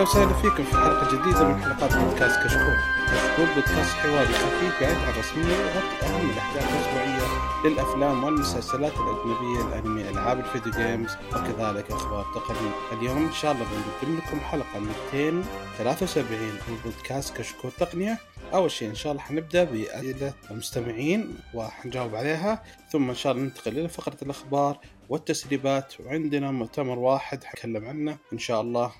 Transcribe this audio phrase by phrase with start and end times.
[0.00, 2.76] أهلا وسهلا فيكم في حلقة جديدة من حلقات بودكاست كشكول.
[3.06, 7.22] كشكول بودكاست حواري خفيف بعيد عن الرسميه يغطي أهم الأحداث الأسبوعية
[7.64, 12.70] للأفلام والمسلسلات الأجنبية، الأنمي، ألعاب الفيديو جيمز وكذلك أخبار تقنية.
[12.92, 14.78] اليوم إن شاء الله بنقدم لكم حلقة
[15.12, 18.18] 273 من بودكاست كشكول تقنية.
[18.54, 23.78] أول شيء إن شاء الله حنبدأ بأسئلة المستمعين وحنجاوب عليها ثم إن شاء الله ننتقل
[23.78, 28.92] إلى فقرة الأخبار والتسريبات وعندنا مؤتمر واحد حنتكلم عنه إن شاء الله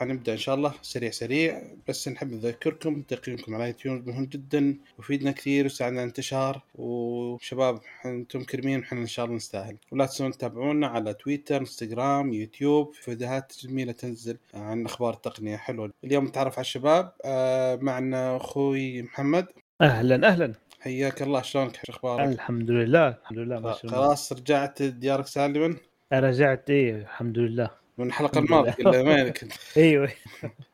[0.00, 0.74] فحنبدا إن شاء الله.
[0.82, 1.62] سريع سريع.
[1.88, 4.78] بس نحب نذكركم تقييمكم على يوتيوب مهم جدا.
[4.98, 6.62] ويفيدنا كثير ويساعدنا انتشار.
[6.74, 9.76] وشباب أنتم كريمين وحنا إن شاء الله نستاهل.
[9.92, 15.56] ولا تنسون تتابعونا على تويتر انستغرام يوتيوب فيديوهات جميلة تنزل عن أخبار التقنية.
[15.56, 17.12] حلوة اليوم نتعرف على الشباب.
[17.24, 19.46] آه، معنا أخوي محمد.
[19.80, 20.52] أهلا أهلا.
[20.80, 21.42] حياك الله.
[21.42, 23.96] شلونك؟ شو أخبارك؟ الحمد لله الحمد لله ما شاء الله.
[23.96, 25.76] خلاص رجعت ديارك سالما؟
[26.12, 27.79] رجعت إيه الحمد لله.
[28.00, 28.70] من الحلقة الماضية.
[28.70, 29.52] قلنا وينك كنت.
[29.76, 30.08] أيوه.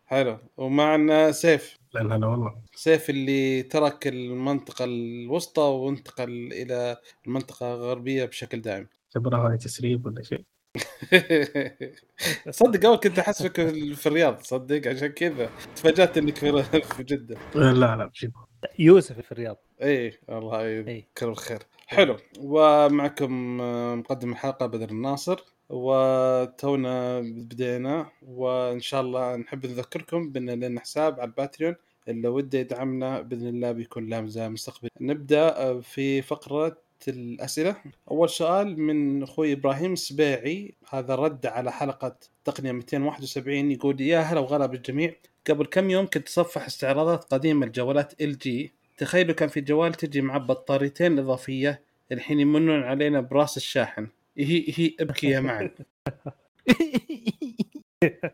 [0.07, 0.39] حلو.
[0.57, 1.77] ومعنا سيف.
[1.95, 8.87] لا هلا والله سيف اللي ترك المنطقة الوسطى وانتقل إلى المنطقة الغربية بشكل دائم.
[9.07, 10.45] اعتبرها هاي تسريب ولا شيء؟
[12.51, 13.61] صدق أول كنت أحسبك
[13.95, 14.41] في الرياض.
[14.43, 14.89] صدق.
[14.89, 15.51] عشان كذا.
[15.77, 16.63] تفاجأت إنك في
[16.97, 17.37] في جدة.
[17.55, 18.33] لا لا بجد
[18.79, 19.57] يوسف في الرياض.
[19.83, 20.97] إي الله إي.
[20.97, 22.17] يذكر الخير حلو.
[22.39, 25.56] ومعكم آه، مقدم الحلقة بدر الناصر.
[25.69, 31.75] وتونا بدينا وإن شاء الله نحب نذكركم بأن لنا حساب على الباتريون
[32.09, 34.89] اللي وده يدعمنا بإذن الله بيكون له مزايا مستقبل.
[35.01, 37.77] نبدأ آه، في فقرة الأسئلة.
[38.11, 40.75] أول سؤال من أخوي إبراهيم السبيعي.
[40.91, 45.15] هذا رد على حلقة تقنية 271 يقول يا هلا وغلا بالجميع.
[45.51, 48.73] قبل كم يوم كنت اتصفح استعراضات قديمة لجوالات إل جي.
[48.99, 54.09] تخيلوا كان في جوال تجي مع بطاريتين إضافية الحين يمنون علينا براس الشاحن.
[54.39, 55.71] هي هي ابكي يا معن.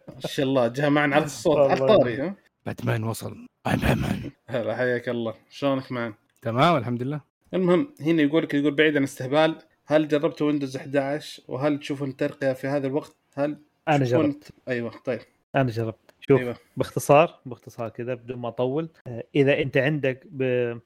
[0.09, 1.71] ما شاء الله جاء معن على الصوت.
[1.71, 1.81] على.
[1.81, 2.35] الطاري ها؟
[2.67, 3.47] باتمان وصل.
[3.69, 4.31] I'm Batman.
[4.47, 5.35] هلا حياك الله.
[5.51, 7.21] شلونك معن؟ تمام الحمد لله.
[7.55, 12.53] المهم هنا يقول لك يقول بعيد عن الاستهبال هل جربتوا ويندوز 11 وهل تشوفون ترقية
[12.53, 13.59] في هذا الوقت؟ هل
[13.89, 14.53] أنا جربت.
[14.69, 15.21] أيوه طيب.
[15.57, 16.12] أنا جربت.
[16.29, 16.57] شوف أيوه.
[16.77, 20.27] باختصار باختصار كذا بدون ما أطول آه، إذا أنت عندك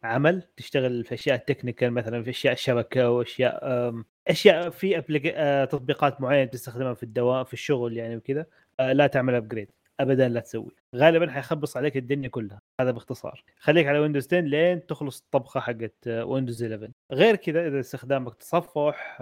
[0.02, 3.94] عمل تشتغل في أشياء technical مثلا في أشياء شبكة وأشياء
[4.28, 5.02] أشياء في
[5.36, 8.47] آه، تطبيقات معينة تستخدمها في الدوام في الشغل يعني وكذا
[8.80, 10.70] آه، لا تعمل upgrade ابدا لا تسوي.
[10.97, 13.44] غالبا حيخبص عليك الدنيا كلها هذا باختصار.
[13.58, 19.18] خليك على ويندوز 10 لين تخلص الطبخة حقت ويندوز 11 غير كذا إذا استخدامك تصفح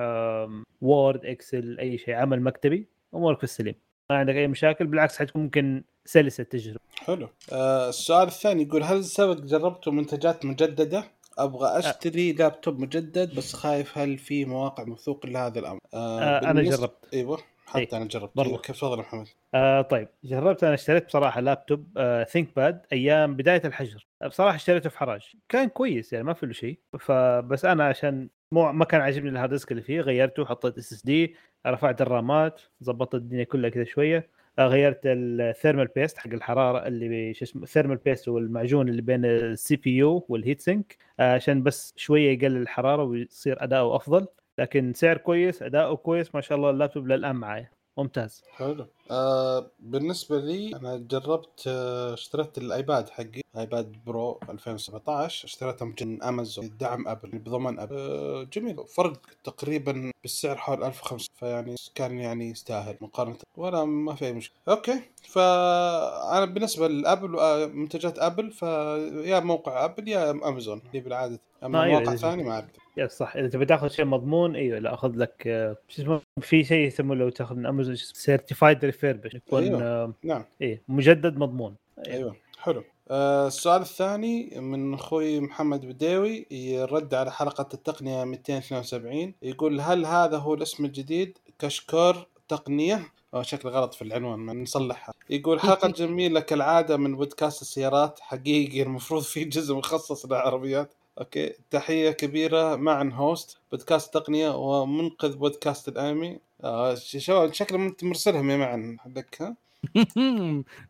[0.81, 3.75] Word Excel أي شيء عمل مكتبي أمورك في السليم.
[4.11, 7.29] ما عندك أي مشاكل بالعكس حتكون ممكن سلسة التجربه حلو.
[7.53, 11.05] آه السؤال الثاني يقول هل سبق جربتوا منتجات مجددة؟
[11.39, 16.63] أبغى أشتري لابتوب مجدد بس خايف هل في مواقع موثوق لهذا الأمر؟ آه آه أنا
[16.63, 16.97] جربت.
[17.15, 18.39] أيوه حتى إيه، أنا جربت.
[18.39, 20.09] أيوة، كيف تفضل محمد؟ آه طيب.
[20.25, 24.07] جربت أنا اشتريت بصراحة لابتوب آه ThinkPad أيام بداية الحجر.
[24.27, 25.23] بصراحة اشتريته في حراج.
[25.49, 26.79] كان كويس يعني ما في له شيء.
[27.01, 31.35] فبس أنا عشان مو ما كان عاجبني ال hard disk اللي فيه غيرته حطيت SSD
[31.67, 34.29] رفعت الرامات ظبطت الدنيا كلها كذا شوية.
[34.59, 38.89] آه غيرت ال thermal paste حق الحرارة اللي شو اسمه ال thermal paste هو المعجون
[38.89, 44.27] اللي بين ال CPU وال heat sink عشان بس شوية يقلل الحرارة ويصير أداؤه أفضل.
[44.59, 47.71] لكن سعر كويس أداؤه كويس ما شاء الله اللابتوب للآن معايا.
[47.99, 48.45] ممتاز.
[48.57, 48.87] حلو.
[49.11, 56.71] آه بالنسبة لي أنا جربت آه اشتريت الآيباد حقي iPad Pro 2017 اشتريته من أمازون
[56.81, 57.97] دعم أبل بضمان أبل.
[57.99, 58.77] آه جميل.
[58.97, 63.37] فرق تقريبا بالسعر حول 1500 فيعني كان يعني يستاهل مقارنة.
[63.57, 64.57] ولا ما في أي مشكلة.
[64.69, 65.01] أوكي.
[65.29, 70.81] فأنا بالنسبة لأبل آه منتجات أبل فيا موقع أبل يا أمازون.
[70.89, 71.41] اللي بالعادة.
[71.63, 72.67] أما ما أيوة، مواقع إذا- ثانية ما أعرف
[72.97, 73.37] yeah صح.
[73.37, 77.21] إذا تبي تاخذ شيء مضمون إيوه لا أخذ لك آه، شو اسمه في شيء يسمونه
[77.21, 79.81] لو تاخذ من أمازون certified refurbish يكون أيوة.
[79.83, 80.15] أيوة.
[80.23, 80.45] نعم.
[80.61, 81.75] إيه مجدد مضمون.
[82.09, 82.85] أيوه حلو.
[83.11, 90.37] آه السؤال الثاني من أخوي محمد بديوي يرد على حلقة التقنية 272 يقول هل هذا
[90.39, 95.15] هو الاسم الجديد؟ كشكور تقنية؟ أو شكل غلط في العنوان ما نصلحها.
[95.31, 100.95] يقول حلقة جميلة كالعادة من بودكاست السيارات حقيقي المفروض في جزء مخصص للعربيات.
[101.19, 108.51] أوكي؟ تحية كبيرة معا host بودكاست تقنية ومنقذ بودكاست الانمي آه شو شكله أنت مرسلهم
[108.51, 109.57] يا معا حقك ها؟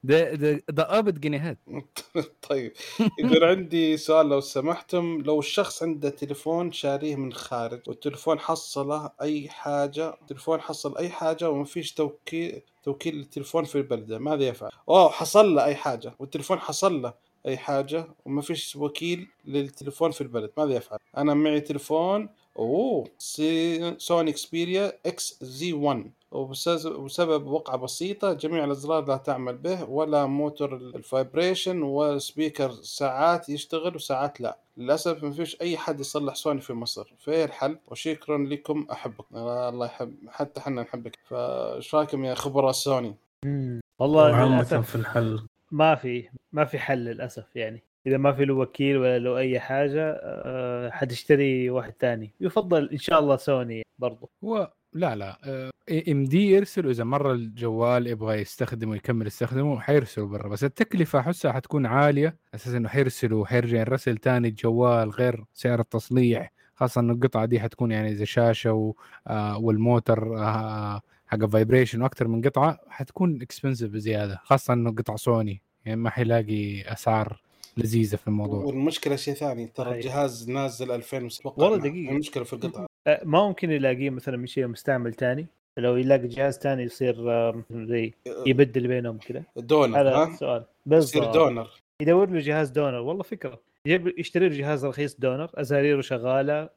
[0.05, 0.35] ده
[0.69, 1.59] ده قابض جنيهات
[2.51, 2.73] طيب.
[3.19, 9.49] يقول عندي سؤال لو سمحتم لو الشخص عنده تليفون شاريه من خارج والتليفون حصله أي
[9.49, 15.09] حاجة التليفون حصل أي حاجة وما فيش توكيل توكيل للتليفون في البلدة ماذا يفعل؟ أوه
[15.09, 17.15] حصل له أي حاجة والتليفون حصل له.
[17.47, 23.99] أي حاجة وما فيش وكيل للتليفون في البلد ماذا يفعل؟ أنا معي تليفون أوه سي...
[23.99, 30.88] Sony Xperia XZ 1 وبسبب وقعة بسيطة جميع الأزرار لا تعمل به ولا موتور ال
[30.88, 34.59] vibration وال speaker ساعات يشتغل وساعات لا.
[34.77, 37.15] للأسف ما فيش أي حد يصلح سوني في مصر.
[37.19, 39.25] فإيه الحل وشكرا لكم أحبك.
[39.35, 41.19] الله يحب حتى حنا نحبك.
[41.25, 43.15] فايش رأيكم يا خبراء سوني.
[43.99, 45.47] والله للاسف في الحل.
[45.75, 47.83] ما في ما في حل للأسف يعني.
[48.07, 52.99] إذا ما في له وكيل ولا له أي حاجة أه حتشتري واحد ثاني يفضل إن
[52.99, 54.31] شاء الله سوني برضو.
[54.45, 55.39] هو لا لا
[56.09, 60.49] يمديه يرسلوا إذا مرة الجوال يبغى يستخدمه ويكمل يستخدمه حيرسلوا برا.
[60.49, 62.37] بس التكلفة احسها حتكون عالية.
[62.55, 66.53] أساس إنه حيرسلوا وحيرجع يرسل ثاني الجوال غير سعر التصليح.
[66.75, 68.95] خاصة إنه القطعة دي حتكون يعني زي شاشة.
[69.27, 71.01] آه والموتر آه
[71.35, 75.63] حق vibration وأكثر من قطعة حتكون expensive بزياده خاصة إنه قطع سوني.
[75.85, 77.41] يعني ما حيلاقي أسعار
[77.77, 78.65] لذيذة في الموضوع.
[78.65, 79.95] والمشكلة شيء ثاني ترى.
[79.95, 82.13] الجهاز نازل 2006 والله دقيقة.
[82.13, 82.87] المشكلة في القطعة.
[83.07, 85.47] أه ما ممكن يلاقيه مثلا من شيء مستعمل ثاني
[85.79, 88.13] لو يلاقي جهاز ثاني يصير آه، زي
[88.47, 90.65] يبدل بينهم كذا donor هذا ها؟ السؤال.
[90.87, 91.35] يصير بالضبط.
[91.35, 91.71] donor.
[92.03, 92.99] يدور له جهاز donor.
[92.99, 93.61] والله فكرة.
[93.87, 96.69] يجيب يشتري له جهاز رخيص donor أزاريره شغالة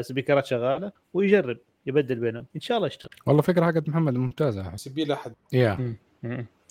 [0.00, 1.58] سبيكرات شغالة ويجرب.
[1.88, 2.46] يبدل بينهم.
[2.56, 3.10] إن شاء الله يشتغل.
[3.26, 4.68] والله فكرة حقت محمد ممتازة.
[4.68, 4.84] أحس.
[4.84, 5.32] سبيل أحد.
[5.52, 5.94] yeah.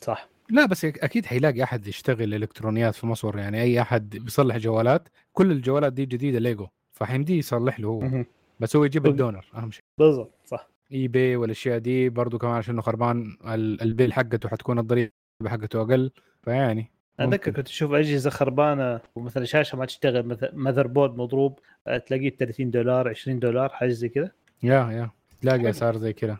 [0.01, 0.29] صح.
[0.49, 5.51] لا بس أكيد حيلاقي أحد يشتغل إلكترونيات في مصر يعني أي أحد بيصلح جوالات كل
[5.51, 6.67] الجوالات دي جديدة ليجو.
[6.93, 8.23] فحيمديه يصلح له هو.
[8.59, 9.83] بس هو يجيب بال- ال donor أهم شيء.
[9.99, 10.69] بالضبط صح.
[10.93, 15.11] eBay والأشياء دي برضو كمان عشان خربان ال- ال bill حقته حتكون الضريبة
[15.45, 16.11] حقته أقل.
[16.43, 17.51] فيعني أتذكر.
[17.51, 22.71] كنت أشوف أجهزة خربانة ومثلا شاشة ما تشتغل مث- motherboard مضروب آه، تلاقيه ب 30
[22.71, 24.31] دولار 20 دولار حاجة زي كذا.
[24.63, 25.09] yeah yeah.
[25.41, 26.37] تلاقي أسعار زي كذا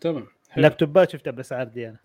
[0.00, 0.56] تمام حلو.
[0.56, 1.98] اللابتوبات شفتها بالاسعار دي أنا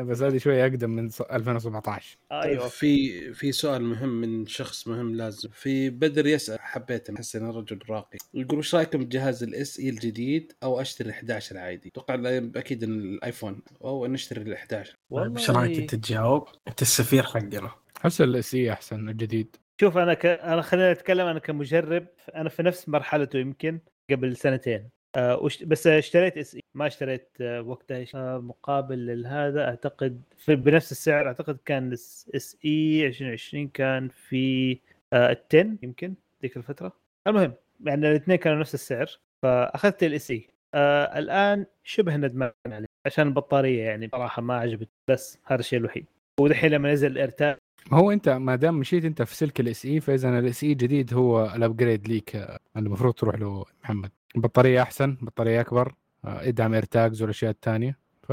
[0.08, 5.14] بس هذه شوية أقدم من ص- 2017 أيوه في في سؤال مهم من شخص مهم
[5.14, 5.48] لازم.
[5.52, 8.18] في بدر يسأل حبيت أحس إنه رجل راقي.
[8.34, 12.14] يقول وش رأيكم بجهاز ال SE الجديد أو أشتري ال 11 العادي؟ أتوقع
[12.56, 13.62] أكيد الآيفون.
[13.84, 14.96] أو نشتري ال 11
[15.36, 17.70] إيش رأيك أنت تجاوب؟ أنت السفير حقنا.
[18.00, 19.56] احس ال SE أحسن الجديد.
[19.80, 20.26] شوف أنا ك...
[20.26, 23.78] أنا خليني اتكلم أنا كمجرب أنا في نفس مرحلته يمكن.
[24.10, 24.88] قبل سنتين.
[25.16, 25.48] آه.
[25.66, 31.58] بس اشتريت SE ما اشتريت آه وقتها آه مقابل لهذا أعتقد في بنفس السعر أعتقد
[31.64, 34.72] كان SE 2020 كان في
[35.12, 36.92] آه ال 10 يمكن ذيك الفترة.
[37.26, 37.52] المهم
[37.84, 39.06] يعني الاثنين كانوا نفس السعر
[39.42, 42.86] فأخذت ال SE آه الآن شبه ندمان عليه.
[43.06, 46.06] عشان البطارية يعني صراحة ما عجبت بس هذا الشيء الوحيد.
[46.40, 47.56] ودحين لما نزل ال AirTag
[47.90, 51.14] ما هو انت ما دام مشيت انت في سلك ال SE فإذا ال SE جديد
[51.14, 54.10] هو ال upgrade ليك آه، المفروض تروح له محمد.
[54.36, 55.94] البطارية أحسن بطاريه أكبر
[56.24, 57.98] آه، يدعم AirTags والأشياء الثانية.
[58.22, 58.32] ف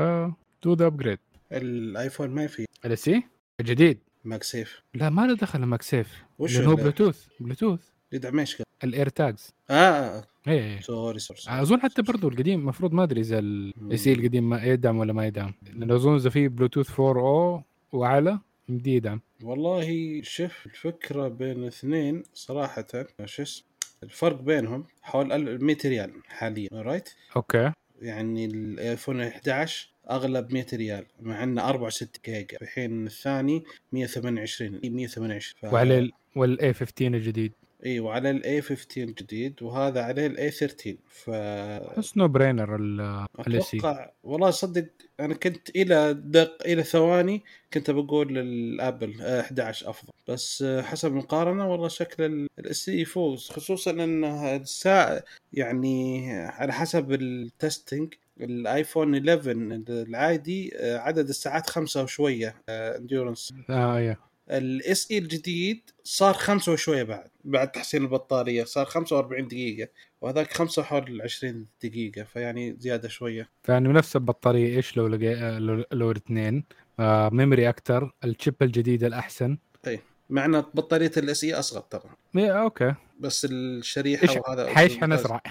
[0.63, 1.19] do the upgrade
[1.51, 3.23] الآيفون ما في ال SE
[3.59, 3.99] الجديد.
[4.23, 4.81] MagSafe.
[4.93, 6.23] لا ما له دخل MagSafe.
[6.39, 7.79] وش هو بلوتوث بلوتوث
[8.11, 13.03] يدعم إيش كذا؟ ال AirTags آه إيه sorry sorry أظن حتى برضو القديم المفروض ما
[13.03, 15.53] أدري إذا ال SE القديم ما يدعم ولا ما يدعم.
[15.73, 18.39] لأنه أظن إذا في بلوتوث 4 أو وأعلى
[18.69, 22.87] يدعم والله شوف الفكرة بين الاثنين صراحة
[23.25, 23.65] شو اسمه؟
[24.03, 27.71] الفرق بينهم حول ال- 100 ريال حاليا right okay.
[28.01, 32.57] يعني الآيفون 11 أغلب 100 ريال مع إنه 64 جيجا.
[32.57, 35.39] في حين الثاني 128 128
[35.71, 35.73] ف...
[35.73, 36.11] وعلى ال...
[36.35, 37.53] وال A 15 الجديد؟
[37.85, 42.75] اي وعلى ال A 15 جديد وهذا عليه ال A 13 ف احس no brainer
[42.75, 44.87] اي أتوقع والله صدق
[45.19, 50.13] أنا كنت إلى دق إلى ثواني كنت بقول الابل آه، 11 أفضل.
[50.27, 55.23] بس حسب المقارنه والله شكل ال SE يفوز خصوصا إن الساعة
[55.53, 59.51] يعني على حسب ال testing الايفون 11
[59.89, 64.17] العادي عدد الساعات خمسة وشوية endurance آه يا
[64.49, 69.89] ال SE الجديد صار خمسة وشوية بعد بعد تحسين البطارية صار 45 دقيقة
[70.21, 73.49] وهذاك خمسة حول 20 دقيقة فيعني زيادة شوية.
[73.63, 76.63] فيعني نفس البطارية إيش لو لقي آه، لو, لو الاثنين؟
[76.99, 79.57] آه memory أكثر ال chip الجديد الأحسن.
[80.29, 82.09] مع إن بطارية ال SE أصغر ترى.
[82.37, 82.93] إيه، okay.
[83.19, 85.41] بس الشريحة إيش وهذا حيشحن اسرع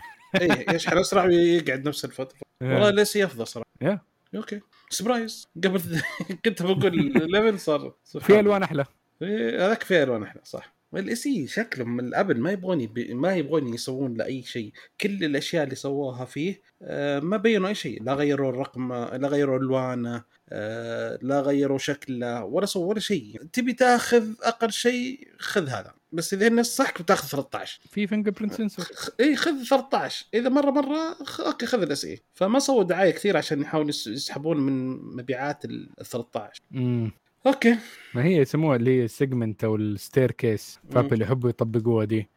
[0.40, 2.38] اي يشحن اسرع ويقعد نفس الفترة.
[2.62, 3.68] والله ال SE أفضل صراحة.
[3.80, 4.00] yeah.
[4.36, 4.60] okay.
[4.90, 5.80] surprise قبل
[6.44, 8.84] كنت بقول 11 صار في ألوان أحلى.
[9.22, 10.74] إيه، هذاك في ألوان أحلى صح.
[10.96, 12.98] ال SE شكلهم من الأبل ما يبغون يب...
[13.10, 14.72] ما يبغون يسوون له أي شيء.
[15.00, 18.02] كل الأشياء اللي سووها فيه آه، ما بينوا أي شيء.
[18.02, 23.40] لا غيروا الرقم لا غيروا ألوانه آه، لا غيروا شكله ولا سووا ولا شيء.
[23.52, 25.94] تبي تاخذ أقل شيء خذ هذا.
[26.14, 28.86] بس إذا الناس صح بتاخذ 13 في finger print sensor
[29.20, 31.40] اي خذ 13 إذا مرة مرة خ...
[31.40, 35.88] okay خذ ال SE فما سووا دعاية كثير عشان يحاولوا يس- يسحبون من مبيعات ال
[36.04, 37.10] 13 امم
[37.46, 37.76] okay.
[38.14, 42.16] ما هي يسموها اللي هي ال segment أو ال staircase فاب اللي يحبوا يطبقوها دي.
[42.16, 42.28] إيه.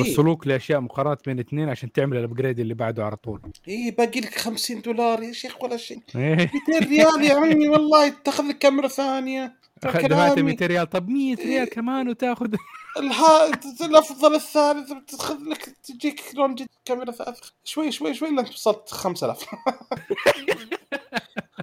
[0.00, 3.40] يوصلوك لأشياء مقارنات بين اثنين عشان تعمل ال upgrade اللي بعده على طول.
[3.68, 6.00] اي باقي لك 50 دولار يا شيخ ولا شيء.
[6.16, 6.50] إيه.
[6.70, 9.56] 200 ريال يا عمي والله تاخذ لك كاميرا ثانية.
[9.82, 10.42] دفعت كلامي.
[10.42, 10.90] 200 ريال.
[10.90, 11.64] طب 100 ريال إيه.
[11.70, 12.54] كمان وتاخذ.
[12.98, 13.46] الها...
[13.80, 19.46] الأفضل الثالث بتاخذ لك تجيك لون جديد كاميرا ثالث شوي شوي شوي لين وصلت 5000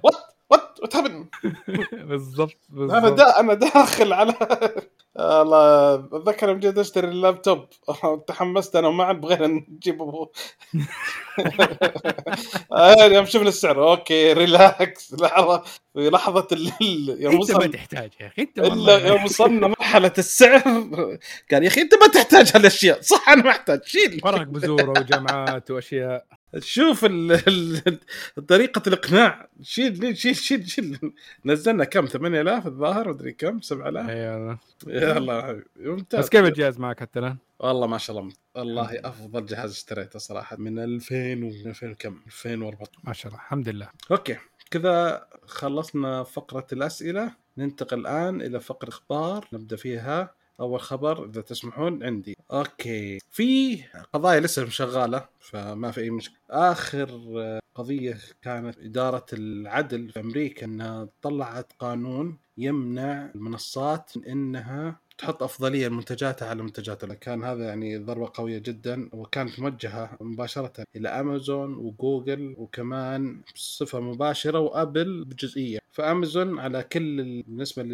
[0.04, 0.14] وات
[0.86, 1.26] وات هابن
[2.08, 4.34] بالضبط أنا دا أنا داخل على
[5.18, 7.66] الله أتذكر يوم جيت أشتري اللابتوب.
[8.28, 10.02] تحمست أنا ومعن بغينا نجيب
[12.72, 15.62] آه، يوم شفنا السعر أوكي ريلاكس لحظة
[15.94, 16.46] في لحظة
[17.08, 20.58] يوم أنت ما تحتاج يا أخي أنت إلا يوم وصلنا مرحلة السعر.
[21.52, 23.00] قال يا أخي أنت ما تحتاج هالأشياء.
[23.00, 24.20] صح أنا محتاج شيل.
[24.24, 26.26] وراك بزوره وجامعات وأشياء.
[26.58, 27.32] شوف ال...
[27.32, 28.00] ال...
[28.46, 29.48] طريقة الإقناع.
[29.62, 31.12] شيل شيل شيل شيل.
[31.44, 35.64] نزلنا كم؟ 8000 الظاهر مدري كم؟ 7000 اي والله يلا.
[35.76, 36.20] ممتاز.
[36.20, 40.56] بس كيف الجهاز معك حتى الآن؟ والله ما شاء الله والله أفضل جهاز اشتريته صراحة
[40.56, 43.88] من 2000 و 2000 كم 2014 ما شاء الله الحمد لله.
[44.10, 44.36] okay
[44.70, 47.34] كذا خلصنا فقرة الأسئلة.
[47.58, 50.34] ننتقل الآن إلى فقرة إخبار نبدأ فيها.
[50.60, 52.36] أول خبر إذا تسمحون عندي.
[52.52, 53.18] okay.
[53.30, 53.82] في
[54.12, 56.36] قضايا لسه شغاله فما في أي مشكلة.
[56.50, 57.10] آخر
[57.74, 65.88] قضية كانت إدارة العدل في أمريكا إنها طلعت قانون يمنع المنصات من إنها تحط أفضلية
[65.88, 72.54] لمنتجاتها على منتجاتها كان هذا يعني ضربه قوية جدا وكانت موجهة مباشرة إلى امازون وجوجل
[72.58, 75.78] وكمان بصفة مباشرة وأبل بجزئية.
[75.92, 77.86] فأمازون على كل ال- بالنسبة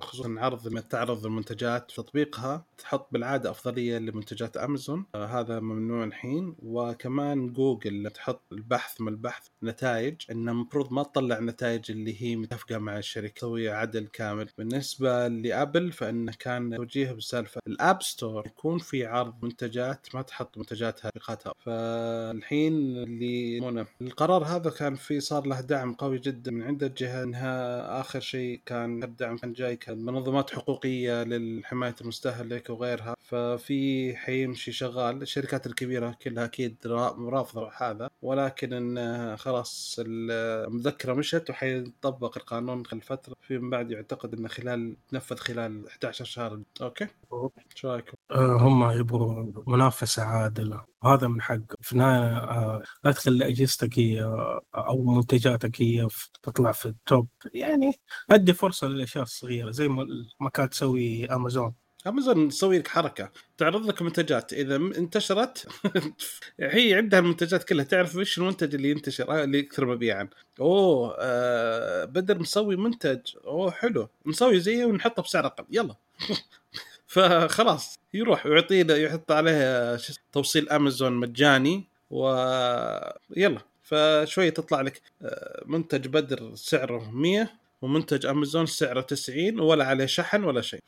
[0.00, 6.54] خصوصا عرض لما تعرض المنتجات تطبيقها تحط بالعادة أفضلية لمنتجات امازون آه هذا ممنوع الحين.
[6.62, 12.78] وكمان جوجل تحط البحث من البحث نتائج انه المفروض ما تطلع نتائج اللي هي متفقة
[12.78, 14.48] مع الشركة تسوي عدل كامل.
[14.58, 20.58] بالنسبة لأبل فانه كان توجيه بسالفة ال App Store يكون في عرض منتجات ما تحط
[20.58, 26.62] منتجاتها تطبيقاتها فالحين اللي يسمونه القرار هذا كان في صار له دعم قوي جدا من
[26.62, 33.14] عند الجهة إنها آخر شيء كان الدعم كان جاي كان منظمات حقوقية لحمايه المستهلك وغيرها.
[33.22, 41.50] ففي حيمشي شغال الشركات الكبيرة كلها أكيد را- رافضه هذا ولكن إن خلاص المذكرة مشت
[41.50, 43.34] وحيطبق القانون خلال فترة.
[43.42, 46.37] فيما بعد يعتقد انه خلال تنفذ خلال 11 شهر.
[46.82, 47.06] okay.
[47.74, 50.84] شو رأيكم؟ آه، هم يبغوا منافسة عادلة.
[51.02, 51.58] وهذا من حق.
[51.80, 56.08] في النهاية آه، لا تخلي أجهزتك هي آه، أو منتجاتك هي
[56.42, 57.92] تطلع في ال top يعني
[58.30, 59.88] أدي فرصة للأشياء الصغيرة زي
[60.40, 61.74] ما كانت تسوي أمازون
[62.06, 65.68] امازون تسوي لك حركة تعرض لك منتجات إذا انتشرت
[66.60, 70.28] هي عندها المنتجات كلها تعرف وش المنتج اللي ينتشر آه، اللي يكثر مبيعا.
[70.60, 75.94] أوه آه بدر مسوي منتج أوه حلو نسوي زيه ونحطه بسعر أقل يلا.
[77.06, 85.62] فخلاص يروح ويعطي له يحط عليه اسمه، توصيل امازون مجاني ويلا فشوي تطلع لك آه،
[85.66, 87.50] منتج بدر سعره 100
[87.82, 90.80] ومنتج امازون سعره 90 ولا عليه شحن ولا شيء.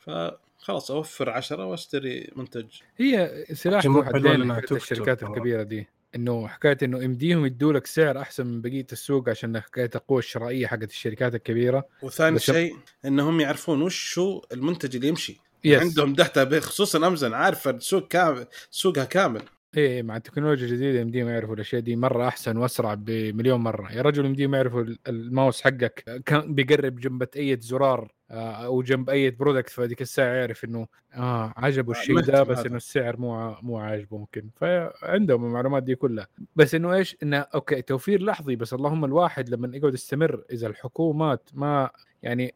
[0.61, 2.65] فخلاص اوفر 10 واشتري منتج.
[2.97, 5.33] هي سلاح ذو حدين الشركات طبعاً.
[5.33, 9.89] الكبيرة دي إنه حكاية إنه يمديهم يدوا لك سعر أحسن من بقية السوق عشان حكاية
[9.95, 11.85] القوة الشرائية حقت الشركات الكبيرة.
[12.01, 12.75] وثاني شيء
[13.05, 15.39] إنهم يعرفون وش هو المنتج اللي يمشي.
[15.63, 19.41] بس عندهم data خصوصا أمازون عارفة السوق كامل سوقها كامل.
[19.77, 23.91] إيه مع التكنولوجيا الجديدة يمديهم يعرفوا الأشياء دي مرة أحسن وأسرع بمليون مرة.
[23.91, 29.31] يا رجل يمديهم يعرفوا ال- الماوس حقك كان بيقرب جنب أي زرار أو جنب أي
[29.31, 32.65] product فهذيك الساعة يعرف إنه آه عجبه الشيء مهتم ده بس.
[32.65, 34.49] إنه السعر مو مو عاجبه ممكن.
[34.55, 36.27] فعندهم المعلومات دي كلها.
[36.55, 41.49] بس إنه إيش؟ إنه أوكي توفير لحظي بس اللهم الواحد لما يقعد يستمر إذا الحكومات
[41.53, 41.89] ما
[42.23, 42.53] يعني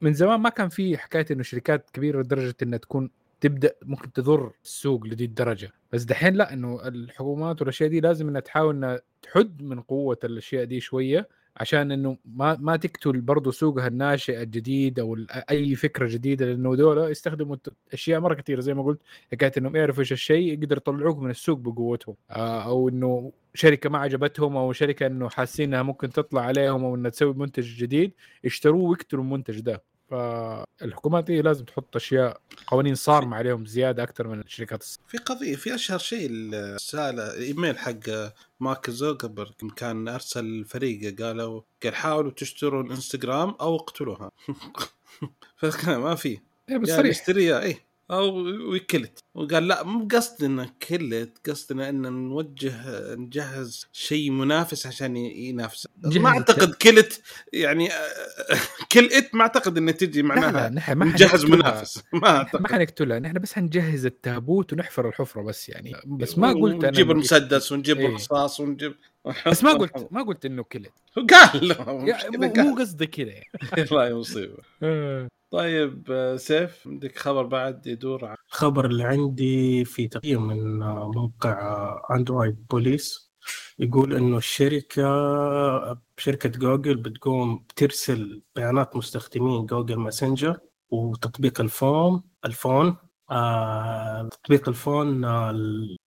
[0.00, 4.52] من زمان ما كان في حكاية إنه شركات كبيرة لدرجة إنها تكون تبدأ ممكن تضر
[4.64, 5.72] السوق لدي الدرجة.
[5.92, 10.64] بس دحين لا إنه الحكومات والأشياء دي لازم إنها تحاول إنها تحد من قوة الأشياء
[10.64, 11.28] دي شوية.
[11.56, 15.16] عشان إنه ما ما تقتل برضه سوقها الناشئ الجديد أو
[15.50, 17.56] أي فكرة جديدة لأنه دول يستخدموا
[17.92, 19.00] أشياء مرة كثيرة زي ما قلت
[19.32, 22.14] حكاية إنهم يعرفوا إيش الشيء يقدر يطلعوك من السوق بقوتهم.
[22.30, 26.94] آه، أو إنه شركة ما عجبتهم أو شركة إنه حاسين إنها ممكن تطلع عليهم أو
[26.94, 28.12] إنها تسوي منتج جديد
[28.44, 29.95] يشتروه ويقتلوا المنتج ده.
[30.10, 35.00] فالحكومات دي لازم تحط أشياء قوانين صارمة عليهم زيادة أكثر من الشركات الص...
[35.08, 37.98] في قضية في أشهر شيء الرساله الايميل حق
[38.60, 44.30] مارك زوكربيرج كان أرسل فريق قالوا قال حاولوا تشترون إنستغرام أو اقتلوها.
[45.56, 46.28] فكان ما في.
[46.28, 47.20] إيه يعني صريح.
[47.20, 48.38] اشتريها اي أو
[48.74, 49.18] وكلت.
[49.34, 52.74] وقال لا مو قصدنا كلت قصدنا ان نوجه
[53.14, 55.88] نجهز شيء منافس عشان ينافس.
[56.04, 57.22] ما أعتقد كلت
[57.52, 57.96] يعني آه،
[58.92, 61.44] كل إت ما أعتقد انها تجي معناها نحن ما نجهز.
[61.44, 62.02] منافس.
[62.12, 62.66] ما ما أعتقد.
[62.66, 63.18] حنقتلها.
[63.18, 65.92] نحن بس حنجهز التابوت ونحفر الحفرة بس يعني.
[66.06, 68.06] بس ما قلت أنا نجيب المسدس ونجيب إيه.
[68.06, 68.94] الرصاص ونجيب
[69.46, 70.92] بس ما قلت ما قلت إنه كلت.
[71.30, 71.76] قال
[72.58, 73.48] مو قصدي كذا يعني.
[73.90, 74.58] والله مصيبه
[75.60, 80.78] طيب سيف عندك خبر بعد يدور عن الخبر اللي عندي في تقييم من
[81.14, 83.32] موقع Android Police
[83.78, 85.02] يقول إنه الشركة
[86.18, 90.58] شركة جوجل بتقوم بترسل بيانات مستخدمين جوجل ماسنجر
[90.90, 92.96] وتطبيق ال phone ال phone
[93.30, 95.54] آه تطبيق ال phone آه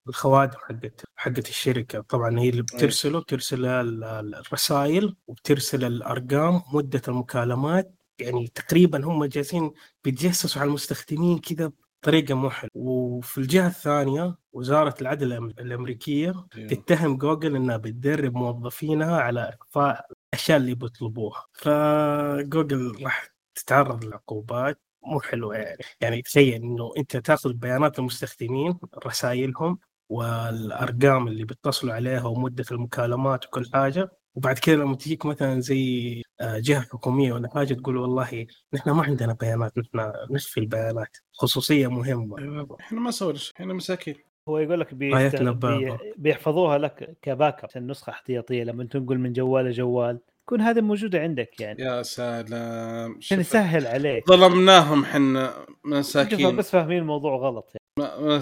[0.09, 2.01] الخوادم حقت حقت الشركة.
[2.01, 9.25] طبعا هي اللي بترسله بترسل ال- ال- الرسائل وبترسل الأرقام مدة المكالمات يعني تقريبا هم
[9.25, 9.71] جالسين
[10.03, 11.71] بيتجسسوا على المستخدمين كذا
[12.03, 12.71] بطريقة مو حلوة.
[12.75, 20.75] وفي الجهة الثانية وزارة العدل الأمريكية تتهم جوجل إنها بتدرب موظفينها على إخفاء الأشياء اللي
[20.75, 21.45] بيطلبوها.
[21.53, 25.83] فجوجل راح تتعرض لعقوبات مو حلوة يعني.
[26.01, 33.69] يعني تخيل إنه أنت تأخذ بيانات المستخدمين رسائلهم والأرقام اللي بيتصلوا عليها ومدة المكالمات وكل
[33.73, 38.89] حاجة وبعد كذا لما تجيك مثلا زي آه، جهة حكومية ولا حاجة تقول والله نحن
[38.89, 42.35] ما عندنا بيانات نحن نخفي البيانات خصوصية مهمة
[42.79, 44.15] إحنا ما سوينا شيء إحنا مساكين
[44.49, 44.93] هو يقول لك.
[45.01, 45.97] آياتنا بي...
[46.17, 50.19] بيحفظوها لك كباك اب عشان نسخة احتياطية لما تنقل من جوال لجوال
[50.49, 56.71] تكون هذه موجودة عندك يعني يا سلام عشان يسهل عليك ظلمناهم حنا شوف مساكين بس
[56.71, 57.79] فاهمين الموضوع غلط يعني.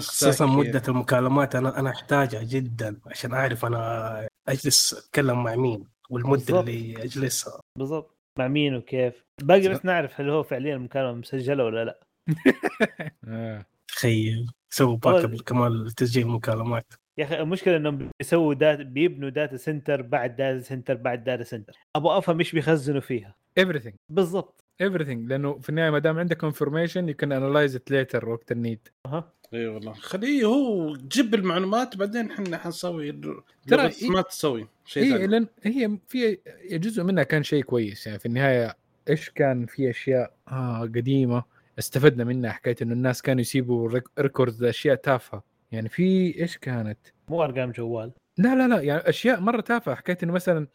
[0.00, 0.46] خصوصا.
[0.46, 6.68] مدة المكالمات أنا أنا أحتاجها جدا عشان أعرف أنا أجلس أتكلم مع مين؟ والمدة بالضبط.
[6.68, 7.60] اللي أجلسها.
[7.78, 8.18] بالضبط.
[8.38, 12.00] مع مين وكيف؟ باقي بس نعرف هل هو فعليا المكالمه مسجلة ولا لا.
[13.28, 13.66] آه.
[13.88, 14.50] تخيل.
[14.70, 20.36] سووا backup كمان لتسجيل المكالمات يا أخي المشكلة إنهم بيسووا data بيبنوا data center بعد
[20.36, 23.36] data center بعد data center أبغى أفهم إيش بيخزنوا فيها.
[23.60, 23.94] Everything.
[24.08, 24.64] بالضبط.
[24.82, 28.58] Everything لأنه في النهاية ما دام عندك information you can analyze it later وقت ال
[28.58, 28.88] need.
[29.06, 29.32] أها.
[29.54, 29.92] إي والله.
[29.92, 35.26] خليه هو جيب المعلومات بعدين إحنا حنسوي ترى ترى إيه- ما تسوي شيء هي ثاني.
[35.26, 36.38] لأن هي في
[36.70, 38.76] جزء منها كان شيء كويس يعني في النهاية
[39.10, 41.44] إيش كان في أشياء آه قديمة
[41.78, 45.42] استفدنا منها حكايه إنه الناس كانوا يسيبوا rec- records لاشياء تافهة.
[45.72, 48.12] يعني في إيش كانت؟ مو أرقام جوال.
[48.38, 49.94] لا لا لا يعني أشياء مرة تافهة.
[49.94, 50.66] حكايه إنه مثلا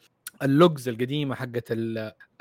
[0.43, 1.74] ال logs القديمة حقت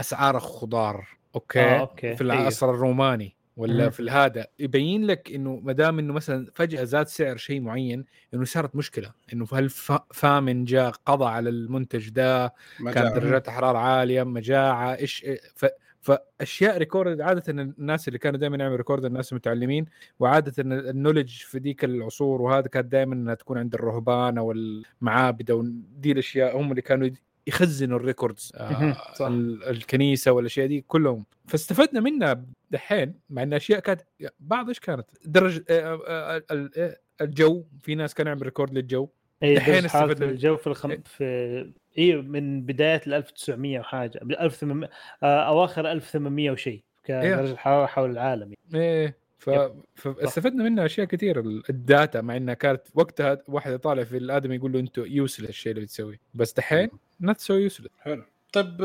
[0.00, 1.08] أسعار الخضار.
[1.34, 2.16] okay, آه، okay.
[2.16, 3.90] في العصر الروماني ولا مم.
[3.90, 8.44] في هذا يبين لك إنه ما دام إنه مثلا فجأة زاد سعر شيء معين إنه
[8.44, 13.14] صارت مشكلة إنه هل فا- فامن جاء قضى على المنتج ده كانت.
[13.16, 15.66] درجات حرارة عالية مجاعه إيش ف...
[16.00, 19.86] فأشياء record عادة الناس اللي كانوا دائما يعملوا record الناس المتعلمين
[20.20, 20.52] وعادة
[20.90, 25.62] ال knowledge في ذيك العصور وهذا كانت دائما إنها تكون عند الرهبان أو المعابد أو
[25.98, 27.10] دي الأشياء هم اللي كانوا
[27.46, 28.52] يخزنوا ال records.
[28.56, 29.26] آه صح.
[29.70, 34.00] الكنيسة والأشياء دي كلهم فاستفدنا منها دحين مع إن أشياء كانت
[34.40, 39.08] بعض إيش كانت درجه آه، آه، آه، الجو في ناس كانوا يعملوا record للجو
[39.42, 40.30] اي دحين استفدنا.
[40.30, 40.96] الجو في الخم...
[41.04, 44.90] في اي من بداية ال 1900 وحاجة بال 1800
[45.22, 48.52] آه، أواخر 1800 وشيء كدرجه الحراره حول العالم.
[48.74, 49.50] إيه ف...
[49.94, 54.54] فاستفدنا منها أشياء كثير ال- ال data مع إنها كانت وقتها واحد يطالع في الآدمي
[54.56, 56.88] يقول له أنتم useless الشيء اللي بتسويه بس دحين
[57.22, 58.22] not so useless حلو.
[58.52, 58.76] طيب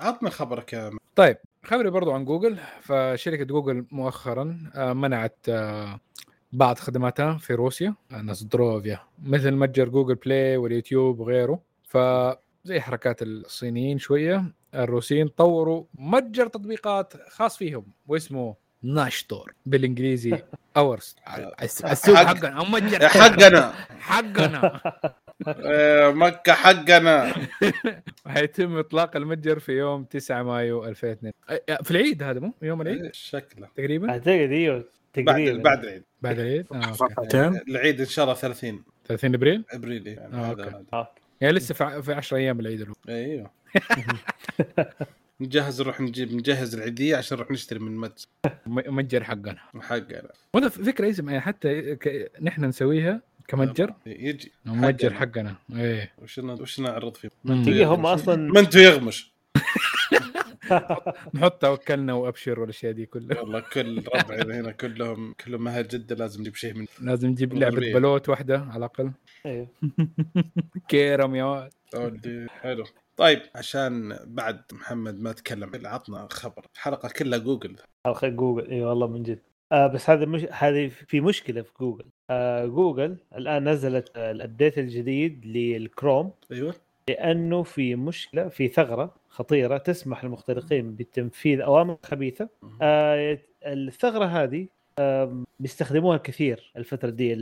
[0.00, 2.58] عطنا خبرك يا م- طيب خبري برضو عن جوجل.
[2.82, 6.00] فشركة جوجل مؤخرا آه، منعت آه،
[6.52, 8.42] بعض خدماتها في روسيا آه، ناس
[9.22, 11.60] مثل متجر جوجل بلاي واليوتيوب وغيره.
[11.84, 14.44] فزي حركات الصينيين شوية
[14.74, 19.54] الروسيين طوروا متجر تطبيقات خاص فيهم واسمه NashStore.
[19.66, 20.42] بالإنجليزي
[20.76, 21.16] ours
[21.62, 23.72] السوق حق- حقنا أو متجر حقنا.
[23.98, 24.80] حقنا.
[26.14, 27.34] مكة حقنا.
[28.26, 33.02] حيتم إطلاق المتجر في يوم 9 مايو 2002 أه، في العيد هذا مو؟ يوم العيد؟
[33.02, 33.68] إيه، شكله.
[33.76, 35.62] تقريبا؟ أعتقد إيوه تقريبا.
[35.62, 36.02] بعد العيد.
[36.22, 36.92] بعد العيد؟ آه،.
[36.92, 40.84] فرقتين العيد إن شاء الله 30 30 إبريل؟ إبريل يعني آه،.
[40.92, 41.12] آه.
[41.40, 42.86] يعني لسه في في 10 أيام العيد.
[43.08, 43.50] إيوه.
[45.40, 48.26] نجهز نروح نجيب نجهز العيدية عشان نروح نشتري من متجر.
[48.66, 49.56] متجر حقنا.
[49.80, 50.28] حقنا.
[50.54, 52.32] وهذا فكرة اسم يعني حتى ك...
[52.42, 54.52] نحن نسويها كمتجر؟ يجي.
[54.64, 55.54] متجر حقنا.
[55.76, 56.12] إيه.
[56.22, 59.32] وش وش نعرض فيه؟ تلقى هم أصلا ما انتو يغمش.
[61.34, 63.40] نحط توكلنا وأبشر والأشياء دي كلها.
[63.40, 67.92] والله كل ربعي هنا كلهم كلهم أهل جده لازم نجيب شيء من لازم نجيب لعبة.
[67.92, 69.12] بلوت واحدة على الأقل.
[69.46, 69.68] أيوه
[70.88, 72.48] كيرم يا واد.
[72.48, 72.84] حلو.
[73.16, 76.66] طيب عشان بعد محمد ما تكلم عطنا خبر.
[76.74, 77.76] الحلقة كلها جوجل.
[78.06, 78.70] حلقة جوجل.
[78.70, 79.38] اي والله من جد.
[79.72, 82.04] آه بس هذا مش هذه في مشكلة في جوجل.
[82.04, 82.15] آه
[82.66, 86.32] جوجل الآن نزلت آه، ال update الجديد للكروم.
[86.52, 86.74] أيوه.
[87.08, 92.48] لأنه في مشكلة في ثغرة خطيرة تسمح للمخترقين بتنفيذ أوامر خبيثة.
[92.82, 94.66] آه الثغرة هذه
[94.98, 97.34] آه بيستخدموها كثير الفترة دي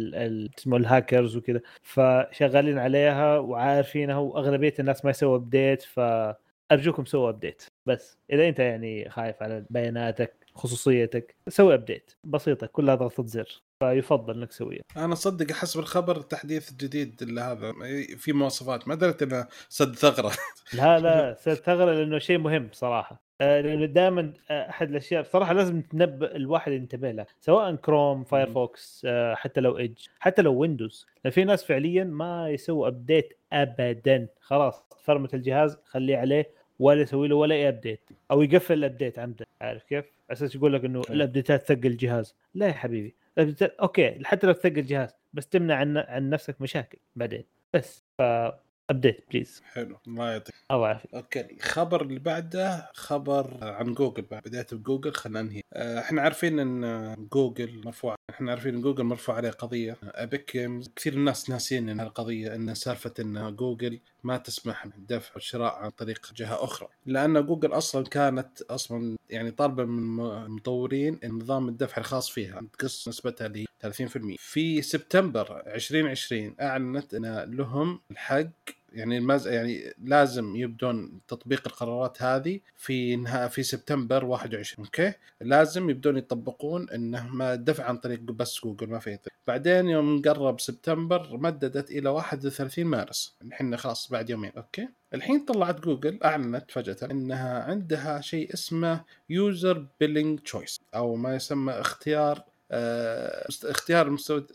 [0.58, 1.60] اسمه الهاكرز وكذا.
[1.82, 9.10] فشغالين عليها وعارفينها وأغلبية الناس ما يسووا update فأرجوكم سووا update بس إذا أنت يعني
[9.10, 13.62] خايف على بياناتك خصوصيتك سوي update بسيطة كلها ضغطة زر.
[13.80, 14.82] فيفضل انك تسويها.
[14.96, 17.72] أنا صدق حسب الخبر تحديث جديد لهذا
[18.16, 18.88] في مواصفات.
[18.88, 20.32] ما دريت إنه سد ثغرة.
[20.74, 23.24] لا لا صرت ثغرة لأنه شيء مهم صراحة.
[23.40, 27.26] آه، لأنه دائما أحد الأشياء بصراحه لازم تنبه الواحد ينتبه لها.
[27.40, 32.50] سواء كروم فايرفوكس آه، حتى لو ايدج حتى لو ويندوز لأن في ناس فعليا ما
[32.50, 34.28] يسووا update ابدا.
[34.40, 39.18] خلاص فرمت الجهاز خليه عليه ولا يسوي له ولا أي update أو يقفل ال update
[39.18, 42.34] عمدا عارف كيف؟ على أساس يقول لك إنه ال update ات ثقل الجهاز.
[42.54, 43.14] لا يا حبيبي.
[43.62, 47.44] okay حتى لو ثقل الجهاز بس تمنع عن, عن نفسك مشاكل بعدين.
[47.74, 50.54] بس ف update please حلو الله يعطيك.
[50.70, 51.14] الله يعافيك.
[51.14, 54.42] okay الخبر اللي بعده خبر عن جوجل بعد.
[54.42, 55.60] بداية بجوجل خلينا ننهي.
[55.72, 59.96] آه، إحنا عارفين إن جوجل مرفوع إحنا عارفين جوجل مرفوع عليه قضية.
[60.02, 60.50] Epic
[60.96, 66.32] كثير الناس ناسين إن القضية إن سالفة إن جوجل ما تسمح بالدفع والشراء عن طريق
[66.36, 66.88] جهة أخرى.
[67.06, 73.48] لأن جوجل أصلا كانت أصلا يعني طالبة من المطورين نظام الدفع الخاص فيها تقص نسبتها
[73.48, 78.50] ل 30% في سبتمبر 2020 أعلنت إن لهم الحق
[78.94, 79.46] يعني المز...
[79.48, 83.48] يعني لازم يبدون تطبيق القرارات هذه في نها...
[83.48, 88.98] في سبتمبر 21 okay؟ لازم يبدون يطبقون إنه ما الدفع عن طريق بس جوجل ما
[88.98, 89.18] في.
[89.46, 93.36] بعدين يوم قرب سبتمبر مددت إلى 31 مارس.
[93.42, 99.86] الحين خلاص بعد يومين okay؟ الحين طلعت جوجل أعلنت فجأة إنها عندها شيء اسمه user
[100.00, 104.46] billing choice أو ما يسمى اختيار آه، اختيار المستود...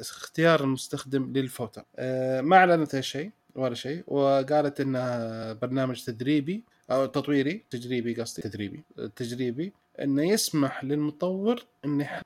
[0.00, 4.04] اختيار المستخدم للفوتر آه، ما أعلنت شيء ولا شيء.
[4.06, 8.84] وقالت انها برنامج تدريبي أو تطويري تجريبي قصدي تدريبي
[9.16, 12.22] تجريبي إنه يسمح للمطور انه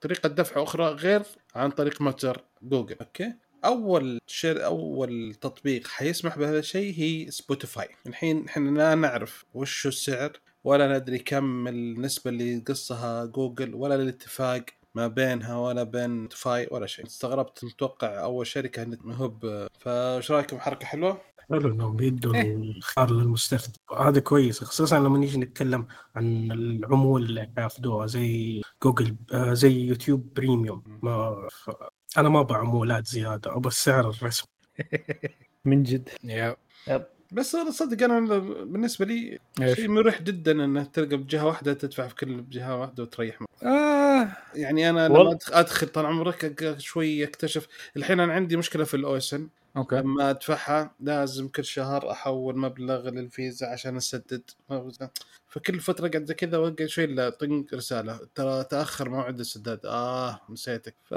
[0.00, 1.22] طريقة دفع أخرى غير
[1.54, 2.96] عن طريق متجر جوجل.
[3.00, 3.32] okay؟
[3.64, 10.40] أول شيء أول تطبيق حيسمح بهذا الشيء هي سبوتيفاي الحين إحنا لا نعرف وش السعر
[10.64, 14.64] ولا ندري كم النسبة اللي يقصها جوجل ولا الاتفاق.
[14.96, 17.06] ما بينها ولا بين سبوتيفاي ولا شيء.
[17.06, 23.72] استغربت متوقع أول شركة هب فايش رأيكم؟ حركة حلوة؟ حلو إنهم بيدوا الخيار للمستخدم.
[23.98, 30.34] هذا كويس خصوصا لما نيجي نتكلم عن العمولة اللي حياخذوها زي جوجل آه، زي يوتيوب
[30.34, 31.70] Premium ما ف...
[32.18, 34.48] أنا ما أبغى عمولات زيادة أبغى السعر الرسمي.
[35.64, 36.08] من جد.
[36.24, 36.56] yeah.
[37.32, 39.38] بس صدق أنا بالنسبة لي؟
[39.74, 43.38] شيء مريح جدا إنه تلقى بجهة واحدة تدفع في كل جهه واحدة وتريح.
[43.62, 45.08] آه يعني أنا.
[45.08, 47.68] لما ادخل طال عمرك شوي أكتشف.
[47.96, 49.96] الحين أنا عندي مشكلة في ال OSN okay.
[49.96, 54.42] لما أدفعها لازم كل شهر أحول مبلغ للفيزا عشان أسدد.
[55.48, 58.20] فكل فترة قاعد كذا وألقى شوي لا طنق رسالة.
[58.34, 59.80] ترى تأخر موعد السداد.
[59.86, 60.94] آه نسيتك.
[61.04, 61.14] ف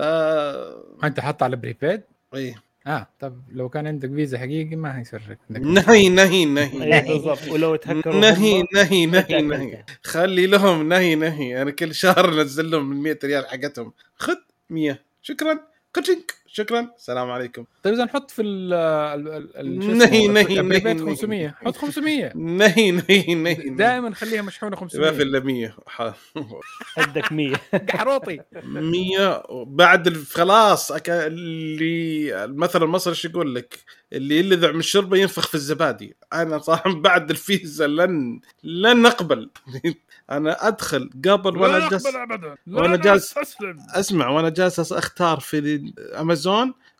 [1.03, 2.01] أنت حاط على prepaid
[2.35, 2.55] اي
[2.87, 3.07] آه.
[3.19, 5.61] طب لو كان عندك فيزا حقيقي ما هيسرك عندك.
[5.87, 7.01] نهي نهي نهي.
[7.01, 7.47] بالضبط.
[7.49, 9.83] ولو تهكروا نهي نهي نهي نهي.
[10.03, 11.61] خلي لهم نهي نهي.
[11.61, 13.93] أنا كل شهر انزل لهم من 100 ريال حقتهم.
[14.15, 14.35] خذ
[14.69, 15.59] 100 شكرا.
[16.53, 16.87] شكرا.
[16.97, 17.65] السلام عليكم.
[17.83, 18.69] طيب إذا نحط في ال
[19.97, 23.69] نهي- اسمه؟ نهي- نهي- 500 حط 500 نهي نهي نهي.
[23.69, 25.75] دائما خليها مشحونة ما في 500 الا 100
[26.97, 27.55] عندك 100
[27.93, 33.79] قحروطي 100 بعد خلاص أك- اللي المثل المصري شو يقول لك؟
[34.13, 36.15] اللي يلذع من الشربة ينفخ في الزبادي.
[36.33, 39.49] أنا صراحة بعد الفيزا لن لن أقبل.
[40.31, 42.55] أنا أدخل قبل وأنا جالس ابدا.
[42.67, 46.38] وأنا جالس- اسلم أسمع وأنا جالس أختار في امازون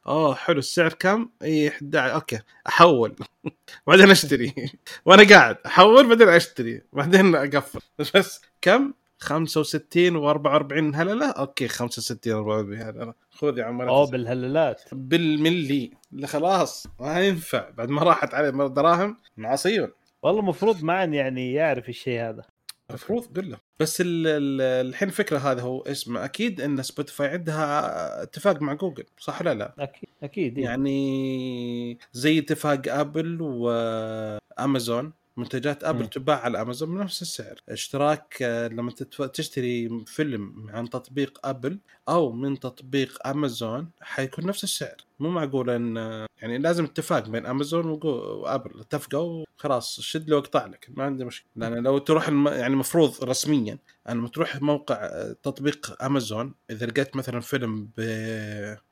[0.08, 0.60] أوه حلو.
[0.60, 2.40] السعر كم؟ إي 11 okay.
[2.68, 3.16] أحول.
[3.88, 4.54] بعدين أشتري.
[5.06, 5.58] وأنا قاعد.
[5.66, 6.82] أحول بعدين أشتري.
[6.94, 7.80] بعدين أقفل.
[8.16, 11.32] بس كم؟ 65 و44 هللة.
[11.32, 13.14] okay 65 44 هللة.
[13.32, 15.92] خذ يا عم أوه بالهلالات بالملي.
[16.12, 16.88] لا خلاص.
[17.00, 17.70] ما ينفع.
[17.70, 19.92] بعد ما راحت عليه دراهم معصيون.
[20.24, 22.44] والله المفروض معن يعني يعرف الشيء هذا.
[22.90, 23.58] المفروض بالله.
[23.80, 29.04] بس ال- ال- الحين الفكرة هذا هو اسمه أكيد إن سبوتيفاي عندها اتفاق مع جوجل
[29.20, 36.08] صح ولا لا؟ أكيد أكيد يعني يعني زي اتفاق ابل وامازون منتجات ابل.
[36.08, 37.56] تباع على امازون بنفس السعر.
[37.70, 38.92] اشتراك آه، لما
[39.34, 44.98] تشتري فيلم عن تطبيق ابل أو من تطبيق امازون حيكون نفس السعر.
[45.20, 48.80] مو معقول إن آه، يعني لازم اتفاق بين امازون وأبل.
[48.80, 51.50] اتفقوا وخلاص شد له واقطع لك ما عندي مشكلة.
[51.56, 52.48] لأن لو تروح الم...
[52.48, 53.78] يعني المفروض رسميا
[54.10, 58.02] لما تروح موقع آه، تطبيق امازون إذا لقيت مثلا فيلم ب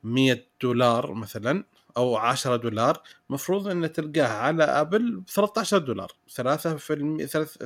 [0.02, 1.64] 100 دولار مثلا
[1.98, 6.12] أو 10 دولار مفروض إن تلقاه على آبل ب 13 دولار.
[6.28, 6.40] 3%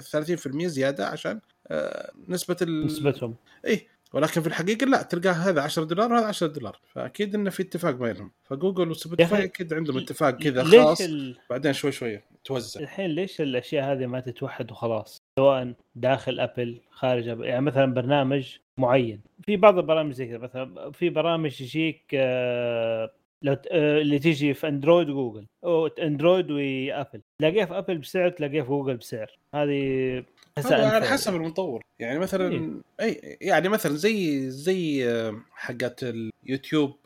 [0.00, 2.86] 30% زيادة عشان آه، نسبة ال...
[2.86, 3.36] نسبتهم.
[3.66, 6.80] اي ولكن في الحقيقة لا تلقاه هذا 10 دولار وهذا 10 دولار.
[6.86, 8.30] فأكيد انه في اتفاق بينهم.
[8.44, 11.00] فجوجل وسبوتيفاي أكيد عندهم اتفاق كذا خاص.
[11.00, 11.36] ال...
[11.50, 12.80] بعدين شوي شوي توزع.
[12.80, 18.56] الحين ليش الأشياء هذه ما تتوحد وخلاص؟ سواء داخل آبل خارج آبل يعني مثلا برنامج
[18.78, 19.20] معين.
[19.42, 23.10] في بعض البرامج زي كذا مثلا في برامج يجيك آه،
[23.42, 25.46] لو ت- آه، اللي تيجي في أندرويد وجوجل.
[25.64, 29.38] أو أندرويد وابل تلاقيها في أبل بسعر تلاقيها في جوجل بسعر.
[29.54, 30.24] هذه
[30.70, 31.06] على.
[31.06, 31.82] حسب المطور.
[31.98, 36.02] يعني مثلا أي يعني مثلا زي زي آه، حقت
[36.46, 36.96] اليوتيوب.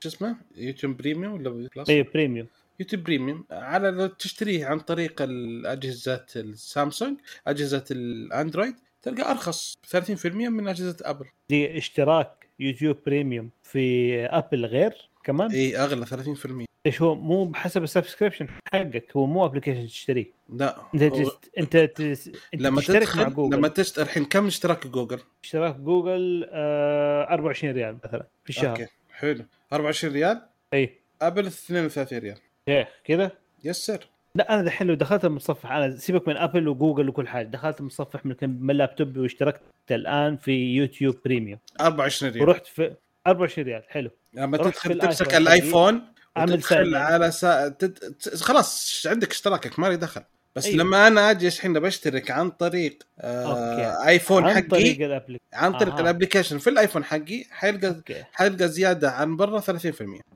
[0.00, 2.46] شو اسمه؟ يوتيوب Premium ولا Plus؟ اي Premium.
[2.80, 3.44] يوتيوب Premium.
[3.50, 7.16] على لو تشتريه عن طريق الأجهزة السامسونج
[7.46, 11.24] أجهزة الأندرويد تلقى أرخص 30% من أجهزة أبل.
[11.50, 17.82] دي اشتراك يوتيوب Premium في أبل غير كمان؟ اي أغلى 30% إيش هو؟ مو بحسب
[17.82, 20.26] ال subscription حقك هو مو application تشتريه.
[20.48, 21.30] لا أنت هو.
[21.58, 22.30] أنت تس...
[22.54, 23.56] أنت لما تشترك تدخل مع جوجل.
[23.56, 28.70] لما تشترك الحين كم اشتراك جوجل؟ اشتراك جوجل آه 24 ريال مثلا في الشهر.
[28.70, 29.44] أوكي حلو.
[29.72, 30.42] 24 ريال؟
[30.74, 32.36] اي ابل 32 ريال.
[32.68, 33.30] شيخ كذا؟
[33.64, 37.46] yes sir لا أنا دحين لو دخلت المتصفح أنا سيبك من ابل وجوجل وكل حاجة.
[37.46, 42.48] دخلت المتصفح من من لابتوب واشتركت الآن في يوتيوب Premium 24 ريال.
[42.48, 42.94] ورحت في
[43.30, 44.10] 24 ريال حلو.
[44.34, 46.02] لما تدخل تمسك الآيفون
[46.36, 47.68] تدخل sign على سا...
[47.68, 47.98] تد...
[48.36, 50.22] خلاص عندك اشتراكك ما لي دخل.
[50.56, 50.76] بس أيوه.
[50.76, 54.08] لما أنا أجي الحين بشترك عن طريق آه okay.
[54.08, 56.00] آيفون عن حقي طريق ال applic عن طريق أها.
[56.00, 58.24] ال application في الآيفون حقي حيلقى okay.
[58.32, 59.64] حيلقى زيادة عن برا 30%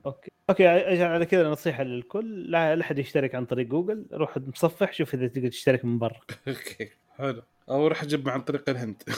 [0.05, 0.31] okay.
[0.49, 5.27] okay على كذا نصيحة للكل لا أحد يشترك عن طريق جوجل روح متصفح شوف إذا
[5.27, 6.19] تقدر تشترك من برا.
[6.47, 7.41] okay حلو.
[7.69, 9.03] أو روح جيب عن طريق الهند.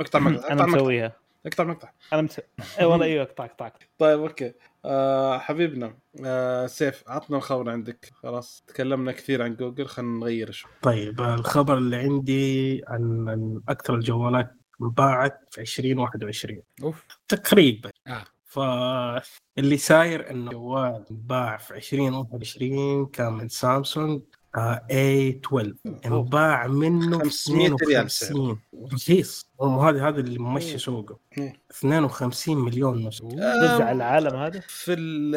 [0.00, 1.21] اقطع مقطع أنا مسويها.
[1.46, 1.92] أقطع مقطع.
[2.12, 2.40] أنا مس...
[2.78, 4.52] اي والله أيوه اقطع اقطع طيب okay.
[4.84, 8.10] آه حبيبنا آه سيف عطنا الخبر عندك.
[8.14, 10.70] خلاص تكلمنا كثير عن جوجل خلينا نغير شوي.
[10.82, 17.04] طيب الخبر اللي عندي عن عن أكثر الجوالات انباعت في 2021 أوف.
[17.28, 17.90] تقريبا.
[18.06, 18.24] آه.
[18.44, 24.22] فاللي ساير إنه جوال انباع في 2021 كان من سامسونج.
[24.56, 25.66] آه A12
[26.06, 28.30] انباع منه 500 ريال سعر.
[28.30, 28.58] 52
[28.92, 31.18] رخيص هم هذا اللي ممشي سوقه.
[31.38, 31.52] إيه.
[31.70, 35.34] 52 مليون نسخه وزع على العالم هذا؟ في ال-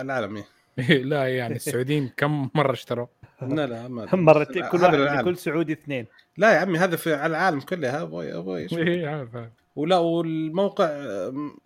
[0.00, 0.46] العالم إيه.
[1.02, 3.06] لا يعني السعوديين كم مرة اشتروا؟
[3.42, 4.94] لا لا ما مرة كل واحد.
[4.94, 6.06] لكل سعودي اثنين.
[6.36, 8.02] لا يا عمي هذا في على العالم كله.
[8.02, 8.66] أبوي أبوي.
[9.06, 9.50] عارف عارف.
[9.76, 10.90] ولا والموقع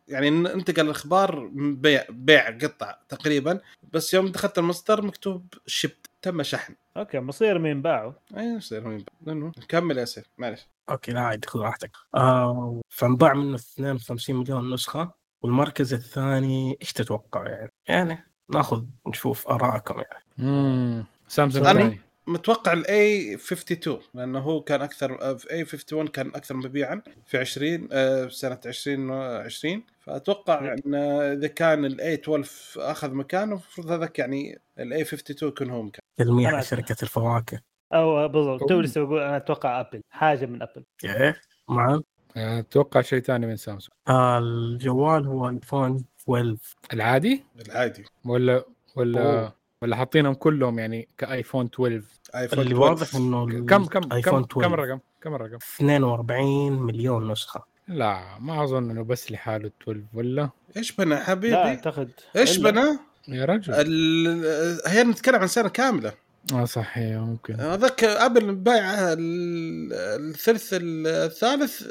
[0.09, 3.61] يعني انتقل الاخبار بيع بيع قطع تقريبا.
[3.93, 6.75] بس يوم دخلت المصدر مكتوب shipped تم شحن.
[6.97, 9.15] okay مصير مين باعوا أي يصير هو ينباع.
[9.27, 10.69] لأنه كمل يا سيف معلش.
[10.91, 11.91] okay لا عادي خذ راحتك.
[12.15, 15.11] آه فانباع منه 52 مليون نسخة
[15.43, 20.25] والمركز الثاني إيش تتوقع يعني؟ يعني ناخذ نشوف آرائكم يعني.
[20.39, 26.29] امم سامسونج ثاني متوقع ال A 52 لأنه هو كان أكثر في A 51 كان
[26.29, 32.91] أكثر مبيعا في 20 آه، في سنه 2020 فأتوقع إن إذا كان ال A 12
[32.91, 36.03] أخذ مكانه المفروض هذاك يعني ال A 52 يكون هو مكانه.
[36.17, 37.61] تلميح شركة الفواكه.
[37.93, 38.69] أو بالضبط.
[38.69, 38.81] تو.
[38.81, 42.01] لسه بقول أنا أتوقع ابل حاجة من ابل إيه معاذ
[42.37, 43.93] أتوقع شيء ثاني من سامسونج.
[44.09, 46.57] آه الجوال هو ايفون 12
[46.93, 48.05] العادي؟ العادي.
[48.25, 48.65] ولا
[48.97, 49.60] ولا أوه.
[49.83, 52.03] ولا حاطينهم كلهم يعني كآيفون 12
[52.35, 52.81] آيفون اللي 12.
[52.91, 57.65] واضح إنه كم كم آيفون كم كم 12 الرقم؟ كم الرقم؟ 42 مليون نسخة.
[57.89, 62.99] لا ما أظن إنه بس لحاله 12 ولا؟ إيش بنا لا حبيبي؟ أعتقد إيش بنا؟
[63.29, 63.73] يا رجل.
[63.75, 66.13] ال- هي نتكلم عن سنه كاملة.
[66.53, 67.55] آه صح هي ممكن.
[67.61, 71.83] هذاك ابل بايع ال- الثلث الثالث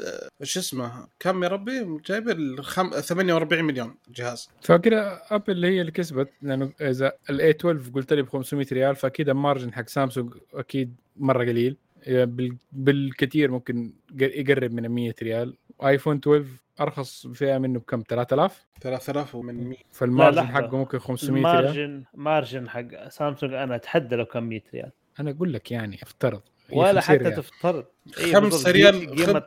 [0.42, 2.90] شو اسمه كم يا ربي؟ جايب الخم...
[2.90, 4.48] 48 مليون جهاز.
[4.62, 9.28] فكده أبل هي اللي كسبت لأنه إذا ال A12 قلت لي ب 500 ريال فأكيد
[9.28, 11.76] ال margin حق سامسونج أكيد مرة قليل.
[12.06, 15.54] بال- بالكثير ممكن يقرب من 100 ريال.
[15.84, 16.44] ايفون 12
[16.80, 20.54] أرخص فئة منه بكم؟ 3000 3800 فال margin لا، لحظة.
[20.54, 21.56] حقه ممكن 500 ريال.
[21.64, 24.90] ال margin margin حق سامسونج أنا أتحدى لو كان 100 ريال.
[25.20, 26.42] أنا أقول لك يعني افترض.
[26.72, 27.34] ولا 50 حتى ريال.
[27.42, 27.84] تفترض.
[28.18, 28.66] إيه 5 بالضبط.
[28.66, 28.94] ريال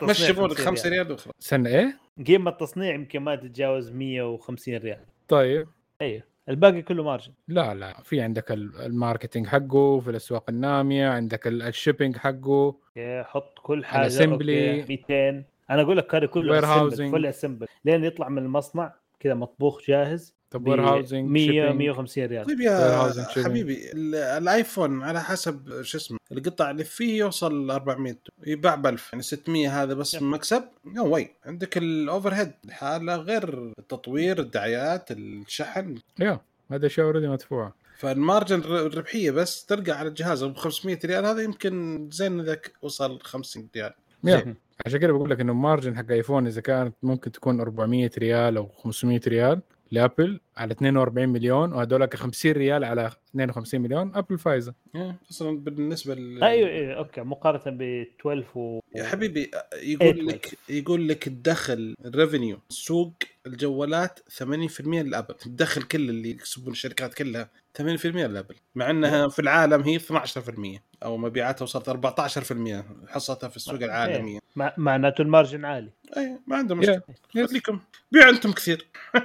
[0.04, 1.12] مشي فوق 5 5 ريال.
[1.12, 5.00] وخلاص استنى إيه؟ قيمة تصنيع يمكن ما تتجاوز 150 ريال.
[5.28, 5.68] طيب.
[6.02, 7.34] أيوه الباقي كله margin.
[7.48, 7.94] لا لا.
[8.04, 12.76] في عندك ال- ال marketing حقه في الأسواق النامية عندك ال- ال shipping حقه.
[13.22, 14.10] حط كل حاجة.
[14.10, 14.22] assembly.
[14.32, 17.12] أوكي 200 أنا أقول لك كاري كله Warehousing.
[17.12, 22.46] فل اسمبل لين يطلع من المصنع كذا مطبوخ جاهز طب وير هاوزنج 100 150 ريال.
[22.46, 23.14] طيب يا.
[23.46, 28.16] حبيبي ال- الآيفون على حسب شو اسمه القطع اللي فيه يوصل 400
[28.48, 30.24] يباع ب 1000 يعني 600 هذا بس يب.
[30.24, 30.64] مكسب.
[30.86, 35.96] نو واي عندك الاوفر هيد حالة غير التطوير الدعايات الشحن.
[36.20, 36.40] يا
[36.72, 41.42] هذا شيء اوريدي مدفوع فالمارجن الر- الربحية بس ترجع على الجهاز ب 500 ريال هذا
[41.42, 43.94] يمكن زين إذا وصل 50 ريال.
[44.24, 44.56] يا.
[44.86, 48.68] عشان كده بقول لك إنه margin حق ايفون إذا كانت ممكن تكون 400 ريال أو
[48.68, 54.74] 500 ريال لأبل على 42 مليون وهذولك 50 ريال على 52 مليون أبل فايزة.
[54.96, 57.82] إيه، أصلا بالنسبة ل أيوه أيوه أوكي مقارنة ب
[58.20, 63.14] 12 و يا حبيبي إيه يقول لك يقول لك الدخل ال revenue سوق
[63.48, 65.36] الجوالات 80% لأبل.
[65.46, 67.50] الدخل كله اللي يكسبون الشركات كلها
[67.82, 68.56] 80% لأبل.
[68.76, 74.40] مع إنها في العالم هي 12% أو مبيعاتها وصلت 14% حصتها في السوق العالمية.
[74.56, 75.90] مع- معناته ال margin عالي.
[76.18, 76.78] اي ما عندهم.
[76.80, 77.02] مشكلة.
[77.48, 77.80] خليكم
[78.12, 78.86] بيعوا أنتم كثير.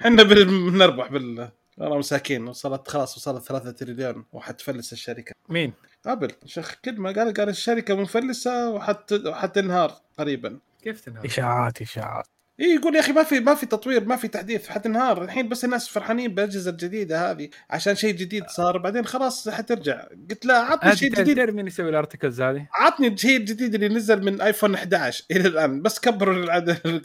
[0.00, 0.18] إحنا
[0.72, 2.48] بنربح بال والله مساكين.
[2.48, 5.32] وصلت خلاص وصلت 3 تريليون وحتفلس الشركة.
[5.48, 5.72] مين؟
[6.06, 6.32] آبل.
[6.46, 10.58] شيخ كلمه قال قال الشركة مفلسه وحت وحتنهار قريبا.
[10.82, 12.26] كيف تنهار؟ إشاعات إشاعات.
[12.60, 15.64] اي يقول يا أخي ما في ما في تطوير ما في تحديث حتنهار الحين بس
[15.64, 18.78] الناس فرحانين بالأجهزة الجديدة هذه عشان شيء جديد صار.
[18.78, 20.06] بعدين خلاص حترجع.
[20.30, 21.40] قلت لا عطني شيء جديد.
[21.40, 25.82] مين يسوي ال articles هذه؟ عطني الشيء الجديد اللي نزل من ايفون 11 إلى الآن.
[25.82, 27.02] بس كبروا العدد.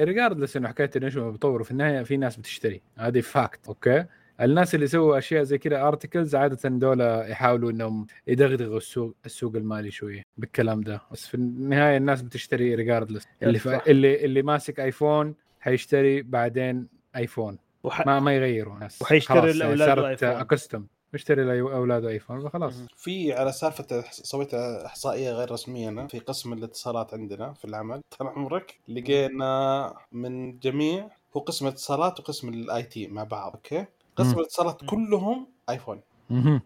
[0.00, 2.82] regardless إنه حكاية إنه بيطوروا في النهاية في ناس بتشتري.
[2.98, 4.04] هذه fact أوكي؟
[4.40, 9.90] الناس اللي يسووا أشياء زي كذا articles عادة دول يحاولوا إنهم يدغدغوا السوق السوق المالي
[9.90, 11.00] شوية بالكلام ده.
[11.12, 13.68] بس في النهاية الناس بتشتري regardless اللي ف...
[13.68, 18.06] اللي اللي ماسك ايفون حيشتري بعدين ايفون وح...
[18.06, 18.78] ما ما يغيروا.
[18.78, 20.24] ناس وحيشتري خلاص لأولاده صارت.
[20.24, 22.74] ecosystem يشتري لأولاده ايفون فخلاص.
[22.96, 28.00] في على سالفة سويت إحصائية غير رسمية أنا في قسم الاتصالات عندنا في العمل.
[28.18, 33.84] طال عمرك لقينا من جميع هو قسم الاتصالات وقسم ال IT مع بعض أوكي؟
[34.16, 34.38] قسم.
[34.38, 36.00] الاتصالات كلهم ايفون.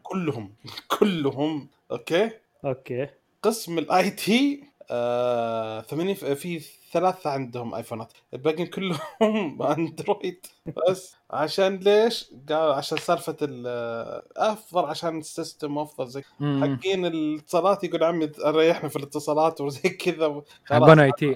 [0.03, 0.53] كلهم.
[0.89, 1.69] كلهم.
[1.91, 2.31] أوكي.
[2.65, 3.09] أوكي.
[3.43, 6.61] قسم ال IT آه 80 في
[6.93, 10.47] ثلاثة عندهم ايفونات الباقيين كلهم أندرويد.
[10.89, 11.17] بس.
[11.31, 16.23] عشان ليش؟ قال عشان سالفة ال- أفضل عشان السيستم أفضل زي.
[16.41, 17.85] حقين الاتصالات.
[17.85, 20.43] يقول عمي ريحنا في الاتصالات وزي كذا.
[20.65, 21.35] حقون اي تي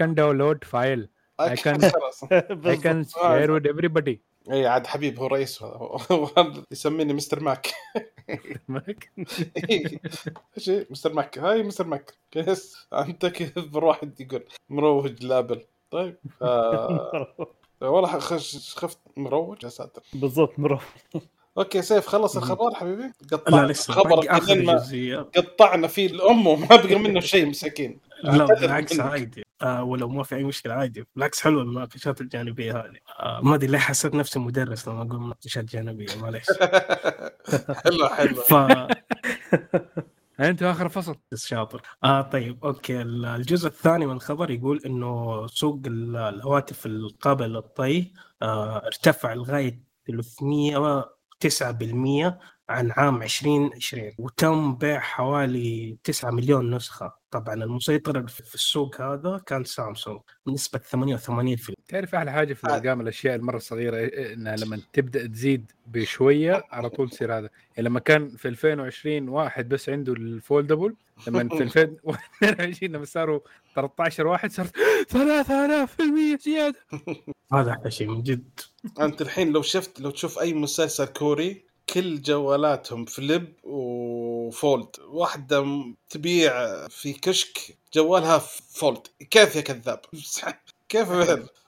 [0.00, 1.06] can download file.
[1.42, 2.24] I can- خلاص.
[2.24, 4.29] I can share with everybody.
[4.52, 5.64] اي عاد حبيب هو رئيس
[6.72, 7.68] يسميني مستر ماك.
[10.58, 11.38] إيش مستر ماك.
[11.38, 12.14] هاي مستر ماك.
[12.36, 15.62] يس أنت كذا واحد يقول مروج لابل.
[15.90, 16.16] طيب
[17.80, 20.02] والله خش خفت مروج يا ساتر.
[20.14, 20.80] بالضبط مرة
[21.58, 23.02] أوكي سيف خلص الخبر حبيبي.
[23.02, 25.16] لا قطعنا لسه خبر باقي آخر كلنا جزئية.
[25.36, 27.98] قطعنا فيه الأم وما بقى منه شيء مساكين.
[28.22, 29.00] لا بالعكس.
[29.00, 29.44] عادي.
[29.62, 31.06] آه ولو ما في أي مشكلة عادي.
[31.16, 32.96] بالعكس حلوة المناقشات الجانبية هذه.
[33.20, 36.46] آه ما أدري ليه حسيت نفسي مدرس لما أقول مناقشات جانبية معليش.
[37.84, 38.54] حلو حلو ف
[40.40, 41.16] أنت آخر فصل.
[41.32, 41.82] بس شاطر.
[42.04, 43.02] آه طيب أوكي.
[43.02, 49.82] ال- الجزء الثاني من الخبر يقول إنه سوق ال- الهواتف القابله للطي آه ارتفع لغاية
[50.10, 52.38] 309%
[52.70, 57.20] عن عام 2020 وتم بيع حوالي 9 مليون نسخة.
[57.30, 62.70] طبعا المسيطر في السوق هذا كان سامسونج بنسبه 88% تعرف أحلى حاجة في آه.
[62.70, 67.48] الأرقام الأشياء المرة الصغيرة إيه- إنها لما تبدأ تزيد بشوية على طول تصير هذا.
[67.76, 70.94] يعني لما كان في 2020 واحد بس عنده الفولدبل
[71.26, 73.40] لما في 2022 لما صاروا
[73.74, 76.78] 13 واحد صارت 3000% زيادة.
[77.52, 78.60] هذا أحلى شيء من جد.
[79.00, 84.88] أنت الحين لو شفت لو تشوف أي مسلسل كوري كل جوالاتهم فليب وفولد.
[85.08, 86.52] واحدة تبيع
[86.88, 87.58] في كشك
[87.94, 89.06] جوالها فولد.
[89.30, 90.00] كيف يا كذاب؟
[90.88, 91.08] كيف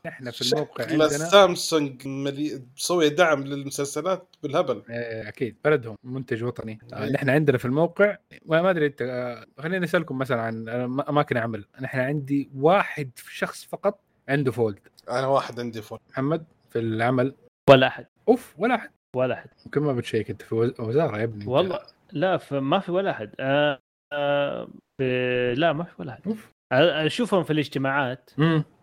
[0.06, 2.62] إحنا في الموقع عندنا سامسونج ملي...
[2.76, 4.82] مسوي دعم للمسلسلات بالهبل.
[4.90, 5.56] إيه، أكيد.
[5.64, 6.78] بلدهم منتج وطني.
[6.92, 10.68] آه، نحن عندنا في الموقع ما أدري أنت آه، خليني أسألكم مثلا عن
[11.08, 11.64] اماكن عمل.
[11.80, 14.78] نحن عندي واحد شخص فقط عنده Fold.
[15.11, 16.00] أنا واحد عندي Fold.
[16.11, 17.35] محمد في العمل.
[17.70, 18.06] ولا أحد.
[18.28, 18.90] أوف ولا أحد.
[19.16, 19.48] ولا أحد.
[19.66, 21.46] يمكن ما بتشيك أنت في وز- وزارة يا ابني.
[21.46, 21.79] والله
[22.12, 23.31] لا ما في ولا أحد.
[23.40, 23.79] آه
[24.12, 26.37] آه في لا ما في ولا أحد.
[26.72, 28.31] أشوفهم في الاجتماعات.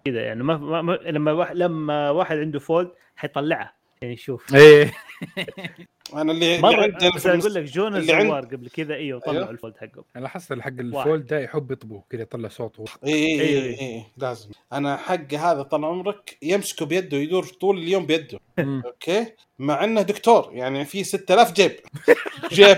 [0.06, 4.56] كذا يعني ما, ما ما- لما واحد لما واحد عنده Fold حيطلعها يعني شوف.
[4.56, 4.92] إيه.
[6.14, 9.50] أنا اللي مرة بس أقول لك جون الزوار قبل كذا أيوه طلعوا أيوه.
[9.50, 12.98] الفولد حقهم أنا لاحظت حق الفولد ده يحب يطبخ كذا يطلع صوت واحد.
[13.06, 13.80] اي اي إيه.
[13.80, 18.40] اي اي لازم أنا حق هذا طال عمرك يمسكه بيده يدور طول اليوم بيده.
[18.60, 19.26] أوكي
[19.60, 21.80] مع إنه دكتور يعني في 6000 جيب
[22.54, 22.78] جيب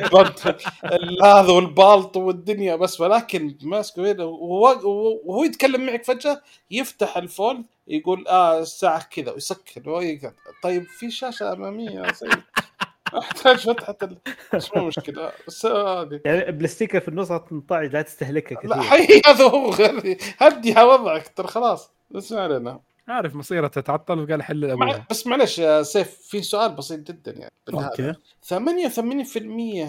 [1.24, 4.80] هذا والبالط والدنيا بس ولكن ماسكه بيده وهو
[5.26, 10.34] وهو يتكلم معك فجأة يفتح الفولد يقول آه الساعة كذا ويسكر.
[10.64, 12.42] طيب في شاشة اماميه يا سيد
[13.18, 14.18] احتاج فتحه ال...
[14.54, 15.32] بس مو مشكلة.
[15.48, 16.22] بس هذه.
[16.26, 18.84] يعني بلاستيكه في النص تنطعج لا تستهلكها لا كثير.
[18.84, 19.72] حي هذا هو
[20.38, 21.92] هدي وضعك ترى خلاص.
[22.12, 22.80] بس ما علينا.
[23.08, 24.86] عارف مصيرة تتعطل وقال حل مع...
[24.86, 27.52] ابوها بس معلش يا سيف في سؤال بسيط جدا يعني.
[27.74, 28.14] okay.
[29.34, 29.38] 88%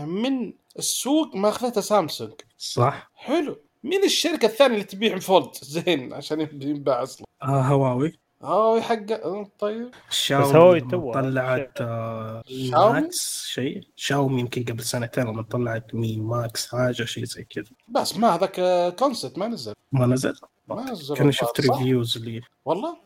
[0.07, 2.33] من السوق ماخذتها سامسونج.
[2.59, 3.11] صح.
[3.14, 3.57] حلو.
[3.85, 7.27] مين الشركة الثانية اللي تبيع fold زين عشان ينباع أصلا.
[7.43, 8.12] آه هواوي.
[8.43, 9.07] آه حق
[9.59, 9.90] طيب.
[10.11, 10.80] شاومي
[11.14, 13.80] طلعت آه؟ Max شيء.
[13.97, 17.70] شاومي يمكن قبل سنتين لما طلعت Mi Max حاجة شيء زي كذا.
[17.88, 18.61] بس ما هذاك
[18.99, 19.74] concept ما نزل.
[19.93, 20.34] ما نزل؟
[20.68, 22.97] ما نزل كان شفت؟ reviews اللي والله؟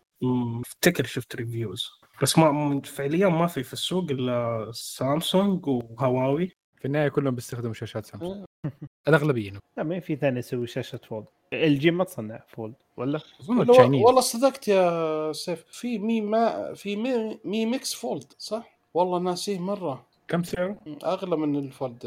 [0.66, 1.90] أفتكر شفت reviews
[2.22, 6.56] بس ما فعليا ما في في السوق إلا سامسونج وهواوي.
[6.86, 8.44] في النهاية كلهم بيستخدموا شاشات سامسونج.
[9.08, 11.24] الأغلبية لا ما في ثاني يسوي شاشة fold.
[11.52, 14.04] LG ما تصنع fold ولا؟ أظن والله, ال Chinese.
[14.04, 19.58] والله صدقت يا سيف في Mi ما في Mi, Mi Mix Fold صح؟ والله ناسيه
[19.58, 20.06] مرة.
[20.28, 22.06] كم سعره؟ أغلى من ال fold.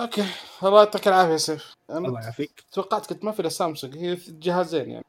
[0.00, 0.24] okay
[0.62, 1.76] الله يعطيك العافية يا سيف.
[1.90, 2.64] الله أنا يعافيك.
[2.72, 3.96] توقعت كنت ما في إلا سامسونج.
[3.96, 5.04] هي جهازين يعني.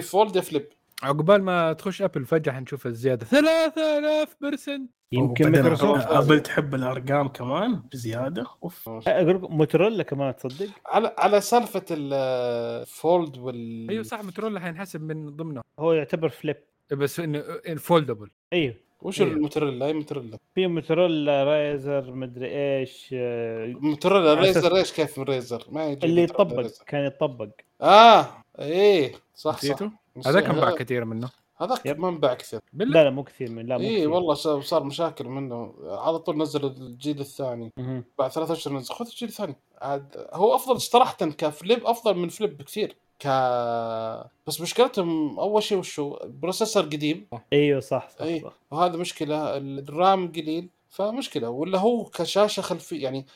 [0.10, 0.68] fold يا flip.
[1.02, 3.26] عقبال ما تخش أبل فجأة حنشوف الزيادة.
[3.26, 8.46] 3000% يمكن مايكروسوفت أبل تحب الأرقام كمان بزيادة.
[8.62, 8.88] أوف.
[8.88, 15.02] أقول لكم موتورولا كمان تصدق؟ على على سالفة ال fold وال أيوه صح موتورولا حينحسب
[15.02, 16.56] من ضمنه هو يعتبر flip
[16.92, 17.42] بس إنه
[17.78, 18.74] foldable أيوه.
[19.02, 19.32] وش أيوه.
[19.32, 22.46] الموتوريلا أي موتوريلا في موتورولا Razr مدري
[22.78, 26.66] إيش آه، أساس- Razr إيش كيف ريزر ما يجي اللي يطبق.
[26.86, 27.48] كان يطبق.
[27.82, 28.26] آه
[28.58, 29.64] إيه صح صح.
[29.64, 29.90] نسيته؟
[30.26, 31.30] هذا كان باع كثير منه.
[31.62, 31.98] هذاك yep.
[31.98, 32.60] ما انباع كثير.
[32.72, 32.94] بالله.
[32.94, 34.10] لا لا مو كثير من لا مو اي كثير.
[34.10, 35.74] والله صار مشاكل منه.
[35.82, 37.72] على طول نزل الجيل الثاني.
[37.76, 38.04] مهم.
[38.18, 38.94] بعد ثلاث أشهر نزل.
[38.94, 39.56] خذ الجيل الثاني.
[39.82, 42.96] عاد هو أفضل صراحة كفليب أفضل من فليب بكثير.
[43.18, 43.26] ك
[44.46, 47.26] بس مشكلتهم أول شيء وشو بروسيسور قديم.
[47.52, 48.40] إيوه صح صح, أي.
[48.40, 48.52] صح.
[48.70, 49.56] وهذا مشكلة.
[49.56, 50.68] الرام قليل.
[50.92, 51.48] فمشكلة.
[51.48, 53.26] ولا هو كشاشة خلفيه يعني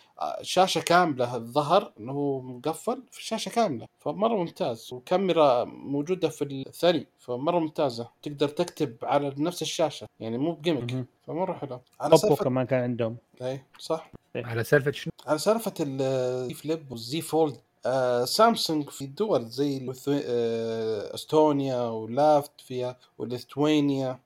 [0.43, 3.87] شاشة كاملة الظهر إنه هو مقفل في شاشة كاملة.
[3.99, 4.93] فمرة ممتاز.
[4.93, 8.09] وكاميرا موجودة في الثاني فمرة ممتازة.
[8.23, 11.05] تقدر تكتب على نفس الشاشة يعني مو بجيمك.
[11.27, 11.81] فمرة حلو.
[12.01, 13.17] على سالفة كمان كان عندهم.
[13.43, 14.11] إي صح.
[14.37, 17.57] على سالفة شنو؟ على سالفة ال Z Flip وال Z Fold
[17.87, 24.19] آه سامسونج في دول زي الوثو- آه إستونيا ولاتفيا وليثوانيا آه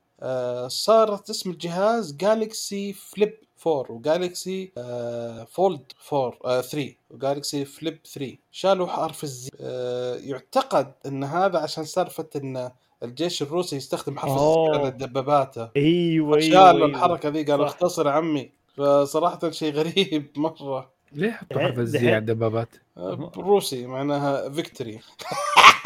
[0.69, 3.35] صارت اسم الجهاز Galaxy Flip
[3.67, 9.38] 4 و Galaxy آه Fold 4 آه 3 و Galaxy Flip 3 شالوا حرف ال
[9.38, 12.71] Z آه يعتقد إن هذا عشان سالفة إن
[13.03, 14.79] الجيش الروسي يستخدم حرف ال Z.
[14.81, 16.87] على دباباته أيوه أيوه شالوا أيوة.
[16.87, 17.67] الحركة ذي قالوا.
[17.67, 23.87] اختصر عمي فصراحة شيء غريب مرة ليه حطوا حرف ال Z على الدبابات؟ آه، روسي
[23.87, 25.01] معناها victory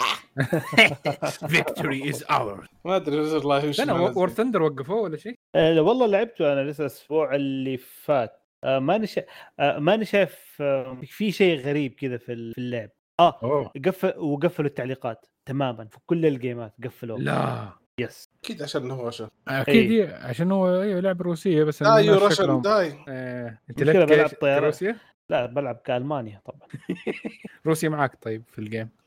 [1.48, 3.80] victory as or ما أدري والله وش
[4.16, 4.28] War.
[4.28, 8.40] Thunder وقفوه ولا شيء؟ آه لا، والله لعبته أنا لسه الأسبوع اللي فات.
[8.64, 9.22] آه ماني شا...
[9.60, 12.90] آه ماني شايف آه في شيء غريب كذا في ال- في اللعب.
[13.20, 17.68] آه قفل وقفلوا التعليقات تماما في كل الجيمات قفلوا لا.
[17.98, 19.90] yes أكيد عشان هو رشا أكيد.
[19.92, 22.98] إيه، عشان هو أيوه لعبه روسيه بس die Russia die.
[23.08, 24.64] آه، انت مشكلة لك بلعب؟ طيارات.
[24.64, 24.96] روسيا؟
[25.28, 26.68] لا بلعب كألمانيا طبعا.
[27.66, 28.88] روسيا معك طيب في ال game.
[28.88, 29.03] آه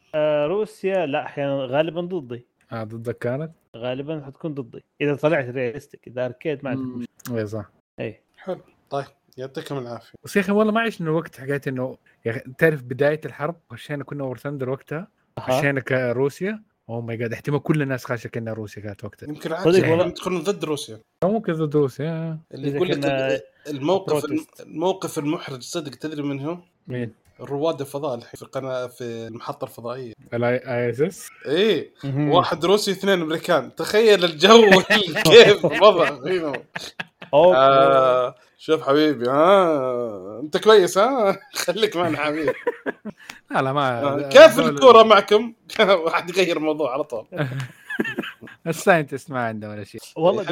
[0.47, 6.25] روسيا لا أحيانا غالبا ضدي آه ضدك كانت؟ غالبا حتكون ضدي إذا طلعت realistic إذا
[6.25, 7.07] arcade ما عندك.
[7.27, 9.05] مشكلة اي صح اي حلو طيب
[9.37, 13.21] يعطيكم العافية بس يا أخي والله ما عشنا الوقت حكايه إنه يا أخي تعرف بداية
[13.25, 15.07] الحرب خشينا كنا War Thunder وقتها.
[15.39, 19.55] خشينا كروسيا oh my god احتمال كل الناس خاشه كنا روسيا كانت وقتها يمكن صدق
[19.57, 20.05] عادي والله.
[20.07, 24.61] يدخلون ضد روسيا أو ممكن ضد روسيا اللي إذا يقول لك الموقف protest.
[24.61, 26.57] الموقف المحرج صدق تدري من هو؟
[26.87, 30.13] مين؟ رواد الفضاء الحين في القناة في المحطة الفضائية.
[30.33, 31.27] ال ISS
[32.03, 32.29] مهم.
[32.29, 33.75] واحد روسي اثنين أمريكان.
[33.75, 34.69] تخيل الجو
[35.25, 36.09] كيف الوضع.
[37.33, 42.53] آه شوف حبيبي ها؟ أنت كويس ها؟ خليك معنا حبيبي.
[43.51, 45.53] لا لا ما آه، كيف الكورة معكم؟
[46.05, 47.25] واحد يغير الموضوع على طول.
[48.67, 50.01] الساينتست ما عنده ولا شيء.
[50.15, 50.43] والله.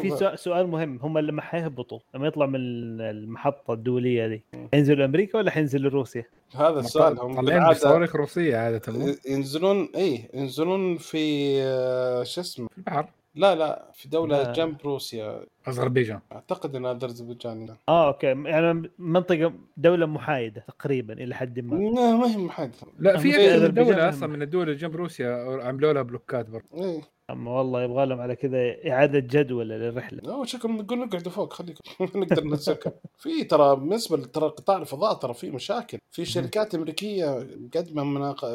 [0.00, 0.98] في سؤال, مهم.
[1.02, 2.56] هم لما حيهبطوا لما يطلع من
[3.00, 4.42] المحطة الدولية دي
[4.72, 6.24] حينزلوا أمريكا ولا حينزلوا روسيا؟
[6.56, 12.78] هذا السؤال هم طالعين بالعادة روسية عادة ينزلون إيه ينزلون في آه، شو اسمه؟ في
[12.78, 13.06] البحر.
[13.34, 14.52] لا لا في دولة لا.
[14.52, 15.40] جنب روسيا.
[15.68, 16.20] أذربيجان.
[16.32, 18.26] أعتقد انها أذربيجان آه okay.
[18.26, 21.74] يعني منطقة دولة محايدة تقريبا إلى حد ما.
[21.76, 22.72] لا ما هي محايدة.
[22.98, 26.66] لا في هم- أصلا من الدول اللي جنب روسيا عملوا لها بلوكات برضه.
[26.74, 27.00] إيه.
[27.32, 28.58] أما والله يبغى لهم على كذا
[28.90, 30.20] إعادة جدول للرحلة.
[30.22, 31.80] لا شكلهم نقول نقعدوا فوق خليكم
[32.20, 35.98] نقدر ننزلكم في ترى بالنسبة لترى قطاع الفضاء ترى في مشاكل.
[36.10, 38.04] في شركات أمريكية مقدمة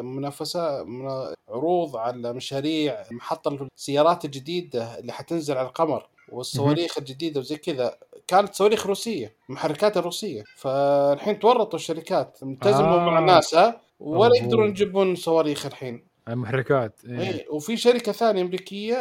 [0.02, 7.58] منافسة منا- عروض على مشاريع محطة السيارات الجديدة اللي حتنزل على القمر والصواريخ الجديدة وزي
[7.58, 7.96] كذا.
[8.28, 10.44] كانت صواريخ روسية محركات روسية.
[10.56, 13.06] فالحين تورطوا الشركات التزموا آه.
[13.06, 14.36] مع ناسا ولا.
[14.38, 16.04] يقدرون يجيبون صواريخ الحين.
[16.28, 17.20] المحركات إيه.
[17.20, 18.98] إيه وفي شركة ثانية أمريكية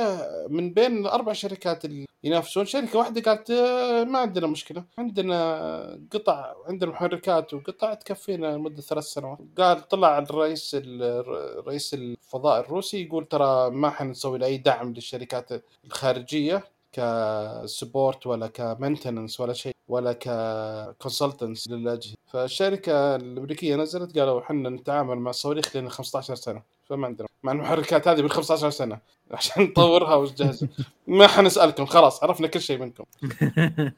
[0.48, 6.54] من بين الاربع شركات اللي ينافسون شركة واحدة قالت آه، ما عندنا مشكلة عندنا قطع
[6.68, 9.38] عندنا محركات وقطع تكفينا لمدة ثلاث سنوات.
[9.58, 11.28] قال طلع الرئيس ال-
[11.66, 15.48] رئيس الفضاء الروسي يقول ترى ما حنسوي اي دعم للشركات
[15.84, 22.14] الخارجية ك support ولا ك maintenance ولا شيء ولا ك consultants للأجهزة.
[22.26, 26.62] فالشركة الأمريكية نزلت قالوا إحنا نتعامل مع الصواريخ لنا 15 سنة.
[26.86, 28.98] فما عندنا مع المحركات هذه من 15 سنة.
[29.30, 30.68] عشان نطورها ونجهزها
[31.06, 31.86] ما حنسألكم.
[31.86, 33.04] خلاص عرفنا كل شيء منكم.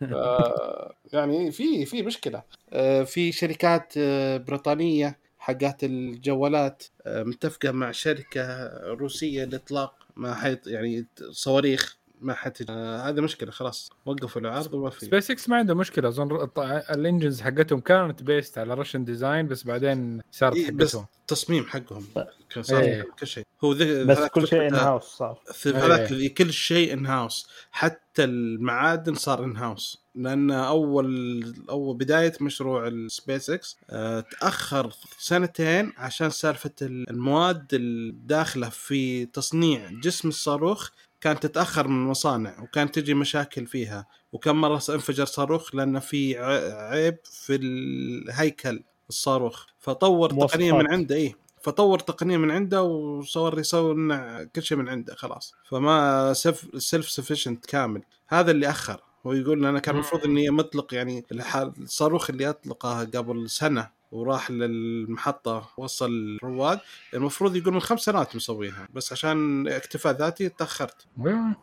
[0.00, 2.42] ف- يعني في في مشكلة.
[2.72, 10.66] آه، في شركات آه، بريطانية حقات الجوالات آه، متفقة مع شركة روسية لإطلاق ما حيط
[10.66, 11.96] يعني صواريخ.
[12.20, 13.90] ما حت آه، هذا مشكلة خلاص.
[14.06, 15.06] وقفوا العرض وما في.
[15.06, 16.08] سبيس إكس ما عنده مشكلة.
[16.08, 16.58] أظن الط-
[16.90, 22.04] ال engines حقتهم كانت based على Russian design بس بعدين صارت إيه، بس التصميم حقهم.
[22.14, 22.24] كان
[22.56, 22.62] إيه.
[22.62, 23.44] صار كل شيء.
[23.64, 25.40] هو ذي بس كل شيء in house صار.
[25.52, 25.86] في إيه.
[25.86, 32.32] هذاك ذي كل شيء in house حتى المعادن صار in house لأن أول أول بداية
[32.40, 40.90] مشروع السبيس إكس آه، تأخر سنتين عشان سالفة المواد الداخلة في تصنيع جسم الصاروخ
[41.20, 44.06] كانت تتأخر من المصانع وكانت تجي مشاكل فيها.
[44.32, 49.66] وكم مرة انفجر صاروخ لأن في ع- عيب في الهيكل الصاروخ.
[49.78, 50.50] فطور مواصفات.
[50.60, 51.34] تقنية من عنده إيه.
[51.62, 55.54] فطور تقنية من عنده وصار يصنع كل شيء من عنده خلاص.
[55.68, 58.02] فما self self sufficient كامل.
[58.28, 59.00] هذا اللي أخر.
[59.26, 63.97] هو يقول أنا كان المفروض إني مطلق يعني الح- الصاروخ اللي أطلقه قبل سنة.
[64.12, 66.10] وراح للمحطة وصل
[66.42, 66.80] الرواد.
[67.14, 71.06] المفروض يقول من خمس سنوات مسويها بس عشان اكتفاء ذاتي تأخرت.
[71.26, 71.56] إيه،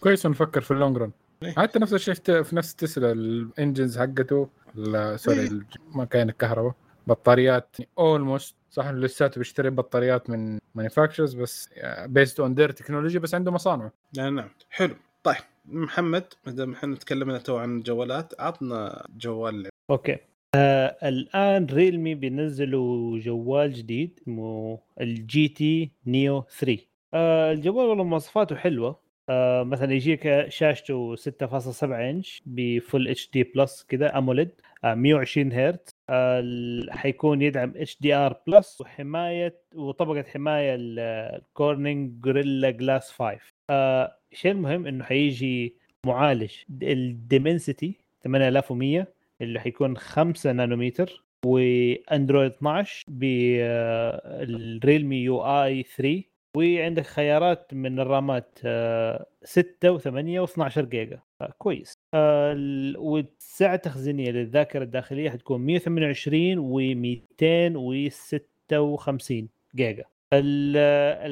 [0.00, 1.10] كويس نفكر في ال long run
[1.42, 1.52] إيه.
[1.52, 4.48] حتى نفس الشيء في في نفس تسلا ال engines حقته
[5.16, 5.48] sorry إيه.
[5.48, 6.74] ال- ما كان الكهرباء.
[7.06, 11.68] بطاريات almost صح إنه لساته بيشتري بطاريات من manufacturers بس
[12.04, 13.90] based on their technology بس عنده مصانع.
[14.16, 14.48] نعم نعم.
[14.70, 14.94] حلو.
[15.22, 15.36] طيب
[15.66, 19.68] محمد ما دام إحنا تكلمنا تو عن الجوالات عطنا جوال.
[19.90, 20.16] okay.
[20.54, 26.78] آه الآن Realme بينزلوا جوال جديد اسمه ال GT Neo 3
[27.14, 29.00] آه الجوال والله مواصفاته حلوة.
[29.28, 34.50] آه مثلا يجيك شاشته 6.7 إنش ب Full HD Plus كذا AMOLED
[34.84, 35.90] آه 120 هرتز.
[36.10, 36.44] آه
[36.90, 43.38] حيكون يدعم HDR Plus وحماية وطبقة حماية ال Corning Gorilla Glass 5
[43.70, 45.76] آه الشيء المهم إنه حيجي
[46.06, 46.52] معالج
[46.82, 56.22] ال Dimensity 8100 اللي حيكون 5 نانومتر وأندرويد 12 بال Realme UI 3
[56.56, 58.58] وعندك خيارات من الرامات
[59.44, 61.20] 6 و8 و12 جيجا.
[61.40, 61.92] آه، كويس.
[62.14, 70.04] آه، ال- والسعة التخزينية للذاكرة الداخلية حتكون 128 و256 جيجا.
[70.32, 70.76] ال-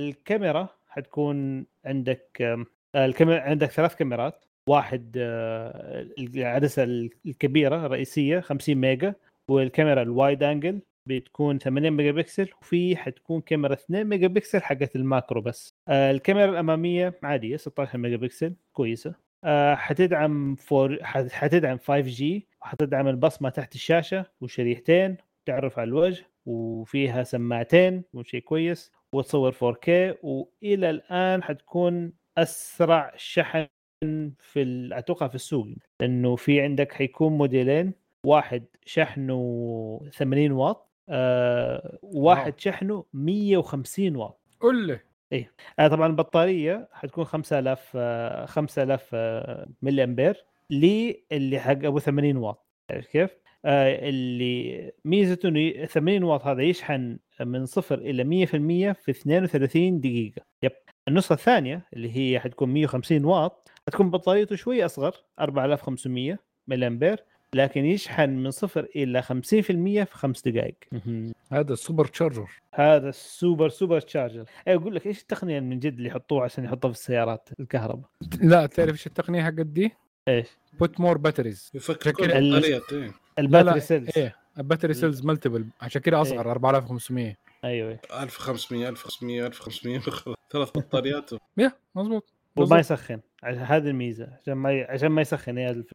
[0.00, 2.58] الكاميرا حتكون عندك
[2.96, 4.44] الكاميرا عندك ثلاث كاميرات.
[4.74, 6.82] واحد آه، العدسة
[7.26, 9.14] الكبيرة الرئيسية 50 ميجا
[9.48, 14.96] والكاميرا ال wide angle بتكون 8 ميجا بكسل وفي حتكون كاميرا 2 ميجا بكسل حقت
[14.96, 15.74] ال macro بس.
[15.88, 19.14] آه، الكاميرا الأمامية عادية 16 ميجا بكسل كويسة.
[19.44, 25.16] آه، حتدعم four حت- حتدعم 5 G وحتدعم البصمة تحت الشاشة وشريحتين
[25.46, 29.88] تعرف على الوجه وفيها سماعتين وشيء كويس وتصور 4K
[30.22, 33.66] وإلى الآن حتكون أسرع شحن
[34.38, 35.68] في ال- أتوقع في السوق
[36.00, 37.92] لأنه في عندك حيكون موديلين
[38.24, 42.58] واحد شحنه 80 واط آه واحد واو.
[42.58, 44.40] شحنه 150 واط.
[44.60, 45.00] قول له
[45.78, 52.66] آه طبعا البطارية حتكون 5000 آه 5000 آه ملي امبير للي حق أبو 80 واط.
[52.90, 53.30] عرفت كيف؟
[53.64, 60.42] آه اللي ميزته إنه 80 واط هذا يشحن من صفر إلى 100% في 32 دقيقة.
[60.62, 60.72] yep.
[61.08, 66.38] النسخة الثانية اللي هي حتكون 150 واط حتكون بطاريته شوي أصغر 4500
[66.68, 67.24] ملي امبير
[67.54, 70.74] لكن يشحن من صفر إلى 50% في خمس دقائق
[71.52, 72.50] هذا ال super charger.
[72.74, 74.44] هذا ال super super charger.
[74.68, 78.08] اي أقول لك إيش التقنية من جد اللي يحطوها عشان يحطوها في السيارات؟ الكهرباء.
[78.40, 79.92] لا تعرف إيش التقنية حقت دي؟
[80.28, 80.46] إيش؟
[80.80, 83.12] put more batteries يفككون شكل ال- الطريقة إيه.
[83.38, 89.46] ال battery cells إيه ال battery cells multiple عشان كذا أصغر 4500 أيوه 1500 1500
[89.46, 90.00] 1500
[90.50, 92.78] ثلاث بطاريات يا مزبوط وما.
[92.78, 93.20] يسخن.
[93.42, 94.86] عشان هذه الميزة عشان ما.
[94.88, 95.92] عشان ما يسخن الف...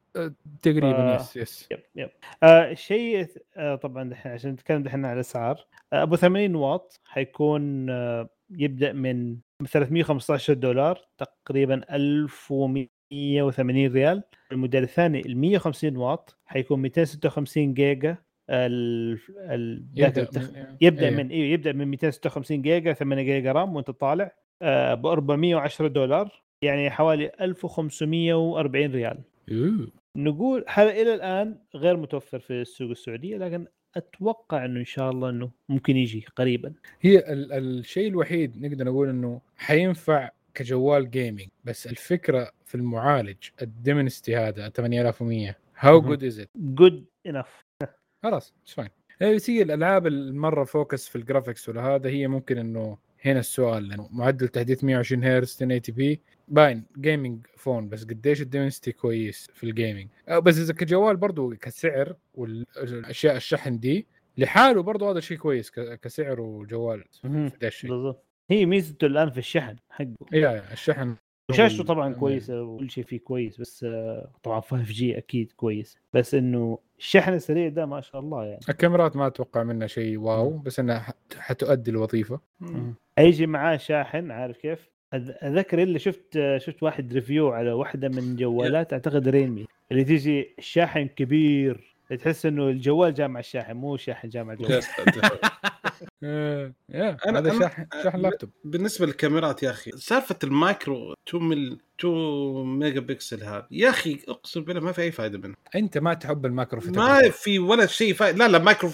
[0.62, 1.16] تقريبا آه.
[1.16, 1.68] yes yes.
[1.72, 2.10] yep yep.
[2.44, 3.28] آه الشيء
[3.58, 5.66] آه طبعا دحين عشان نتكلم دحين على الأسعار.
[5.94, 9.38] آه أبو 80 واط حيكون آه يبدأ من
[9.68, 14.24] 315 دولار تقريبا 1180 ريال.
[14.52, 18.18] الموديل الثاني ال 150 واط حيكون 256 جيجا.
[18.50, 19.20] ال...
[19.96, 21.16] يبدأ التخ- من يبدأ إيه.
[21.16, 24.32] من أيوه يبدأ من 256 جيجا 8 جيجا RAM وأنت طالع.
[24.94, 26.45] ب 410 دولار.
[26.62, 29.18] يعني حوالي 1540 ريال.
[30.18, 35.30] نقول هذا إلى الآن غير متوفر في السوق السعودية لكن أتوقع إنه إن شاء الله
[35.30, 36.74] إنه ممكن يجي قريبا.
[37.02, 43.69] هي ال- الشيء الوحيد نقدر نقول إنه حينفع كجوال gaming بس الفكرة في المعالج ال
[43.69, 46.02] Dimensity هذا 8100 how.
[46.02, 47.66] good is it good enough
[48.24, 48.90] خلاص it's fine
[49.22, 53.88] بس هي الألعاب المرة focus في ال graphics ولا هذا هي ممكن إنه هنا السؤال
[53.88, 56.22] لأنه معدل تحديث 120 هرتز 1080 p.
[56.48, 61.18] باين gaming phone بس قديش ال Dimensity كويس في ال gaming أه، بس إذا كجوال
[61.18, 64.08] برضو كسعر والأشياء الشحن دي
[64.38, 67.04] لحاله برضو هذا شيء كويس كسعر وجوال
[67.90, 68.24] بالضبط.
[68.50, 70.16] هي ميزته الآن في الشحن حقه.
[70.34, 71.16] يا الشحن
[71.50, 75.98] وشاشته طبعا كويسة وكل شيء فيه كويس بس آه، طبعا 5 G أكيد كويس.
[76.14, 78.60] بس إنه الشحن السريع ده ما شاء الله يعني.
[78.70, 82.40] الكاميرات ما أتوقع منها شيء wow بس إنها حتؤدي الوظيفة.
[83.18, 84.90] هيجي معاه شاحن عارف كيف؟
[85.44, 91.08] أذكر اللي شفت شفت واحد review على واحدة من جوالات أعتقد Realme اللي تيجي الشاحن
[91.08, 94.84] كبير تحس إنه الجوال جاء مع الشاحن مو شاحن جاء مع الجوال
[96.24, 98.50] أنا- هذا شحن شحن لابتوب.
[98.64, 102.16] بالنسبة للكاميرات يا أخي سالفة المايكرو 2 مل 2
[102.80, 106.46] ميجا بكسل هذا يا أخي أقسم بالله ما في أي فائده منه أنت ما تحب
[106.46, 107.30] ال macro في ما.
[107.30, 108.92] في ولا شيء فائدة لا لا مايكرو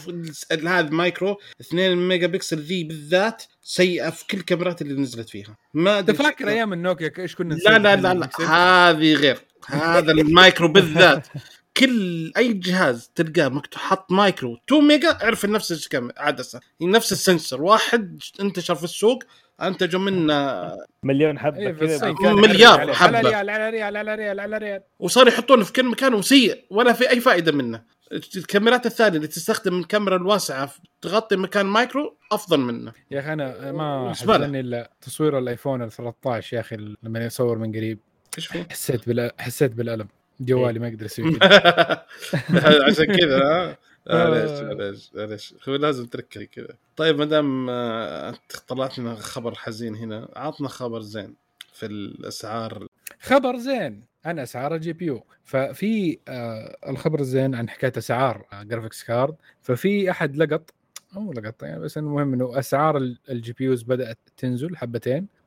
[0.68, 5.55] هذا مايكرو 2 ميجا بكسل ذي بالذات سيئة في كل الكاميرات اللي نزلت فيها.
[5.74, 8.30] ما أنت فاكر أيام النوكيا إيش كنا لا نسوي لا لا لا؟
[8.89, 9.38] هذه غير.
[9.66, 11.28] هذا المايكرو بالذات.
[11.82, 16.59] كل أي جهاز تلقاه مكتوب حط مايكرو 2 ميجا اعرف نفس الكاميرا عدسة.
[16.82, 19.23] نفس ال sensor واحد انتشر في السوق
[19.61, 20.71] أنتجوا منه
[21.03, 22.13] مليون حبة إيه، كذا.
[22.21, 23.17] مليار حبة.
[23.17, 26.93] على ريال على ريال على ريال على ريال وصار يحطونه في كل مكان وسيء ولا
[26.93, 27.84] في أي فائدة منه.
[28.38, 30.71] الكاميرات الثانية اللي تستخدم الكاميرا الواسعة
[31.01, 32.93] تغطي مكان مايكرو أفضل منه.
[33.11, 34.13] يا أخي أنا ما.
[34.13, 37.99] حزنني إلا تصوير الآيفون ال 13 يا أخي لما يصور من قريب.
[38.38, 40.07] إيش فيه؟ حسيت بال حسيت بالألم.
[40.46, 42.06] جوالي ما يقدر يسوي كذا.
[42.88, 43.78] عشان كذا ها؟
[44.08, 44.30] آه.
[44.30, 45.56] معليش معليش معليش.
[45.70, 46.76] هو لازم تركز كذا.
[46.96, 48.34] طيب ما دام آه،
[48.68, 51.36] طلعت لنا خبر حزين هنا عطنا خبر زين
[51.74, 52.88] في الأسعار.
[53.22, 55.24] خبر زين عن أسعار ال GPU.
[55.44, 60.74] ففي آه الخبر الزين عن حكاية أسعار آه graphics card ففي أحد لقط
[61.16, 62.98] أو لقط يعني بس المهم إنه أسعار
[63.30, 65.18] ال GPUs بدأت تنزل حبتين.
[65.18, 65.41] آه،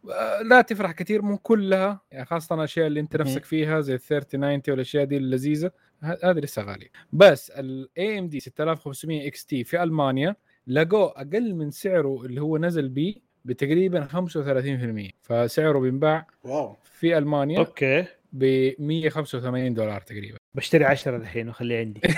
[0.44, 4.62] لا تفرح كثير مو كلها يعني خاصة الأشياء اللي أنت نفسك فيها زي ال 3090
[4.68, 5.70] والأشياء دي اللذيذة.
[6.02, 6.88] هذه لسه غالية.
[7.12, 10.36] بس ال AMD 6500 XT في ألمانيا
[10.66, 16.76] لقوه أقل من سعره اللي هو نزل بيه بتقريبا 35% فسعره بينباع wow.
[16.84, 18.04] في ألمانيا okay.
[18.32, 20.38] ب 185 دولار تقريبا.
[20.54, 22.00] بشتري 10 الحين وخليه عندي.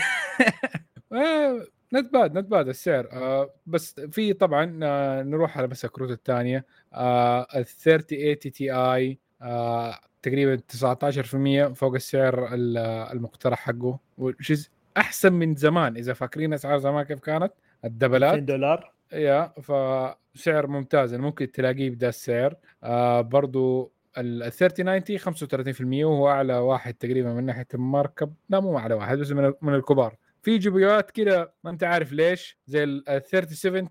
[1.94, 3.08] not bad not bad السعر.
[3.12, 6.64] آه بس في طبعا آه نروح على بس الكروت الثانية.
[6.94, 12.78] آه ال 3080 تي آي آه تقريبا 19% فوق السعر ال-
[13.12, 14.52] المقترح حقه وش
[14.96, 15.96] أحسن من زمان.
[15.96, 17.52] إذا فاكرين أسعار زمان كيف كانت؟ 200
[17.84, 18.92] الدبلات دولار.
[19.12, 21.14] يا فسعر ممتاز.
[21.14, 22.56] ممكن تلاقيه بدا السعر.
[22.84, 28.94] آه برضو ال 3090 35% وهو أعلى واحد تقريبا من ناحية الماركب لا مو أعلى
[28.94, 30.16] واحد بس من, من الكبار.
[30.46, 33.88] في جبيات كذا ما انت عارف ليش؟ زي ال 3070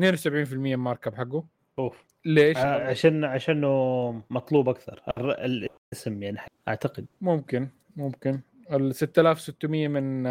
[0.00, 1.44] 72% ال markup حقه.
[1.78, 2.04] أوف.
[2.24, 5.02] ليش؟ آه، عشان عشانه مطلوب أكثر.
[5.18, 6.38] الاسم يعني
[6.68, 7.06] أعتقد.
[7.20, 8.40] ممكن ممكن.
[8.72, 10.26] ال 6600 من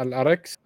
[0.00, 0.58] ال RX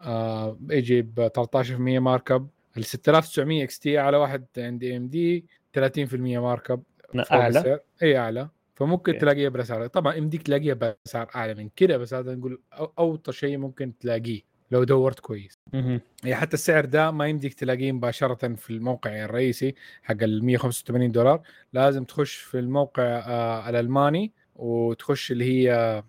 [0.71, 5.47] يجي ب 13% markup ال 6900 XT أعلى واحد عند AMD
[5.79, 6.83] 30% markup
[7.15, 7.81] فوق أعلى.
[8.03, 8.49] اي أعلى.
[8.79, 9.21] فممكن okay.
[9.21, 12.63] تلاقيها بالاسعار طبعا إم ديك تلاقيها بأسعار أعلى من كذا بس هذا نقول
[12.99, 16.01] أوطى شيء ممكن تلاقيه لو دورت كويس مهم.
[16.25, 21.43] يعني حتى السعر ده ما يمديك تلاقيه مباشرة في الموقع الرئيسي حق ال 185 دولار
[21.73, 26.03] لازم تخش في الموقع آه الألماني وتخش اللي هي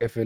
[0.00, 0.18] كيف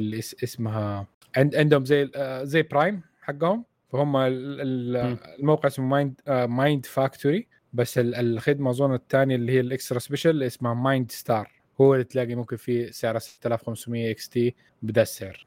[0.45, 1.07] اسمها
[1.37, 4.16] عند عندهم زي آه، زي Prime حقهم فهم.
[4.16, 10.74] الموقع اسمه Mind Mindfactory بس ال- الخدمة اظن الثانية اللي هي ال extra special اسمها
[10.74, 15.47] Mindstar هو اللي تلاقي ممكن فيه سعره 6500 XT بدا السعر.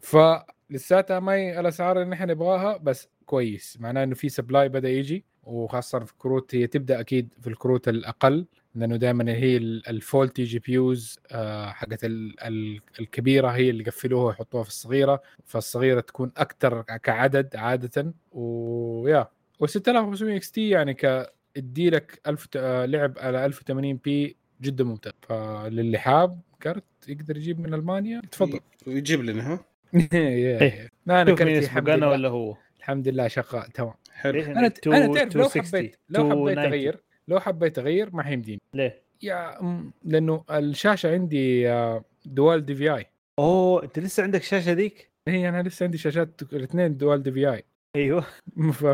[0.00, 3.76] فلساتها ما هي الأسعار اللي نحن نبغاها بس كويس.
[3.80, 8.46] معناه إنه في supply بدأ يجي وخاصة في الكروت هي تبدأ أكيد في الكروت الأقل
[8.74, 14.24] لأنه دائما هي ال- ال faulty GPUs آه، حقت ال- ال- الكبيرة هي اللي يقفلوها
[14.26, 18.12] ويحطوها في الصغيرة فالصغيرة تكون أكثر كعدد عادة.
[18.32, 19.28] ويا
[19.60, 24.84] و 6500 XT يعني ك ادي لك 1000 ت- آه، لعب على 1080 p جدا
[24.84, 25.12] ممتاز.
[25.22, 28.22] فللي حاب كرت يقدر يجيب من ألمانيا.
[28.32, 28.60] تفضل.
[28.86, 29.58] ويجيب لنا ها؟
[30.12, 30.90] إيه.
[31.06, 32.08] لا أنا كرتي الحمد يسبق إنا لله.
[32.10, 33.92] ولا هو؟ الحمد لله شغال تمام.
[34.12, 34.32] حلو.
[34.32, 36.58] ليه؟ أنا أنا تعرف لو 260 حبيت لو حبيت 290.
[36.66, 38.60] أغير لو حبيت أغير ما حيمديني.
[38.74, 43.06] ليه؟ يا أم، لأنه الشاشة عندي آه، دوال دي في آي.
[43.38, 47.50] أوه أنت لسه عندك شاشة ذيك؟ هي أنا لسه عندي شاشات الاثنين دوال دي في
[47.52, 47.64] آي.
[47.96, 48.20] أيوه.
[48.72, 48.84] ف...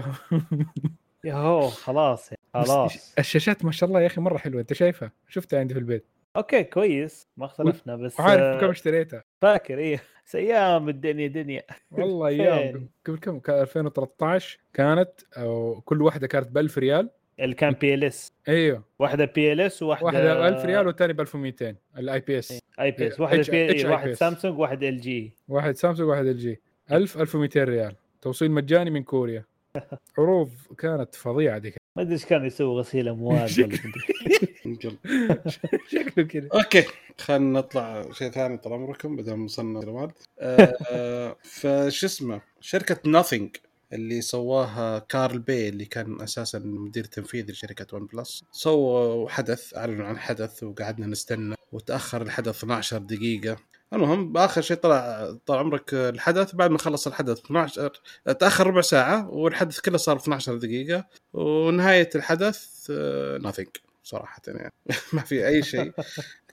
[1.24, 3.14] ياهو خلاص خلاص.
[3.18, 4.60] الشاشات ما شاء الله يا أخي مرة حلوة.
[4.60, 6.04] أنت شايفها؟ شفتها عندي في البيت.
[6.36, 7.26] okay كويس.
[7.36, 9.24] ما اختلفنا بس وعارف آه، بكم اشتريتها.
[9.42, 10.02] فاكر إيه.
[10.34, 11.62] أيام الدنيا دنيا.
[11.90, 12.88] والله؟ أيام.
[13.06, 17.10] قبل كم؟ كان 2013 كانت أو كل واحدة كانت ب 1000 ريال.
[17.40, 18.32] اللي كان PLS.
[18.48, 18.84] أيوه.
[18.98, 23.86] واحدة PLS وواحدة واحدة ب 1000 ريال والثاني ب 1200 ال IPS IPS واحدة بي.
[23.86, 25.32] واحد سامسونج واحد LG.
[25.48, 26.60] واحد سامسونج واحد LG.
[26.92, 27.94] 1000 1200 ريال.
[28.22, 29.44] توصيل مجاني من كوريا.
[30.18, 33.50] عروض كانت فظيعة ديك ما أدري إيش كانوا يسووا غسيل أموال.
[35.90, 36.48] شكله كذا.
[36.54, 36.84] okay
[37.18, 43.56] خلينا نطلع شيء ثاني طال عمركم بدل ما وصلنا جوال آه فش اسمه؟ شركة Nothing
[43.92, 50.18] اللي سواها كارل باي اللي كان أساسا مدير تنفيذي لشركة OnePlus سووا حدث أعلنوا عن
[50.18, 51.54] حدث وقعدنا نستنى.
[51.72, 53.56] وتأخر الحدث 12 دقيقة.
[53.92, 57.92] المهم باخر شيء طلع طال عمرك الحدث بعد ما خلص الحدث 12
[58.40, 62.90] تأخر ربع ساعة والحدث كله صار 12 دقيقة ونهاية الحدث
[63.42, 63.68] ناثينج
[64.04, 64.72] صراحة يعني.
[65.12, 65.92] ما في أي شيء.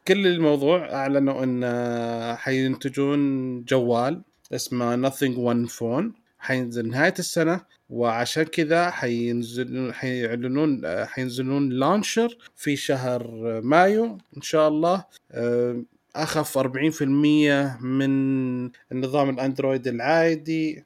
[0.08, 4.24] كل الموضوع أعلنوا إن آه، حينتجون جوال
[4.54, 6.28] اسمه Nothing One Phone.
[6.40, 13.28] حينزل نهاية السنة وعشان كذا حينزلون حيعلنون آه، حينزلون لانشر في شهر
[13.62, 15.06] مايو إن شاء الله.
[15.32, 15.84] آه،
[16.24, 18.10] أخف 40% من
[18.92, 20.84] النظام الأندرويد العادي.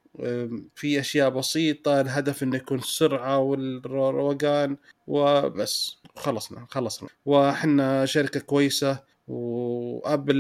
[0.76, 4.78] في أشياء بسيطة الهدف إنه يكون السرعه والروقان
[5.08, 7.10] وبس خلصنا خلصنا.
[7.26, 9.11] وحنا شركة كويسة.
[9.32, 10.36] وآبل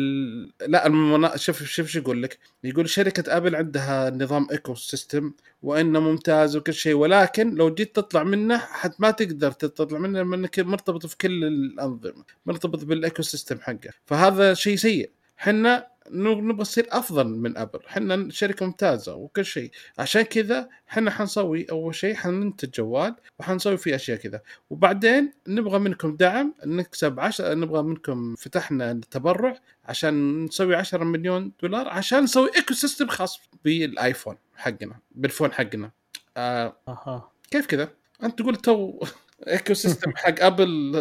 [0.67, 1.37] لا المنا...
[1.37, 2.39] شوف شوف شو يقول لك.
[2.63, 8.57] يقول شركة آبل عندها نظام ecosystem وإنه ممتاز وكل شيء ولكن لو جيت تطلع منه
[8.57, 13.89] حت ما تقدر تطلع منه لأنك مرتبط في كل الأنظمة مرتبط بال ecosystem حقه.
[14.05, 15.11] فهذا شيء سيء.
[15.37, 17.79] حنا نبغى نصير أفضل من أبل.
[17.87, 19.71] حنا شركة ممتازة وكل شيء.
[19.99, 24.41] عشان كذا حنا حنسوي أول شيء حننتج جوال وحنسوي فيه أشياء كذا.
[24.69, 31.87] وبعدين نبغى منكم دعم نكسب عشر نبغى منكم فتحنا التبرع عشان نسوي 10 مليون دولار
[31.87, 35.91] عشان نسوي ecosystem خاص بالآيفون حقنا بال phone حقنا.
[36.37, 37.31] آه أها.
[37.51, 37.89] كيف كذا؟
[38.23, 38.99] أنت تقول تو
[39.47, 40.91] ecosystem حق أبل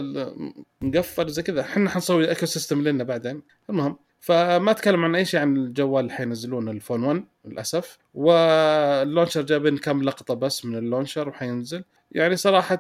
[0.80, 1.60] مقفل زي كذا.
[1.60, 3.42] إحنا حنسوي ecosystem لنا بعدين.
[3.70, 7.98] المهم فما اتكلم عن أي شيء عن الجوال اللي حينزلونه ال Phone 1 للأسف.
[8.14, 11.84] وال launcher جايبين كم لقطة بس من ال launcher وحينزل.
[12.12, 12.74] يعني صراحة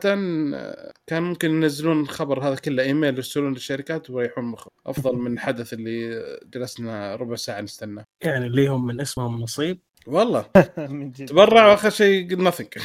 [1.06, 6.22] كان ممكن ينزلون الخبر هذا كله إيميل يرسلون للشركات ويريحون مخهم أفضل من الحدث اللي
[6.54, 10.44] جلسنا ربع ساعة نستنى يعني ليهم من اسمهم نصيب والله.
[10.78, 11.24] من جد.
[11.28, 12.82] تبرع واخر شيء nothing.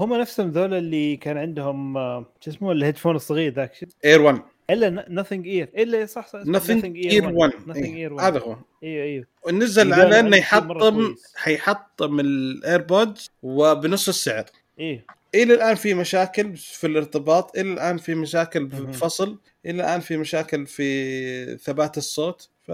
[0.00, 4.22] هم نفسهم ذول اللي كان عندهم آه، شو اسمه ال headphone الصغير ذاك شو- ear
[4.22, 8.20] 1 إلا Nothing ear إلا صح صح Nothing ear 1 Nothing إيه، ear one.
[8.22, 8.56] هذا هو.
[8.82, 11.14] أيوه أيوه ونزل يقال على انه يحطم.
[11.36, 14.44] حيحطم ال AirPods وبنص السعر.
[14.78, 15.04] إيه.
[15.34, 18.86] إلى الآن في مشاكل في الارتباط إلى الآن في مشاكل مهم.
[18.86, 22.48] بفصل إلى الآن في مشاكل في ثبات الصوت.
[22.66, 22.70] ف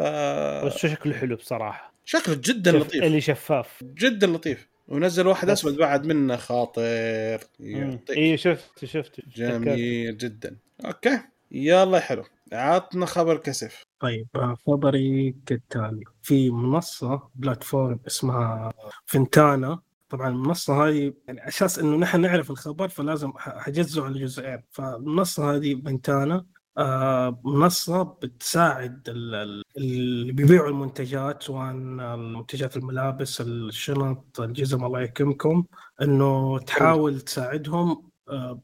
[0.66, 1.92] بس شكله حلو بصراحة.
[2.04, 3.02] شكله جدا شف- لطيف.
[3.02, 3.84] اللي شفاف.
[3.84, 4.68] جدا لطيف.
[4.88, 6.82] ونزل واحد أسود بعد منه خاطر.
[7.60, 8.10] يعطيك.
[8.16, 9.20] إيه شفت شفت.
[9.36, 10.56] جميل جدا.
[10.84, 11.18] okay.
[11.50, 13.82] يلا حلو عطنا خبر كسف.
[14.00, 16.04] طيب آه، خبري كالتالي.
[16.22, 18.72] في منصة platform اسمها
[19.06, 19.80] Vntana.
[20.08, 24.62] طبعا المنصة هذه يعني أساس إنه نحن نعرف الخبر فلازم حجزه على جزئين.
[24.70, 26.46] فالمنصة هذه Vntana
[26.78, 35.64] آه، منصة بتساعد ال- ال- اللي بيبيعوا المنتجات سواء المنتجات الملابس الشنط الجزم الله يكرمكم
[36.02, 38.07] إنه تحاول تساعدهم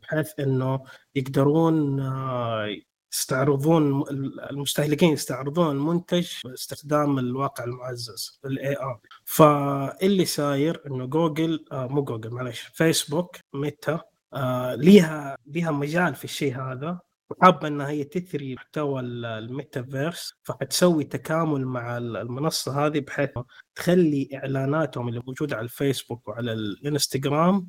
[0.02, 0.80] بحيث إنه
[1.14, 2.76] يقدرون آه،
[3.14, 4.04] يستعرضون
[4.50, 12.30] المستهلكين يستعرضون المنتج باستخدام الواقع المعزز ال AR فاللي صاير إنه جوجل آه مو جوجل
[12.30, 14.00] معلش فيسبوك ميتا
[14.34, 17.00] آه ليها ليها مجال في الشيء هذا
[17.30, 23.30] وحابة إنها هي تثري محتوى الميتافيرس فحتسوي تكامل مع المنصة هذه بحيث
[23.74, 27.68] تخلي إعلاناتهم اللي موجودة على الفيسبوك وعلى الإنستغرام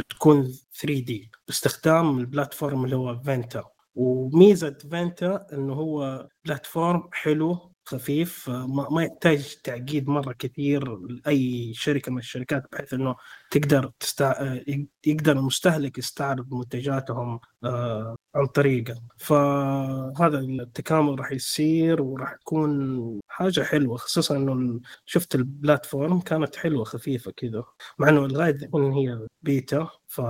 [0.00, 0.42] بتكون
[0.80, 8.50] 3 D باستخدام ال platform اللي هو فينتا وميزة فينتا إنه هو platform حلو خفيف
[8.90, 13.16] ما يحتاج تعقيد مرة كثير لأي شركة من الشركات بحيث إنه
[13.50, 14.56] تقدر تستع...
[15.06, 18.94] يقدر المستهلك يستعرض منتجاتهم آه، عن طريقة.
[19.18, 26.84] فهذا التكامل راح يصير وراح يكون حاجة حلوة خصوصا إنه شفت ال platform كانت حلوة
[26.84, 27.64] خفيفة كذا
[27.98, 29.88] مع إنه لغاية الحين هي بيتا.
[30.06, 30.20] ف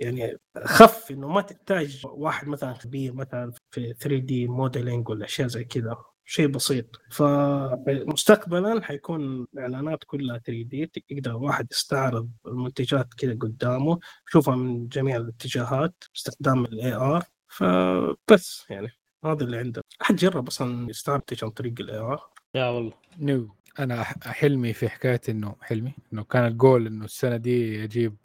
[0.00, 5.48] يعني خف إنه ما تحتاج واحد مثلا كبير مثلا في 3 D modeling ولا أشياء
[5.48, 5.96] زي كذا.
[6.24, 7.00] شيء بسيط.
[7.10, 13.98] فمستقبلا حيكون الاعلانات كلها 3 D يقدر واحد يستعرض المنتجات كذا قدامه
[14.28, 18.88] يشوفها من جميع الاتجاهات باستخدام ال AR فبس يعني
[19.24, 19.82] هذا اللي عنده.
[20.02, 22.20] أحد جرب أصلا يستعرض عن طريق ال AR
[22.54, 22.92] يا والله.
[23.18, 23.54] no.
[23.78, 28.16] أنا حلمي في حكاية إنه حلمي؟ إنه كان الجول إنه السنة دي أجيب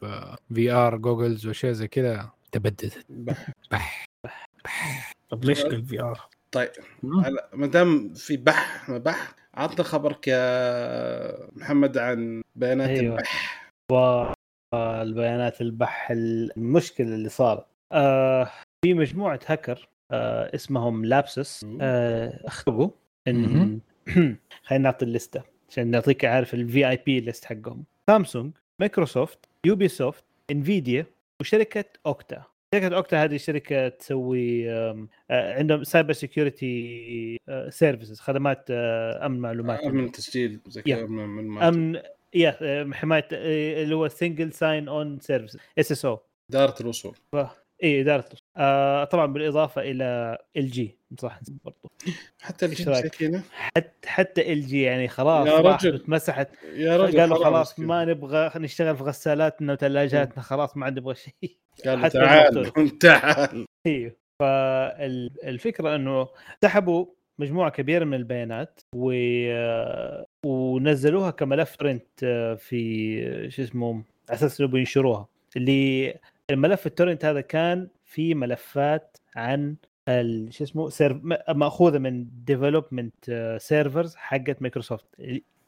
[0.54, 2.30] VR goggles وأشياء زي كذا.
[2.52, 3.06] تبددت.
[3.08, 3.50] بح.
[3.70, 4.04] بح.
[4.24, 5.12] بح.
[5.28, 6.70] طب ليش الفي ار؟ طيب
[7.52, 13.16] ما دام في بح ما بح عطنا خبرك يا محمد عن بيانات أيوة.
[13.16, 17.66] البح والبيانات البح المشكلة اللي صارت.
[17.92, 18.50] آه
[18.84, 22.90] في مجموعة هاكر آه اسمهم Lapsus آه اخطبوا
[23.28, 23.80] إن
[24.66, 27.84] خلينا نعطي ال list عشان نعطيك عارف ال VIP list حقهم.
[28.10, 31.06] سامسونج مايكروسوفت يوبي سوفت إنفيديا
[31.40, 32.44] وشركة أوكتا.
[32.74, 39.80] شركة أوكتا هذه شركه تسوي آه، عندهم cyber security services خدمات آه، أمن معلومات.
[39.80, 41.62] أمن تسجيل زي كذا امن معلومات.
[41.62, 42.00] أمن
[42.34, 46.20] يا حماية آه، اللي هو single sign on service SSO
[46.50, 47.16] إدارة الوصول.
[47.82, 48.40] إيه إدارة الوصول.
[48.56, 51.90] آه طبعا بالإضافة إلى LG صح برضو.
[52.40, 56.02] حتى LG حتى حتى LG يعني خلاص يا رجل.
[56.06, 61.14] مسحت يا رجل قالوا خلاص ما نبغى نشتغل في غسالاتنا وثلاجاتنا خلاص ما عاد نبغى
[61.14, 61.56] شيء.
[61.86, 63.66] قالوا تعال تعال.
[63.86, 64.12] أيوه
[64.42, 66.28] فالفكرة إنه
[66.62, 67.06] سحبوا
[67.38, 69.12] مجموعة كبيرة من البيانات و...
[70.46, 72.24] ونزلوها كملف torrent
[72.58, 75.26] في شو اسمه على أساس إنه بينشروها.
[75.56, 76.14] اللي
[76.50, 79.76] الملف ال torrent هذا كان في ملفات عن
[80.50, 81.16] شو اسمه serv
[81.48, 85.06] مأخوذة من development servers حقت مايكروسوفت.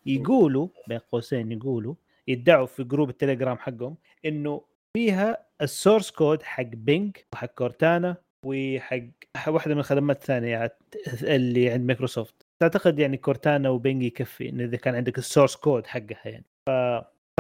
[0.07, 1.95] يقولوا بين قوسين يقولوا
[2.29, 4.63] يدعوا في group التليجرام حقهم إنه
[4.97, 8.17] فيها ال source code حق بينج وحق كورتانا
[8.47, 9.03] وحق
[9.49, 10.77] واحدة من الخدمات الثانية
[11.23, 15.87] اللي عند مايكروسوفت تعتقد يعني كورتانا وبينج يكفي انه إذا كان عندك ال source code
[15.87, 16.45] حقها يعني.
[16.69, 16.71] ف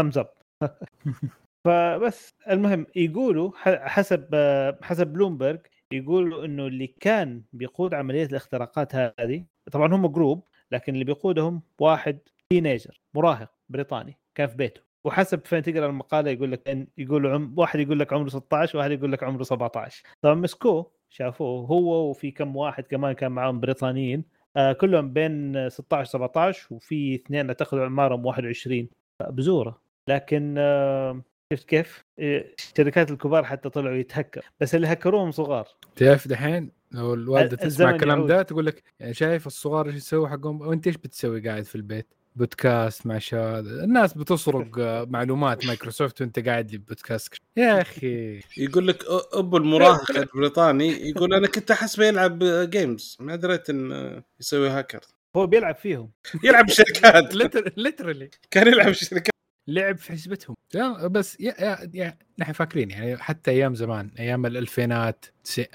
[0.00, 0.32] thumbs up
[1.66, 4.34] فبس المهم يقولوا حسب
[4.82, 5.60] حسب بلومبرج
[5.92, 12.18] يقولوا إنه اللي كان بيقود عملية الاختراقات هذه طبعا هم group لكن اللي بيقودهم واحد
[12.50, 14.89] teenager مراهق بريطاني كان في بيته.
[15.04, 18.90] وحسب فين تقرأ المقالة يقول لك إن يقولوا عم واحد يقول لك عمره 16 وواحد
[18.90, 24.24] يقول لك عمره 17 طبعا مسكوه شافوه هو وفي كم واحد كمان كان معاهم بريطانيين.
[24.56, 28.88] آه كلهم بين 16 17 وفي اثنين اعتقد عمرهم 21
[29.30, 29.82] بزورة.
[30.08, 31.22] لكن آه
[31.52, 35.68] شفت كيف؟ إيه، الشركات الكبار حتى طلعوا يتهكر بس اللي هكروهم صغار.
[35.96, 40.60] تعرف دحين لو الوالدة تسمع الكلام ده تقول لك يعني شايف الصغار إيش يسوي حقهم؟
[40.60, 44.78] وأنت إيش بتسوي قاعد في البيت؟ بودكاست مع شاد الناس بتسرق
[45.08, 48.40] معلومات مايكروسوفت وانت قاعد لي بودكاست يا أخي.
[48.56, 54.68] يقول لك أبو المراهق البريطاني يقول أنا كنت احسبه يلعب games ما دريت انه يسوي
[54.68, 55.00] هاكر
[55.36, 56.10] هو بيلعب فيهم.
[56.44, 57.34] يلعب شركات.
[57.76, 59.30] literally كان يلعب شركات.
[59.68, 60.56] لعب في حسبتهم.
[61.04, 65.24] بس يا يا, يا نحن فاكرين يعني حتى أيام زمان أيام الألفينات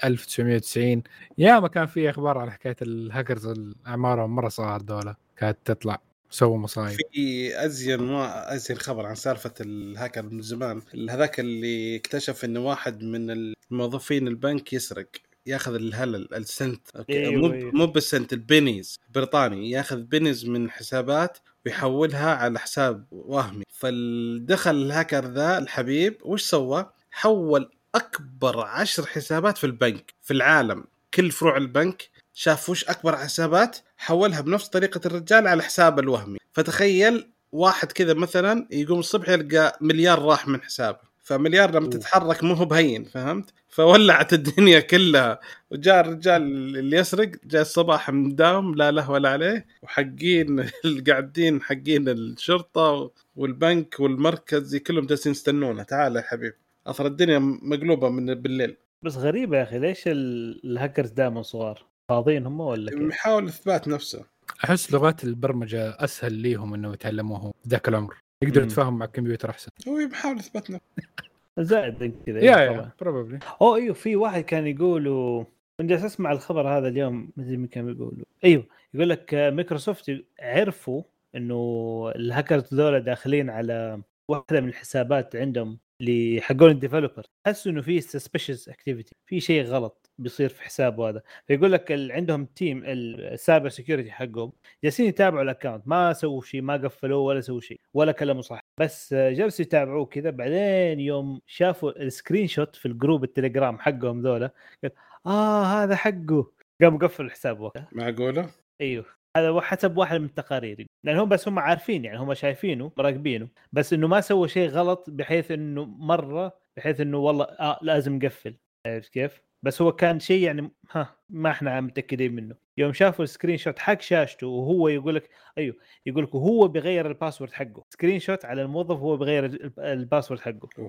[0.04, 1.02] 1990
[1.38, 6.00] يا ما كان في أخبار عن حكاية الهاكرز الاعمارهم مرة صغار دولة كانت تطلع.
[6.30, 6.98] سووا مصايب.
[7.12, 10.82] في أزين ما أزين خبر عن سالفة الهاكر من زمان.
[11.10, 15.06] هذاك اللي اكتشف انه واحد من الموظفين البنك يسرق
[15.46, 17.70] ياخذ الهلل السنت okay؟ مو أيوه.
[17.74, 19.70] مو بالسنت ال pennies بريطاني.
[19.70, 23.64] ياخذ pennies من حسابات ويحولها على حساب وهمي.
[23.70, 30.84] فدخل الهاكر ذا الحبيب وش سوى؟ حول أكبر عشر حسابات في البنك في العالم.
[31.14, 32.08] كل فروع البنك
[32.38, 36.38] شاف وش أكبر حسابات حولها بنفس طريقة الرجال على حسابه الوهمي.
[36.52, 40.98] فتخيل واحد كذا مثلا يقوم الصبح يلقى مليار راح من حسابه.
[41.22, 41.90] فمليار لما.
[41.90, 45.40] تتحرك مو هو بهين فهمت؟ فولعت الدنيا كلها.
[45.70, 46.42] وجاء الرجال
[46.76, 49.66] اللي يسرق جاء الصباح مداوم لا له ولا عليه.
[49.82, 55.82] وحقين القاعدين حقين الشرطة والبنك والمركز كلهم جالسين يستنونه.
[55.82, 56.54] تعال يا حبيب.
[56.86, 58.76] أثر الدنيا مقلوبة من بالليل.
[59.02, 63.88] بس غريبة يا أخي ليش ال- الهاكرز دائما صغار؟ فاضيين هم ولا كيف؟ يحاول إثبات
[63.88, 64.24] نفسه.
[64.64, 68.62] أحس لغات البرمجة أسهل ليهم انه يتعلموه ذاك العمر يقدر.
[68.62, 69.70] يتفاهم مع الكمبيوتر أحسن.
[69.88, 70.86] هو يحاول إثبات نفسه.
[71.58, 72.56] زائد كذا يا.
[72.56, 75.44] يا probably اوه أيوه في واحد كان يقولوا
[75.80, 80.24] من جالس أسمع الخبر هذا اليوم ما أدري مين كان بيقولوا أيوه يقول لك مايكروسوفت
[80.40, 81.02] عرفوا
[81.34, 87.26] إنه الهاكرز ذولا داخلين على واحدة من الحسابات عندهم اللي حقون ال developer.
[87.46, 90.05] حسوا إنه في suspicious activity في شيء غلط.
[90.18, 91.22] بيصير في حسابه هذا.
[91.46, 94.52] فيقول لك ال- عندهم team ال cyber security حقهم
[94.84, 98.60] جالسين يتابعوا ال account ما سووا شيء ما قفلوه ولا سووا شيء ولا كلموا صح.
[98.80, 104.50] بس جلسوا يتابعوه كذا بعدين يوم شافوا ال screenshot في ال group التليجرام حقهم ذولا
[104.82, 104.92] قال
[105.26, 106.52] آه هذا حقه.
[106.82, 108.50] قام قفل الحساب وقتها معقولة؟
[108.80, 109.04] أيوه.
[109.36, 110.86] هذا حسب واحد من التقارير.
[111.04, 115.10] لأن هم بس هم عارفين يعني هم شايفينه مراقبينه بس إنه ما سوى شيء غلط
[115.10, 118.56] بحيث إنه مرة بحيث إنه والله آه لازم نقفل
[118.86, 122.54] عرفت كيف؟ بس هو كان شيء يعني ها ما إحنا متأكدين منه.
[122.78, 127.11] يوم شافوا ال screenshot حق شاشته وهو يقول لك أيوه يقول لك وهو بيغير ال
[127.11, 127.84] password حقه.
[127.90, 130.68] screenshot على الموظف وهو بيغير ال- ال password حقه.
[130.78, 130.88] أوف.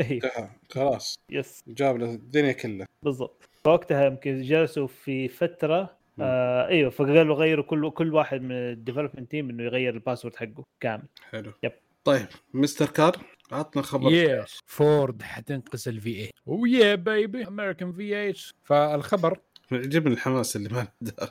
[0.00, 1.14] انتهى خلاص.
[1.30, 1.64] yes.
[1.68, 2.86] جاب له الدنيا كلها.
[3.02, 3.48] بالضبط.
[3.64, 9.30] فوقتها يمكن جلسوا في فترة آه أيوه فقالوا غيروا كل كل واحد من ال development
[9.30, 11.02] team إنه يغير ال password حقه كامل.
[11.30, 11.52] حلو.
[11.62, 11.72] yep.
[12.04, 13.16] طيب Mister Car؟
[13.52, 14.12] عطنا خبر.
[14.12, 19.38] yes فورد حتنقذ ال V8 yeah baby American V8 فالخبر
[19.72, 20.86] يعجبني الحماس اللي ما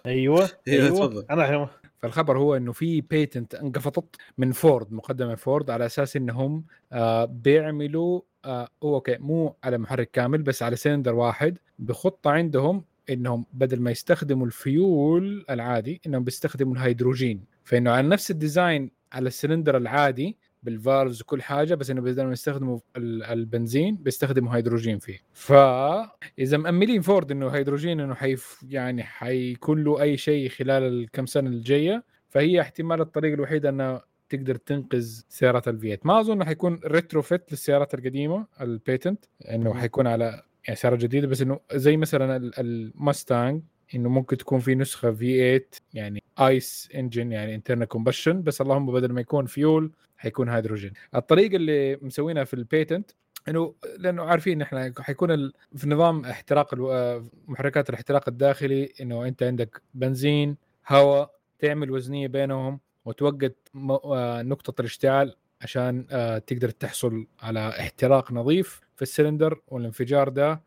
[0.06, 0.90] أيوه إيه، أيوه.
[0.90, 1.26] تفضل.
[1.30, 6.66] أنا فالخبر هو إنه في patent انقفضت من فورد مقدمة من فورد على أساس إنهم
[6.92, 11.58] آه بيعملوا آه هو okay مو على محرك كامل بس على سلندر واحد.
[11.80, 17.46] بخطة عندهم إنهم بدل ما يستخدموا الفيول العادي إنهم بيستخدموا الهيدروجين.
[17.64, 22.24] فإنه على نفس ال design على السلندر العادي بال valves وكل حاجة بس إنه بدل
[22.26, 25.18] ما يستخدموا ال- البنزين بيستخدموا هيدروجين فيه.
[25.34, 31.50] فاذا مأملين فورد إنه هيدروجين إنه حيف يعني حيكون له أي شيء خلال الكم سنة
[31.50, 37.52] الجاية فهي احتمال الطريقة الوحيدة إنها تقدر تنقذ سيارات ال V8 ما أظن حيكون retrofit
[37.52, 42.60] للسيارات القديمة ال patent إنه حيكون على يعني سيارة جديدة بس إنه زي مثلا ال-
[42.60, 43.62] ال Mustang
[43.96, 45.62] إنه ممكن تكون في نسخة V8
[45.94, 49.92] يعني ICE engine يعني internal combustion بس اللهم بدل ما يكون فيول
[50.22, 53.12] حيكون هيدروجين الطريقة اللي مسوينها في ال patent
[53.48, 55.52] إنه لأنه عارفين إحنا حيكون.
[55.76, 56.74] في نظام احتراق.
[56.80, 60.58] آه، محركات الاحتراق الداخلي إنه أنت عندك بنزين
[60.88, 63.92] هواء تعمل وزنية بينهم وتوقد م...
[63.92, 70.62] آه، نقطة الاشتعال عشان آه، تقدر تحصل على احتراق نظيف في السلندر والانفجار ده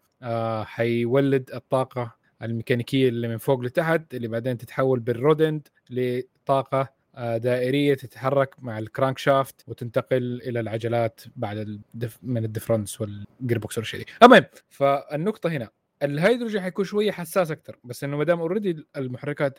[0.65, 6.89] حيولد الطاقة الميكانيكية اللي من فوق لتحت اللي بعدين تتحول بال rod end لطاقة
[7.19, 13.79] دائرية تتحرك مع ال crankshaft وتنتقل إلى العجلات بعد ال diff من الدفرنس وال gearbox
[13.79, 14.09] والأشياء دي.
[14.23, 15.69] المهم فالنقطة هنا
[16.03, 19.59] الهيدروجين حيكون شوية حساس أكثر بس إنه ما دام already المحركات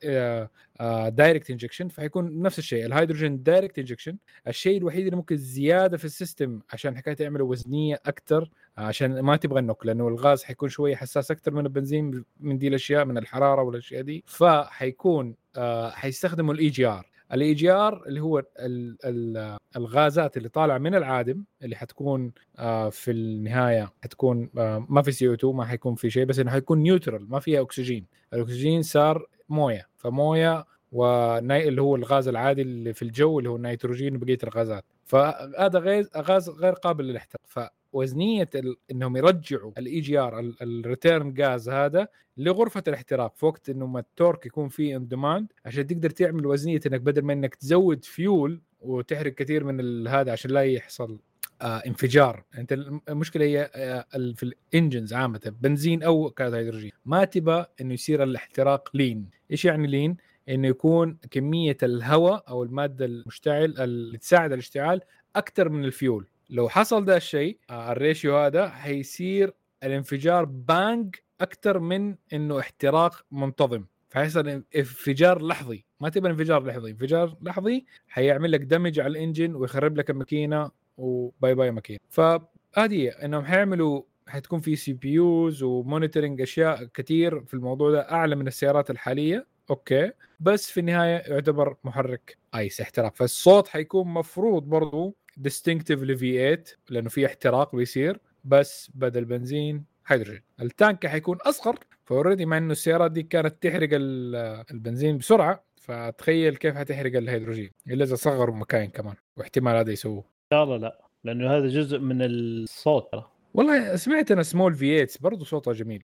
[1.07, 2.85] direct injection فحيكون نفس الشيء.
[2.85, 7.99] الهيدروجين direct injection الشيء الوحيد اللي ممكن زيادة في ال system عشان حكاية يعملوا وزنية
[8.05, 12.57] أكثر عشان ما تبغى ال knock لأنه الغاز حيكون شوية حساس أكثر من البنزين من
[12.57, 14.23] دي الأشياء من الحرارة والأشياء دي.
[14.27, 20.77] فحيكون آه حيستخدموا الاي جي ار الاي ار اللي هو ال ال الغازات اللي طالعة
[20.77, 26.09] من العادم اللي حتكون آه في النهاية حتكون آه ما في CO2 ما حيكون في
[26.09, 28.05] شيء بس إنه حيكون neutral ما فيها أكسجين.
[28.33, 34.15] الأكسجين صار موية فموية وناي اللي هو الغاز العادي اللي في الجو اللي هو النيتروجين
[34.15, 34.85] وبقية الغازات.
[35.05, 37.71] فهذا غاز غاز غير قابل للاحتراق.
[37.95, 38.75] فوزنيه ال...
[38.91, 44.06] إنهم يرجعوا ال EGR ال return غاز هذا لغرفة الاحتراق في وقت إنه ما ال
[44.06, 48.61] torque يكون فيه in demand عشان تقدر تعمل وزنية إنك بدل ما إنك تزود فيول
[48.79, 51.19] وتحرق كثير من هذا عشان لا يحصل
[51.61, 52.43] آه انفجار.
[52.57, 52.73] أنت
[53.09, 58.89] المشكلة هي آه في ال engines عامة بنزين أو هيدروجين ما تبى إنه يصير الاحتراق
[58.93, 60.17] لين إيش يعني لين
[60.49, 65.01] إنه يكون كمية الهواء أو المادة المشتعل اللي تساعد الاشتعال
[65.35, 71.79] أكثر من الفيول لو حصل ده الشيء آه ال ratio هذا حيصير الانفجار bang أكثر
[71.79, 73.85] من إنه احتراق منتظم.
[74.09, 75.85] فحيصل انفجار لحظي.
[75.99, 76.91] ما تبغى انفجار لحظي.
[76.91, 81.99] انفجار لحظي حيعمل لك damage على ال engine ويخرب لك الماكينة و bye bye ماكينة.
[82.09, 82.39] فهذه
[82.77, 83.09] هي.
[83.09, 88.89] إنهم حيعملوا حتكون في CPUs و monitoring أشياء كثير في الموضوع ده أعلى من السيارات
[88.91, 89.47] الحالية.
[89.69, 90.11] okay.
[90.39, 92.37] بس في النهاية يعتبر محرك.
[92.55, 93.15] ICE احتراق.
[93.15, 100.41] فالصوت حيكون مفروض برضو distinctive ل V8 لأنه في احتراق بيصير بس بدل بنزين هيدروجين
[100.61, 105.63] ال tank حيكون أصغر ف already مع إنه السيارات دي كانت تحرق ال- البنزين بسرعة
[105.81, 110.19] فتخيل كيف حتحرق الهيدروجين إلا إذا صغروا مكاين كمان واحتمال هذا يسووه.
[110.19, 113.09] ان شاء الله لا لأنه هذا جزء من الصوت
[113.53, 116.03] والله سمعت أنا small V8 برضه صوتها جميل.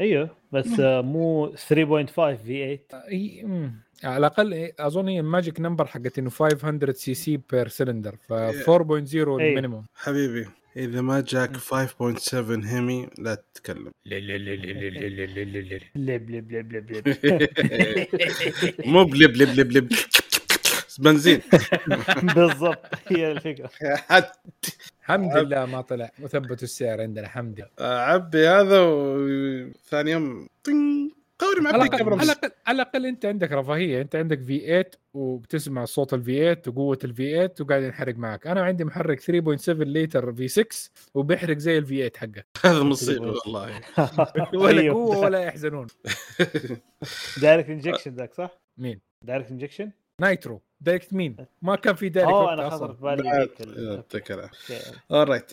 [0.00, 3.72] إيوه بس مو 3.5 V8 إي- مم.
[4.04, 8.32] على الأقل إيه، أظن هي ال magic number حقت إنه 500 cc per cylinder ف
[8.32, 10.46] 4.0 ال minimum حبيبي
[10.76, 13.90] إذا ما جاك 5.7 HEMI لا تتكلم.
[14.06, 14.48] لب لب
[16.52, 17.16] لب لب لب
[18.86, 19.92] مو بلب لب لب لب
[21.00, 21.40] بنزين.
[22.36, 23.70] بالضبط هي الفكرة.
[25.00, 27.86] الحمد لله ما طلع وثبتوا السعر عندنا الحمد لله.
[27.88, 34.16] عبي هذا وثاني يوم طين قوري على معك الاقل على الاقل أنت عندك رفاهية أنت
[34.16, 38.46] عندك V8 وبتسمع صوت ال V8 وقوة ال V8 وقاعد ينحرق معك.
[38.46, 42.44] أنا عندي محرك 3.7 لتر V6 وبيحرق زي ال V8 حقه.
[42.70, 43.80] هذا مصيبة والله.
[44.54, 44.94] ولا أيوه.
[44.94, 45.86] قوة ولا يحزنون.
[47.42, 50.62] direct injection ذاك صح؟ مين؟ direct injection؟ nitro.
[50.80, 54.80] direct مين؟ ما كان في direct أوه أنا في بالي يعطيك العافيه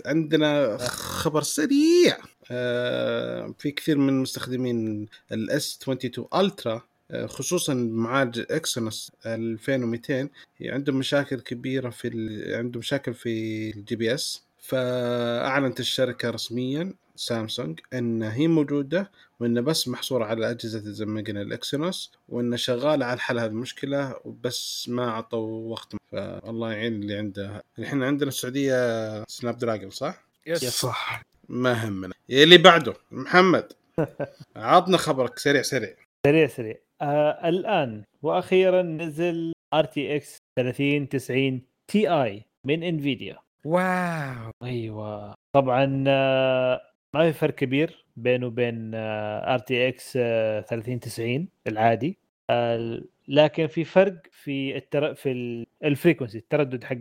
[0.06, 2.18] عندنا خبر سريع.
[2.52, 6.82] آه في كثير من مستخدمين ال S22 Ultra
[7.26, 10.30] خصوصا معالج Exynos 2200
[10.62, 12.56] عندهم مشاكل كبيرة في ال...
[12.56, 13.30] عندهم مشاكل في
[13.70, 16.94] ال GPS فأعلنت الشركة رسميا.
[17.18, 22.56] سامسونج إن هي موجودة وانه بس محصورة على أجهزة زي ما قلنا ال Exynos وانه
[22.56, 25.96] شغالة على حل هذه المشكلة بس ما أعطوا وقت.
[26.12, 27.64] فالله يعين اللي عنده.
[27.80, 31.24] الحين عندنا السعودية Snapdragon صح؟ yes صح.
[31.50, 32.14] ما همنا.
[32.30, 33.74] اللي بعده محمد.
[34.56, 35.96] عطنا خبرك سريع سريع.
[36.28, 36.76] سريع سريع.
[37.02, 44.52] آه الآن وأخيرا نزل RTX 3090 Ti من Nvidia wow.
[44.64, 45.34] أيوه.
[45.54, 46.82] طبعا آه،
[47.14, 52.18] ما في فرق كبير بينه وبين RTX 3090 العادي.
[52.50, 55.14] آه، لكن في فرق في التر...
[55.16, 56.96] في ال- ال frequency التردد حق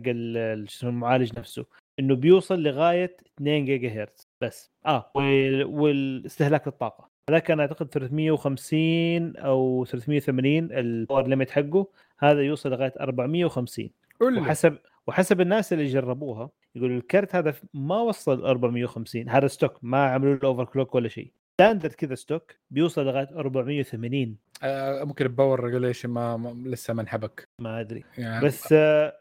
[0.83, 1.65] المعالج نفسه.
[1.99, 4.71] إنه بيوصل لغاية 2 جيجا هرتز بس.
[4.85, 5.63] آه وال...
[5.65, 11.87] والاستهلاك الطاقه هذا كان أعتقد 350 أو 380 ال power limit حقه.
[12.19, 13.89] هذا يوصل لغاية 450
[14.19, 14.41] قول لي.
[14.41, 14.77] وحسب
[15.07, 20.47] وحسب الناس اللي جربوها يقولوا الكرت هذا ما وصل 450 هذا stock ما عملوا له
[20.47, 21.31] overclock ولا شيء.
[21.53, 27.01] standard كذا stock بيوصل لغاية 480 آه ممكن ال power regulation ما, ما لسه ما
[27.01, 27.47] انحبك.
[27.61, 28.03] ما أدري.
[28.17, 29.13] يعني بس آه،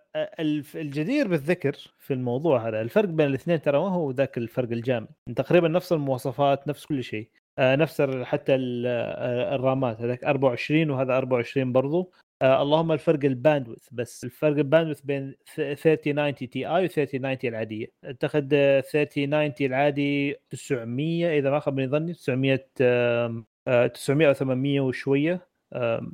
[0.74, 5.08] الجدير بالذكر في الموضوع هذا الفرق بين الاثنين ترى ما هو ذاك الفرق الجامد.
[5.36, 7.28] تقريبا نفس المواصفات نفس كل شيء.
[7.58, 8.54] آه، نفس حتى
[8.86, 12.12] آه، الرامات هذاك 24 وهذا 24 برضو.
[12.42, 17.38] آه، اللهم الفرق ال bandwidth بس الفرق ال bandwidth بين ث- 3090 Ti و 3090
[17.52, 17.86] العادية.
[18.04, 24.80] اعتقد آه، 3090 العادي 900 إذا ما خاب ظني 900 آم، آه، 900 أو 800
[24.80, 26.06] وشوية آه،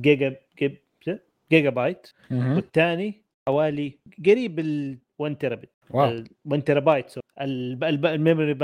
[0.00, 0.36] جيجا
[1.52, 2.06] جيجا بايت.
[2.56, 3.14] والثاني
[3.48, 6.24] حوالي قريب ال 1 تيرا بت wow.
[6.44, 7.24] 1 تيرا بايت sorry.
[7.40, 8.54] الب- الب- ال memory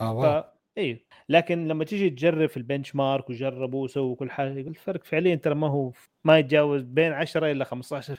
[0.00, 0.44] آه wow.
[0.78, 0.98] أيوه
[1.28, 5.54] لكن لما تيجي تجرب في ال benchmark وجربوا وسووا كل حاجة يقول الفرق فعليا ترى
[5.54, 5.92] ما هو
[6.24, 7.70] ما يتجاوز بين 10 إلى 15%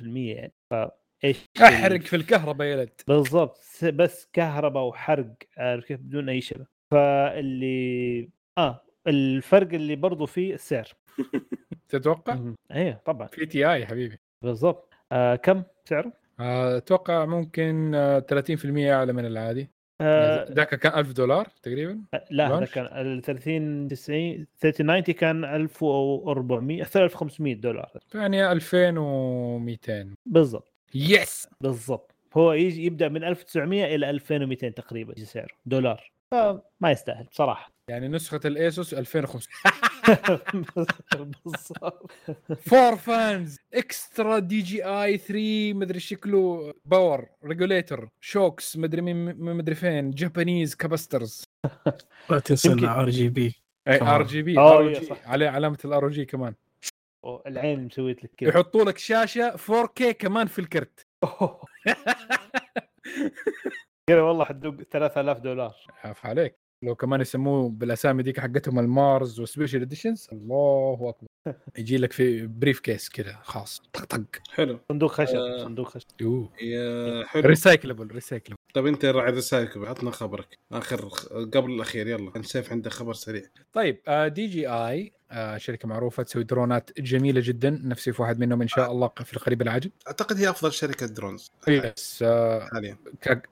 [0.02, 0.54] يعني.
[0.72, 6.66] فايش احرق في الكهرباء يا ولد بالضبط بس كهرباء وحرق عارف كيف؟ بدون أي شبه.
[6.92, 10.88] فاللي آه الفرق اللي برضو فيه السعر.
[11.90, 13.28] تتوقع؟ إيه طبعا.
[13.28, 14.20] في تي آي حبيبي.
[14.44, 14.94] بالضبط.
[15.12, 19.62] آه كم سعره؟ آه، أتوقع ممكن آه، 30% أعلى من العادي.
[19.62, 19.81] آه
[20.52, 27.56] ذاك كان 1000 دولار تقريبا؟ لا هذا؟ كان ال 30 90 3090 كان 1400 1500
[27.56, 27.92] دولار.
[28.16, 30.74] يعني 2200 بالضبط.
[30.96, 31.48] يس!
[31.62, 32.16] بالضبط.
[32.38, 35.54] هو يجي يبدأ من 1900 إلى 2200 تقريبا سعره.
[35.66, 36.12] دولار.
[36.32, 37.72] فما يستاهل بصراحة.
[37.90, 39.46] يعني نسخة الأيسوس 2500
[41.46, 42.12] بالضبط.
[42.60, 46.74] فور فانز اكسترا دي جي اي 3 مدري شكله.
[46.86, 50.12] باور ريجوليتر شوكس مدري من مدري فين.
[50.12, 51.44] جابانيز كابسترز
[52.30, 53.56] لا تنسى ار جي بي
[53.88, 54.02] أي.
[54.02, 54.56] ار جي بي.
[55.26, 56.54] عليه علامة الار جي كمان.
[57.48, 61.08] العين مسويت لك كذا يحطوا لك شاشة 4K كمان في الكرت.
[64.08, 65.76] كذا والله حتدق 3000 دولار.
[66.04, 66.56] عاف عليك.
[66.84, 71.28] لو كمان يسموه بالأسامي ديك حقتهم المارز و special editions الله أكبر.
[71.80, 73.82] يجي لك في briefcase كذا خاص.
[73.94, 74.24] طق طق.
[74.52, 74.80] حلو.
[74.90, 75.58] صندوق خشب آه.
[75.64, 76.08] صندوق خشب.
[76.22, 77.48] يوه يا حلو.
[77.50, 80.58] recyclable recyclable طيب أنت راعي رسائلك عطنا خبرك.
[80.72, 81.08] آخر
[81.54, 82.32] قبل الأخير يلا.
[82.32, 83.44] كان سيف عنده خبر سريع.
[83.74, 84.02] طيب
[84.34, 85.12] DJI
[85.58, 87.82] شركة معروفة تسوي درونات جميلة جدا.
[87.84, 89.92] نفسي في واحد منهم إن شاء الله في القريب العاجل.
[90.08, 91.52] أعتقد هي أفضل شركة drones.
[91.68, 92.98] yes آه حاليا.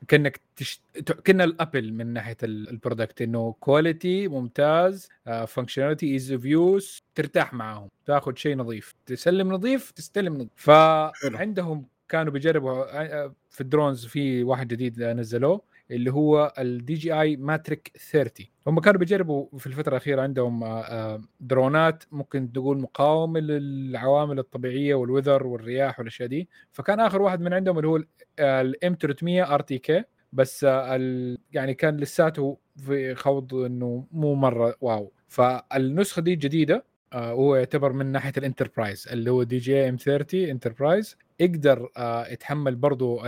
[0.07, 0.81] كأنك تش...
[0.93, 5.09] ت- كأنها Apple من ناحية ال- ال product إنه quality ممتاز
[5.47, 10.49] functionality ease of use ترتاح معاهم تاخذ شيء نظيف تسلم نظيف تستلم نظيف.
[10.55, 15.61] فعندهم كانوا بيجربوا آه، في ال drones في واحد جديد نزلوه.
[15.91, 21.21] اللي هو ال DJI Matrice 30 هم كانوا بيجربوا في الفترة الأخيرة عندهم آه، آه،
[21.39, 26.49] درونات ممكن تقول مقاومة للعوامل الطبيعية وال weather والرياح والأشياء دي.
[26.71, 28.03] فكان آخر واحد من عندهم اللي هو
[28.39, 30.03] ال M 300 RTK
[30.33, 35.11] بس آه، يعني كان لساته في خوض إنه مو مرة واو.
[35.27, 36.85] فالنسخة دي جديدة
[37.15, 42.75] وهو يعتبر من ناحية ال enterprise اللي هو DJI M 30 enterprise يقدر آه، يتحمل
[42.75, 43.21] برضو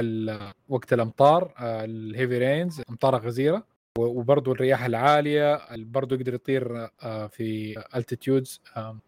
[0.69, 3.63] وقت الامطار آه، ال heavy rains امطار غزيرة
[3.97, 8.61] و- وبرضو الرياح العالية برضو يقدر يطير آه، في altitudes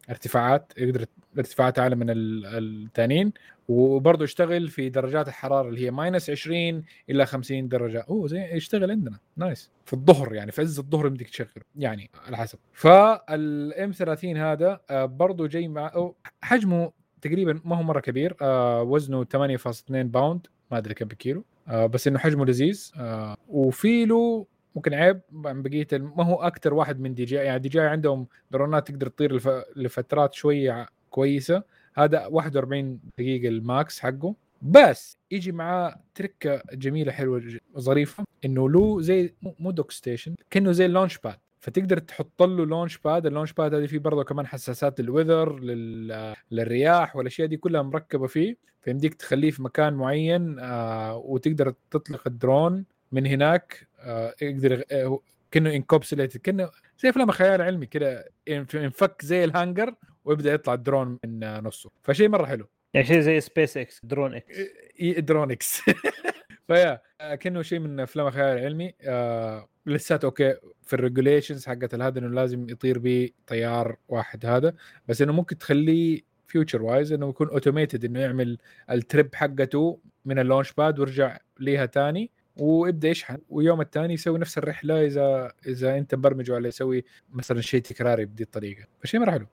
[0.09, 1.05] ارتفاعات يقدر
[1.37, 2.45] ارتفاعات أعلى من ال-
[2.85, 3.33] الثانيين
[3.67, 8.05] وبرضه يشتغل في درجات الحرارة اللي هي minus 20 إلى 50 درجة.
[8.09, 9.17] أوه زي يشتغل عندنا.
[9.37, 12.59] nice في الظهر يعني في عز الظهر بدك تشغله يعني على حسب.
[12.73, 16.11] فال M 30 هذا برضه جاي مع
[16.41, 16.91] حجمه
[17.23, 22.07] تقريبا ما هو مرة كبير آه، وزنه 8.2 pound ما أدري كم بكيلو آه، بس
[22.07, 24.45] إنه حجمه لذيذ آه، وفي له
[24.75, 29.07] ممكن عيب عن بقية ما هو أكثر واحد من DJI يعني DJI عندهم درونات تقدر
[29.07, 31.63] تطير لف- لفترات شوية كويسة
[31.95, 37.43] هذا 41 دقيقة ال max حقه بس يجي معاه تركة جميلة حلوة
[37.79, 42.65] ظريفة إنه له زي مو dock station كأنه زي ال launch pad فتقدر تحط له
[42.65, 46.33] launch pad ال launch pad هذه فيه برضه كمان حساسات لل weather لل...
[46.51, 52.85] للرياح والأشياء دي كلها مركبة فيه فيمديك تخليه في مكان معين آه وتقدر تطلق الدرون
[53.11, 55.19] من هناك آه يقدر آه
[55.51, 56.69] كأنه encapsulated كأنه
[56.99, 59.95] زي أفلام خيال علمي كده ينفك زي الهانجر
[60.25, 62.67] ويبدأ يطلع الدرون من نصه فشيء مرة حلو.
[62.93, 64.55] يعني شيء زي SpaceX DroneX
[65.01, 65.81] إي- DroneX
[66.67, 68.93] فيا آه، كأنه شيء من أفلام الخيال العلمي.
[69.01, 74.73] آه لسات okay في ال regulations حقت هذا إنه لازم يطير به طيار واحد هذا
[75.07, 78.57] بس إنه ممكن تخليه future wise إنه يكون automated إنه يعمل
[78.91, 82.31] ال trip حقته من ال launch pad ويرجع ليها تاني.
[82.57, 87.03] ويبدا يشحن ويوم الثاني يسوي نفس الرحلة إذا إذا أنت مبرمجه على يسوي
[87.33, 88.83] مثلا شيء تكراري بدي الطريقة.
[89.03, 89.47] فشيء مره حلو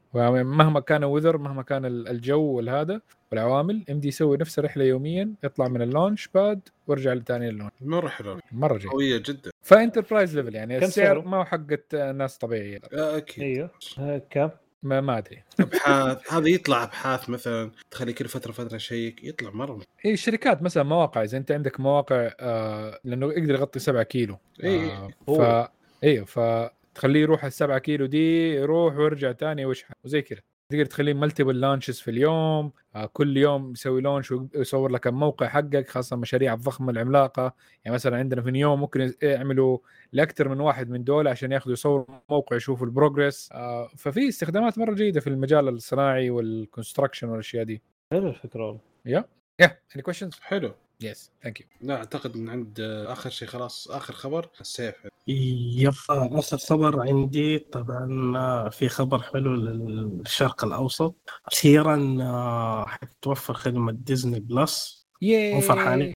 [0.45, 3.01] مهما كان weather مهما كان الجو والهذا
[3.33, 7.73] والعوامل يمدي يسوي نفس الرحلة يوميا يطلع من ال launch pad ويرجع لثاني ال launch.
[7.81, 8.41] مرة حلو.
[8.53, 8.91] مرة جيد.
[8.91, 9.51] قوية جدا.
[9.63, 12.81] ف enterprise level يعني كم السعر؟ ما هو حقت ناس طبيعية.
[12.93, 13.45] آه، أكيد.
[13.45, 13.71] أيوه.
[13.99, 14.51] آه، كم؟
[14.83, 15.43] ما, ما أدري.
[15.61, 20.83] أبحاث هذا يطلع أبحاث مثلا تخلي كل فترة فترة check يطلع مرة اي الشركات مثلا
[20.83, 24.39] مواقع إذا أنت عندك مواقع آه لأنه يقدر يغطي 7 كيلو.
[24.65, 25.69] إي، آه هو.
[25.69, 25.71] ف
[26.05, 30.41] أيوه فتخليه يروح ال 7 كيلو دي يروح ويرجع تاني ويشحن وزي كذا.
[30.71, 35.89] تقدر تخليه multiple launches في اليوم آه كل يوم يسوي launch ويصور لك الموقع حقك
[35.89, 37.55] خاصة المشاريع الضخمة العملاقة.
[37.85, 39.79] يعني مثلا عندنا في نيوم ممكن يعملوا
[40.13, 44.79] لأكثر من واحد من دول عشان ياخذوا يصوروا موقع يشوفوا ال progress آه ففي استخدامات
[44.79, 47.83] مرة جيدة في المجال الصناعي وال construction والأشياء دي.
[48.13, 48.81] حلو الفكرة والله.
[49.07, 49.25] يا
[49.61, 50.41] يا any questions?
[50.41, 50.75] حلو.
[51.03, 54.95] yes thank you لا أعتقد من عند آخر شيء خلاص آخر خبر السيف
[55.27, 61.15] yep آخر خبر عندي طبعا آه، في خبر حلو للشرق الأوسط.
[61.47, 66.15] أخيرا آه، حتتوفر خدمة ديزني بلس yay مو فرحانين؟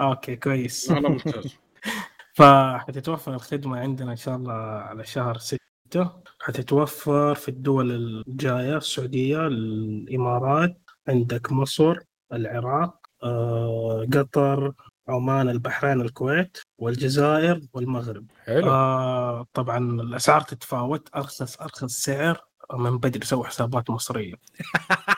[0.00, 0.90] okay كويس.
[0.90, 1.56] والله ممتاز.
[2.38, 6.22] فحتتوفر الخدمة عندنا إن شاء الله على شهر ستة.
[6.40, 11.98] حتتوفر في الدول الجاية السعودية الإمارات عندك مصر.
[12.32, 14.72] العراق آه، قطر
[15.08, 18.26] عمان البحرين الكويت والجزائر والمغرب.
[18.46, 18.70] حلو.
[18.70, 21.08] آه طبعا الأسعار تتفاوت.
[21.16, 22.40] أرخص أرخص سعر
[22.74, 24.34] من بدري سووا حسابات مصرية.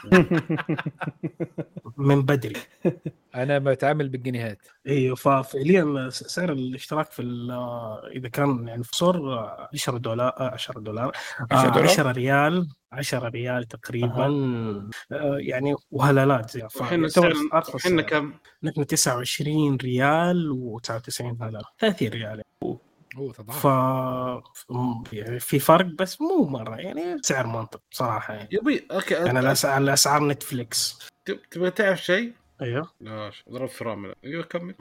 [1.97, 2.57] من بدري.
[3.35, 4.59] أنا بتعامل بالجنيهات.
[4.87, 7.51] أيوه ففعليا سعر الاشتراك في ال-
[8.17, 9.39] إذا كان يعني في صور
[9.75, 11.13] 10 دولار 10 دولار
[11.51, 12.69] 10 دولار؟ 10 ريال.
[12.93, 14.27] 10 ريال تقريبا.
[15.13, 16.79] آه يعني وهلالات زي أرخص.
[17.83, 18.01] سعر.
[18.01, 21.63] كم؟ نحن 29 ريال و99 هلالة.
[21.79, 22.43] 30 ريال.
[23.17, 23.67] oh تضاعف.
[23.67, 23.67] ف
[25.13, 28.49] يعني في فرق بس مو مرة يعني سعر منطق بصراحه يعني.
[28.53, 32.91] يبي okay يعني أنت- الاسعار الاسعار نتفليكس تب- تبغى تعرف شيء؟ أيوه.
[33.01, 34.75] لا ضرب فرامل أيوه كمل.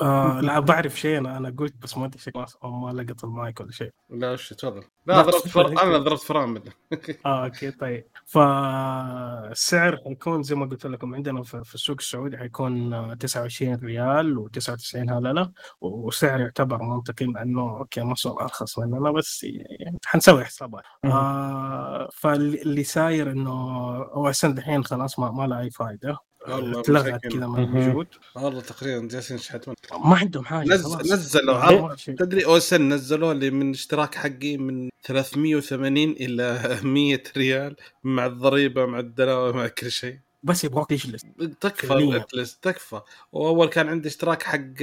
[0.00, 1.36] آه لا بعرف شيء أنا.
[1.36, 3.90] أنا قلت بس ما أدري شيء ما ما لقط المايك ولا شيء.
[4.10, 4.84] لا وش تفضل.
[5.06, 5.68] لا، ضربت فر...
[5.68, 6.62] أنا ضربت فرامل
[7.26, 8.04] آه okay طيب.
[8.26, 14.48] فالسعر حيكون زي ما قلت لكم عندنا في في السوق السعودي حيكون آه، 29 ريال
[14.48, 19.44] و99 هلله وسعر يعتبر منطقي مع إنه okay مصر أرخص مننا بس
[19.80, 23.52] يعني حنسوي حسابات آه فاللي ساير إنه
[23.96, 27.20] هو عشان دحين خلاص ما, ما له أي فائده اتلغت.
[27.22, 27.76] كذا من مهم.
[27.76, 28.06] الوجود
[28.36, 29.74] والله تقريبا جالسين يشحتون
[30.04, 31.12] ما عندهم حاجة نزل خلاص.
[31.12, 31.96] نزلوا ما- عرض ما.
[32.18, 38.98] تدري أوسن نزلوا لي من اشتراك حقي من 380 إلى 100 ريال مع الضريبة مع
[38.98, 41.22] الدلاوه مع كل شيء بس يبغاك تجلس.
[41.60, 41.92] تكفى.
[41.92, 43.00] الاتلس تكفى.
[43.32, 44.78] وأول كان عندي اشتراك حق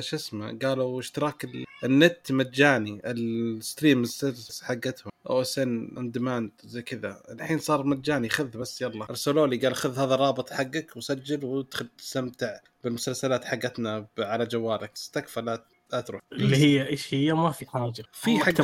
[0.00, 4.04] شو اسمه قالوا اشتراك ال- النت مجاني الستريم
[4.62, 7.22] حقتهم أو سن اون ديماند زي كذا.
[7.30, 9.04] الحين صار مجاني خذ بس يلا.
[9.10, 14.92] أرسلوا لي قال خذ هذا الرابط حقك وسجل وادخل تستمتع بالمسلسلات حقتنا على جوالك.
[15.12, 16.20] تكفى لا لا تروح.
[16.32, 18.02] اللي هي إيش هي؟ ما في حاجة.
[18.12, 18.60] في حق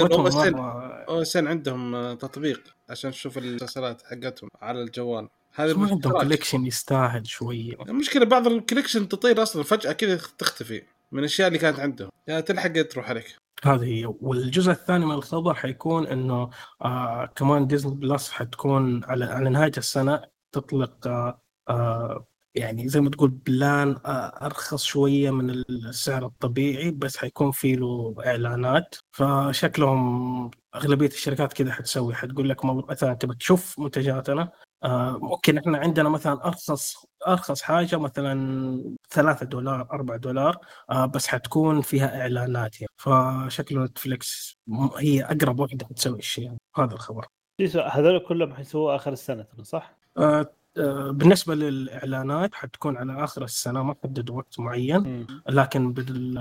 [1.09, 5.29] OSN عندهم آه، تطبيق عشان تشوف المسلسلات حقتهم على الجوال.
[5.57, 6.13] هذا ما عندهم.
[6.13, 7.75] collection يستاهل شوية.
[7.89, 12.11] المشكلة بعض ال collection تطير أصلا فجأة كذا تختفي من الأشياء اللي كانت عندهم.
[12.29, 13.37] يا تلحق تروح عليك.
[13.65, 14.15] هذه هي.
[14.21, 16.51] والجزء الثاني من الخبر حيكون إنه
[16.83, 20.23] آه كمان ديزني بلس حتكون على على نهاية السنة
[20.53, 27.17] تطلق آه آه يعني زي ما تقول بلان آه أرخص شوية من السعر الطبيعي بس
[27.17, 28.97] حيكون في له إعلانات.
[29.13, 32.15] فشكلهم أغلبية الشركات كذا حتسوي.
[32.15, 34.53] حتقول لك مثلا تبى تشوف منتجاتنا
[34.85, 36.97] آه ممكن إحنا عندنا مثلا أرخص
[37.29, 40.59] أرخص حاجة مثلا 3 دولار 4 دولار
[40.91, 46.59] آه بس حتكون فيها إعلانات يعني فشكله نتفليكس م- هي أقرب واحدة حتسوي الشيء يعني.
[46.77, 47.27] هذا الخبر
[47.91, 53.83] هذول كلهم حيسووا آخر السنة ترى صح؟ آه آه بالنسبة للإعلانات حتكون على آخر السنة
[53.83, 55.95] ما حددوا وقت معين لكن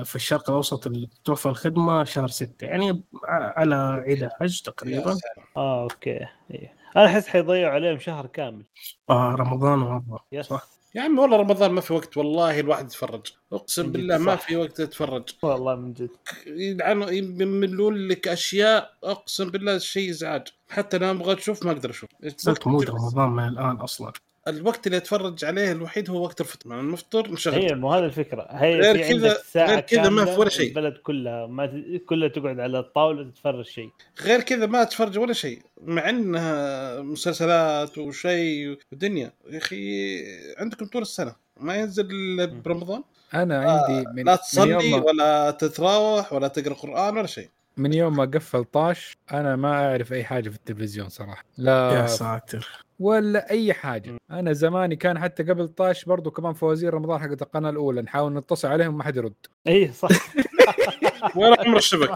[0.04, 5.18] في الشرق الأوسط اللي توفر الخدمة شهر 6 يعني على عيد الحج تقريبا
[5.58, 6.20] آه okay
[6.52, 6.85] إيه.
[6.98, 8.66] أنا أحس حيضيعوا عليهم شهر كامل.
[9.10, 10.46] آه رمضان وهذا yes.
[10.46, 10.68] صح.
[10.96, 13.22] يا عمي والله رمضان ما في وقت والله الواحد يتفرج.
[13.54, 14.48] أقسم بالله ما صح.
[14.48, 16.10] في وقت تتفرج والله من جد.
[16.48, 22.10] يلعنوا يملون لك أشياء أقسم بالله شيء ازعاج حتى أنا أبغى أشوف ما أقدر أشوف.
[22.38, 24.14] صرت مود رمضان من الآن أصلا.
[24.48, 28.48] الوقت اللي اتفرج عليه الوحيد هو وقت الفطر مع نفطر نشغل هي مو هذا الفكرة.
[28.52, 30.70] هي غير كذا- غير كذا ما في ولا شيء.
[30.70, 31.72] البلد كلها ما ت...
[32.06, 33.90] كلها تقعد على الطاولة تتفرج شيء.
[34.22, 39.32] غير كذا ما اتفرج ولا شيء مع انها مسلسلات وشيء ودنيا.
[39.50, 40.24] يا أخي
[40.58, 43.04] عندكم طول السنة ما ينزل إلا برمضان؟
[43.34, 47.50] أنا آه، عندي من, لا من تصلي ولا تتراوح ولا تقرأ قرآن ولا شيء.
[47.78, 51.44] من يوم ما قفل طاش أنا ما أعرف أي حاجة في التلفزيون صراحة.
[51.58, 52.86] لا يا ساتر.
[53.00, 54.14] ولا أي حاجة.
[54.32, 58.68] أنا زماني كان حتى قبل طاش برضو كمان فوازير رمضان حقت القناة الأولى نحاول نتصل
[58.68, 59.34] عليهم ما حد يرد.
[59.68, 60.10] اي إيه، صح.
[61.38, 62.14] ولا عمر الشبك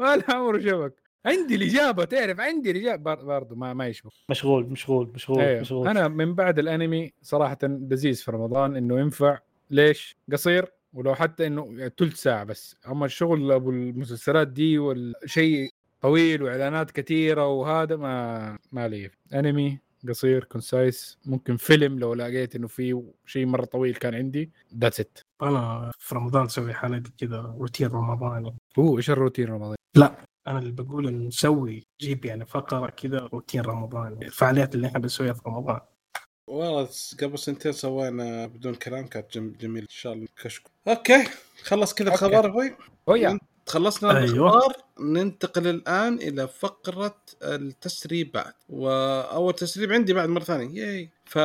[0.00, 0.92] ولا عمره شبك.
[1.26, 3.14] عندي الإجابة تعرف عندي الإجابة.
[3.14, 4.12] بر- برضو ما ما يشبك.
[4.28, 5.60] مشغول مشغول مشغول أيوه.
[5.60, 5.88] مشغول.
[5.88, 9.38] أنا من بعد الأنمي صراحة لذيذ في رمضان إنه ينفع.
[9.70, 10.72] ليش؟ قصير.
[10.92, 12.76] ولو حتى إنه ثلث ساعة بس.
[12.88, 19.10] أما الشغل أبو المسلسلات دي والشيء طويل وإعلانات كثيرة وهذا ما ما لي.
[19.34, 24.50] انمي قصير concise ممكن فيلم لو لقيت إنه في شيء مرة طويل كان عندي.
[24.78, 28.54] that's it أنا في رمضان أسوي حالتي كذا روتين رمضاني.
[28.78, 29.76] هو إيش الروتين رمضان
[30.46, 34.26] أنا اللي بقول إنه نسوي جيب يعني فقرة كذا روتين رمضاني.
[34.26, 35.80] الفعاليات اللي إحنا بنسويها في رمضان.
[36.50, 36.88] والله
[37.22, 40.26] قبل سنتين سوينا بدون كلام كانت جم- جميل إن شاء الله.
[40.42, 40.70] كشكو.
[40.88, 41.24] أوكي
[41.62, 42.08] خلص كذا.
[42.12, 42.76] الخبر أبوي
[43.08, 44.24] أو يا خلصنا أيوة.
[44.50, 48.54] الاخبار ننتقل الآن إلى فقرة التسريبات.
[48.68, 50.82] وأول تسريب عندي بعد مرة ثانية.
[50.84, 51.38] ياي ف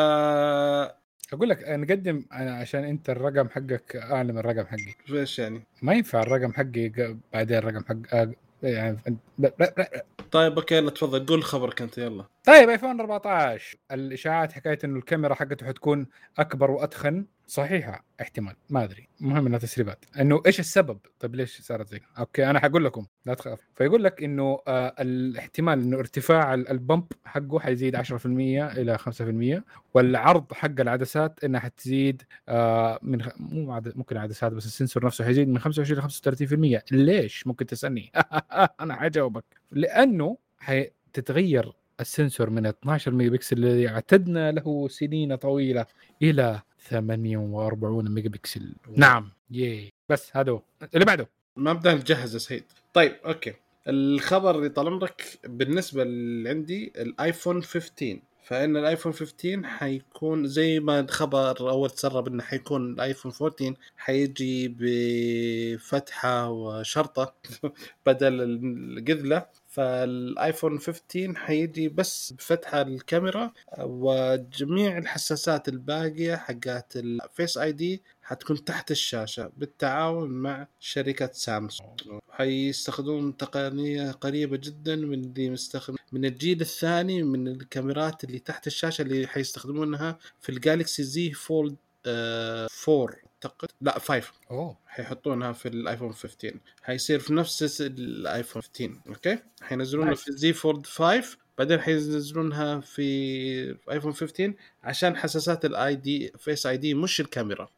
[1.34, 4.94] أقول لك نقدم أنا عشان أنت الرقم حقك اعلى من الرقم حقي.
[5.20, 8.32] إيش يعني؟ ما ينفع الرقم حقي ق- بعدين الرقم حق آه،
[8.64, 9.00] يعني
[9.40, 10.06] لا لا لا.
[10.32, 11.26] طيب okay يلا تفضل.
[11.26, 12.26] قول خبرك أنت يلا.
[12.46, 16.08] طيب ايفون 14 الإشاعات حكاية إنه الكاميرا حقته حتكون
[16.38, 17.26] أكبر وأتخن.
[17.48, 18.06] صحيحة.
[18.22, 18.56] احتمال.
[18.70, 19.08] ما أدري.
[19.22, 20.06] المهم إنها تسريبات.
[20.20, 23.06] إنه إيش السبب؟ طيب ليش صارت زي؟ okay أنا حقول لكم.
[23.26, 23.60] لا تخاف.
[23.76, 29.64] فيقول لك إنه آه الاحتمال إنه ارتفاع ال- ال bump حقه حيزيد 10% إلى 5%
[29.94, 33.30] والعرض حق العدسات إنها حتزيد آه من خ...
[33.40, 33.98] مو عد...
[33.98, 38.12] ممكن عدسات بس ال sensor نفسه حيزيد من 25 ل 35% ليش؟ ممكن تسألني.
[38.82, 39.44] أنا حجاوبك.
[39.72, 45.86] لأنه حتتغير ال sensor من 12 ميجا بكسل الذي اعتدنا له سنين طويلة
[46.22, 49.32] إلى 48 ميجا بكسل نعم.
[49.52, 49.94] yay.
[50.10, 50.62] بس هذا هو.
[50.94, 51.30] اللي بعده.
[51.56, 52.64] ما بدنا نجهز يا سعيد.
[52.94, 53.54] طيب okay.
[53.88, 61.00] الخبر اللي طال عمرك بالنسبة اللي عندي الآيفون 15 فإن الآيفون 15 حيكون زي ما
[61.00, 67.34] الخبر اول تسرب إنه حيكون الآيفون 14 حيجي بفتحة وشرطة
[68.06, 69.46] بدل القذله
[69.76, 78.92] فالايفون 15 حيجي بس بفتحه الكاميرا وجميع الحساسات الباقية حقات ال Face ID حتكون تحت
[78.92, 82.00] الشاشة بالتعاون مع شركة سامسونج.
[82.30, 89.02] حيستخدمون تقنية قريبة جدا من اللي مستخدم من الجيل الثاني من الكاميرات اللي تحت الشاشة
[89.02, 91.76] اللي حيستخدمونها في الجالكسي Z Fold
[92.06, 94.78] آه 4 أعتقد لا 5 أوه.
[94.88, 96.54] حيحطونها في الايفون 15
[96.84, 100.16] حيصير في نفس الايفون 15 أوكي؟ حينزلونها.
[100.16, 104.54] في زي فولد 5 بعدين حينزلونها في ايفون 15
[104.84, 107.70] عشان حساسات الاي دي فيس اي دي مش الكاميرا.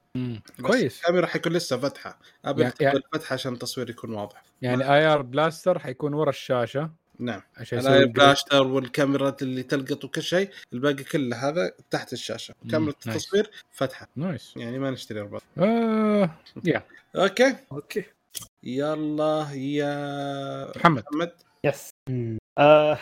[0.61, 0.99] كويس.
[0.99, 2.19] الكاميرا حيكون لسه فتحة.
[2.45, 4.43] ابل يعني- يعني فتحة عشان التصوير يكون واضح.
[4.61, 6.91] يعني اي ار بلاستر حيكون ورا الشاشة.
[7.19, 7.41] نعم.
[7.57, 8.05] عشان يسوي.
[8.05, 12.55] بلاشتر والكاميرا اللي تلقط وكل شيء الباقي كله هذا تحت الشاشة.
[12.71, 13.07] كاميرا نايس.
[13.07, 14.07] التصوير فتحة.
[14.15, 15.41] نايس يعني ما نشتري أربعة.
[15.57, 16.29] آه
[16.65, 16.83] يا
[17.15, 17.55] Okay.
[17.71, 18.03] Okay.
[18.63, 21.03] يلا يا محمد.
[21.11, 21.31] محمد.
[21.63, 21.89] Yes
[22.57, 22.97] آه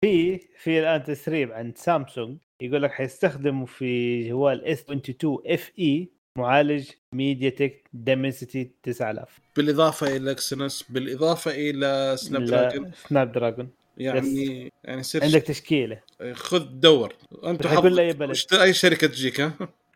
[0.00, 2.38] في في الآن تسريب عند سامسونج.
[2.60, 6.10] يقول لك حيستخدموا في جوال S 22 FE
[6.44, 13.68] معالج MediaTek Dimensity 9000 بالإضافة إلى Exynos بالإضافة إلى Snapdragon Snapdragon
[13.98, 16.00] يعني يعني سير عندك تشكيلة.
[16.32, 17.14] خذ دور.
[17.44, 18.20] أنت حظك.
[18.30, 19.52] وش- أي شركة تجيك ها؟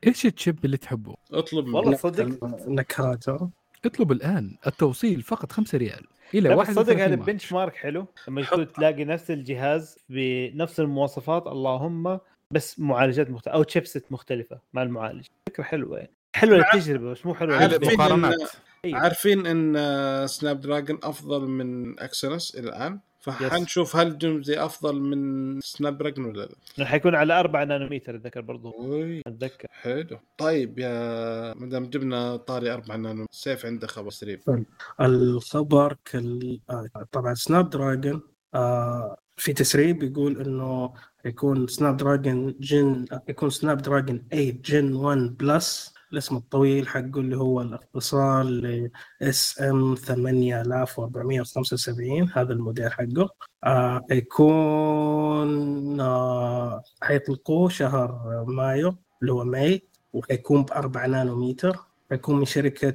[0.06, 1.76] إيش ال chip اللي تحبه؟ اطلب منه.
[1.76, 2.44] والله صدق.
[2.68, 3.50] نكهات ها؟
[3.84, 7.14] اطلب الآن التوصيل فقط 5 ريال إلى 31 صدق هذا.
[7.14, 8.06] Benchmark حلو.
[8.28, 12.18] لما تكون تلاقي نفس الجهاز بنفس المواصفات اللهم
[12.50, 15.26] بس معالجات مختلفه أو chipset مختلفة مع المعالج.
[15.46, 16.10] فكرة حلوة يعني.
[16.34, 17.88] حلوة التجربة بس مو حلوة عارف للبيع.
[17.88, 18.50] فين مقارنات.
[18.84, 18.98] أيوة.
[18.98, 26.48] عارفين إن Snapdragon أفضل من Exynos إلى الآن؟ فحنشوف هل Exynos أفضل من Snapdragon ولا
[26.76, 26.84] لا.
[26.84, 28.70] حيكون على 4 نانومتر أتذكر برضو.
[28.70, 29.22] أوي.
[29.26, 29.68] أتذكر.
[29.70, 30.18] حلو.
[30.38, 34.38] طيب يا مدام جبنا طاري 4 نانو سيف عنده خبر سريع.
[35.00, 36.60] الخبر كل...
[36.70, 38.22] آه، طبعا Snapdragon
[38.54, 40.94] آه في تسريب يقول إنه
[41.24, 48.44] يكون Snapdragon Gen يكون Snapdragon 8 Gen 1 Plus الاسم الطويل حقه اللي هو الاختصار
[48.44, 48.90] ل
[49.22, 53.30] SM 8475 هذا الموديل حقه.
[53.64, 59.82] آه يكون آه حيطلقوه شهر مايو اللي هو May
[60.12, 61.76] وحيكون ب 4 نانومتر
[62.10, 62.94] حيكون من شركة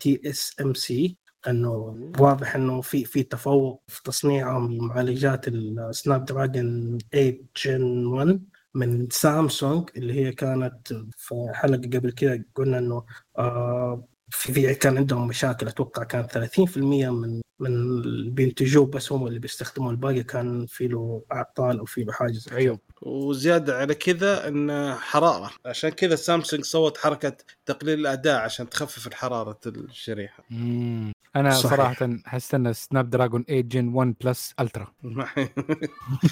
[0.00, 1.16] TSMC
[1.48, 8.40] إنه واضح إنه في في تفوق في تصنيعهم لمعالجات ال Snapdragon 8 Gen 1
[8.74, 13.04] من سامسونج اللي هي كانت في حلقة قبل كذا قلنا إنه
[13.38, 19.38] آه في كان عندهم مشاكل أتوقع كان 30% من من اللي بينتجوه بس هم اللي
[19.38, 22.56] بيستخدموا الباقي كان في له أعطال أو في له حاجة زي كذا.
[22.58, 27.36] عيوب وزيادة على كذا إن حرارة عشان كذا سامسونج سوت حركة
[27.66, 31.12] تقليل الأداء عشان تخفف حراره الشريحة مم.
[31.36, 31.70] أنا صحيح.
[31.72, 34.92] صراحة حستنى Snapdragon 8 Gen 1 Plus Ultra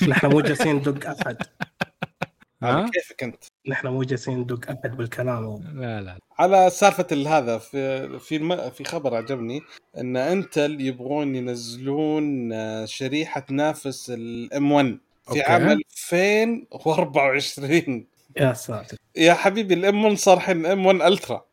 [0.08, 1.36] نحن مو جالسين ندق أحد؟
[2.62, 5.64] على كيفك أنت؟ نحن مو جالسين ندق أحد بالكلام.
[5.74, 6.18] لا لا.
[6.38, 8.70] على سالفة هذا في في الم...
[8.70, 9.62] في خبر عجبني
[9.98, 15.42] إن إنتل يبغون ينزلون آه، شريحة تنافس ال M 1 في okay.
[15.42, 18.06] عام 2024
[18.36, 18.96] يا ساتر.
[19.16, 21.44] يا حبيبي ال M 1 صار الحين M 1 Ultra.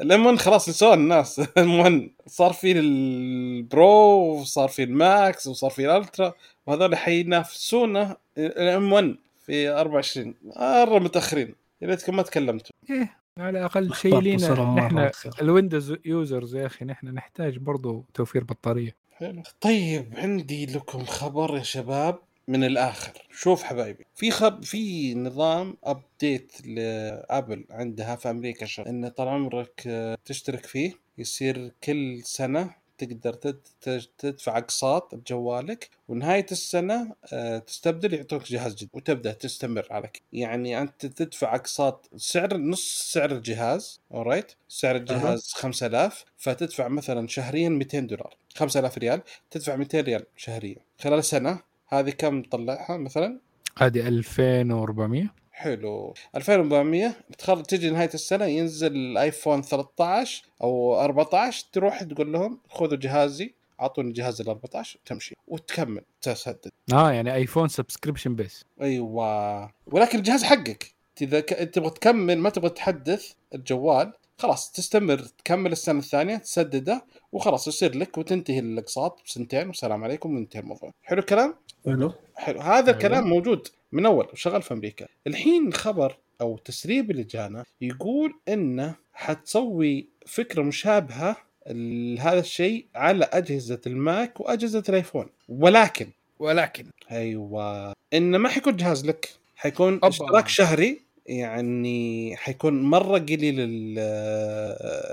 [0.00, 1.40] ال M 1 خلاص نسوها الناس.
[1.58, 6.32] M 1 صار في ال Pro وصار في ال Max وصار في ال Ultra
[6.66, 9.16] وهذول حينافسونا ال M 1
[9.50, 11.54] في 24 مره متأخرين.
[11.82, 12.70] يا ريتكم ما تكلمتوا.
[12.90, 15.10] إيه على الاقل شيء لينا نحن.
[15.40, 18.96] ال Windows users يا أخي نحن نحتاج برضو توفير بطارية.
[19.12, 19.42] حلو.
[19.60, 22.18] طيب عندي لكم خبر يا شباب
[22.48, 23.26] من الآخر.
[23.30, 24.04] شوف حبايبي.
[24.14, 30.66] في خب في نظام update لأبل عندها في أمريكا شغل إن طال عمرك آه، تشترك
[30.66, 32.74] فيه يصير كل سنة
[33.04, 39.86] تقدر تد- تد- تدفع أقساط بجوالك ونهاية السنة آه، تستبدل يعطوك جهاز جديد وتبدأ تستمر
[39.90, 47.28] على يعني أنت تدفع أقساط سعر نص سعر الجهاز alright سعر الجهاز 5000 فتدفع مثلا
[47.28, 48.36] شهريا 200 دولار.
[48.56, 50.76] 5000 ريال تدفع 200 ريال شهريا.
[51.00, 53.38] خلال سنة هذه كم تطلعها مثلا؟
[53.78, 56.14] هذه 2400 حلو.
[56.36, 63.54] 2400 تخرج تجي نهاية السنة ينزل الآيفون 13 أو 14 تروح تقول لهم خذوا جهازي
[63.80, 66.70] أعطوني جهاز ال 14 تمشي وتكمل تسدد.
[66.92, 68.64] آه يعني آيفون subscription base.
[68.82, 69.70] أيوه.
[69.86, 70.94] ولكن الجهاز حقك.
[71.22, 71.48] إذا ك...
[71.48, 78.18] تبغى تكمل ما تبغى تحدث الجوال خلاص تستمر تكمل السنة الثانية تسدده وخلاص يصير لك
[78.18, 80.92] وتنتهي الأقساط بسنتين والسلام عليكم وينتهي الموضوع.
[81.02, 81.54] حلو الكلام؟
[81.84, 82.12] حلو.
[82.36, 82.60] حلو.
[82.60, 82.90] هذا.
[82.90, 83.68] الكلام موجود.
[83.92, 85.06] من أول وشغال في أمريكا.
[85.26, 91.36] الحين خبر أو تسريب اللي جانا يقول انه حتسوي فكرة مشابهة
[91.66, 95.26] لهذا الشيء على أجهزة الماك وأجهزة الآيفون.
[95.48, 96.86] ولكن ولكن.
[97.10, 97.94] أيوه.
[98.14, 100.00] انه ما حيكون جهاز لك حيكون.
[100.02, 103.98] اشتراك شهري يعني حيكون مرة قليل ال-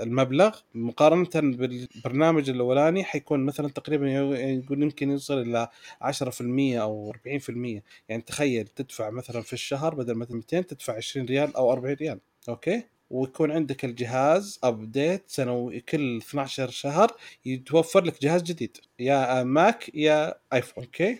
[0.06, 0.56] المبلغ.
[0.74, 5.68] مقارنة بالبرنامج الأولاني حيكون مثلا تقريبا يقول يمكن يوصل إلى
[6.02, 11.56] 10% أو 40% يعني تخيل تدفع مثلا في الشهر بدل مثلا 200 تدفع 20 ريال
[11.56, 12.20] أو 40 ريال.
[12.48, 17.12] Okay؟ ويكون عندك الجهاز update سنوي كل 12 شهر
[17.46, 18.76] يتوفر لك جهاز جديد.
[18.98, 20.84] يا ماك يا آيفون.
[20.84, 21.18] Okay.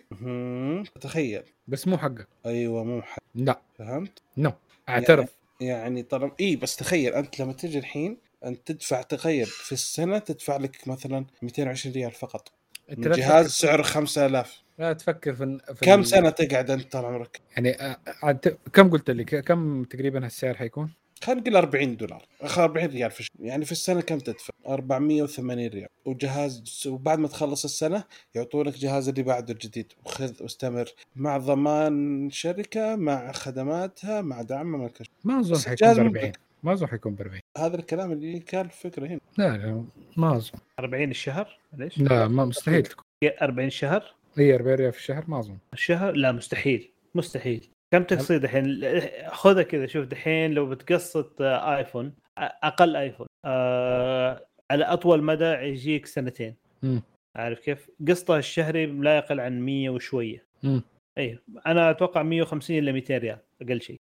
[1.01, 1.43] تخيل.
[1.69, 2.29] بس مو حقك.
[2.47, 3.23] أيوه مو حق.
[3.35, 3.61] لا.
[3.79, 4.53] فهمت؟ نو
[4.89, 5.29] اعترف
[5.61, 10.57] يعني طالما اي بس تخيل أنت لما تجي الحين أنت تدفع تخيل في السنة تدفع
[10.57, 12.53] لك مثلا 220 ريال فقط
[12.91, 18.57] جهاز سعره 5000 لا تفكر في, في كم سنة تقعد أنت طال عمرك؟ يعني عاد
[18.73, 20.91] كم قلت لي كم تقريبا هالسعر حيكون؟
[21.23, 22.27] خلينا نقول 40 دولار.
[22.41, 25.89] أخ 40 ريال في الشهر يعني في السنة كم تدفع؟ 480 ريال.
[26.05, 28.05] وجهاز وبعد ما تخلص السنة
[28.35, 29.93] يعطونك جهاز اللي بعده الجديد.
[30.05, 35.15] وخذ واستمر مع ضمان شركة مع خدماتها مع دعمها مع كل شيء.
[35.25, 36.33] ما أظن حيكون ب مو 40
[36.63, 39.21] ما أظن حيكون ب 40 هذا الكلام اللي كان الفكرة هنا.
[39.39, 39.85] لا لا
[40.17, 40.59] ما أظن.
[40.79, 43.05] 40 الشهر؟ ليش؟ لا ما مستحيل تكون.
[43.43, 45.59] 40 الشهر هي 40 ريال في الشهر؟ ما أظن.
[45.73, 46.91] الشهر؟ لا مستحيل.
[47.15, 47.69] مستحيل.
[47.91, 48.81] كم تقصير دحين
[49.29, 56.07] خذها كذا شوف دحين لو بتقسط آه، آيفون أقل آيفون آه على أطول مدى يجيك
[56.07, 57.03] سنتين مم.
[57.37, 60.83] عارف كيف؟ قسطه الشهري لا يقل عن 100 وشوية مم.
[61.19, 64.01] أيوه أنا أتوقع 150 إلى 200 ريال أقل شيء.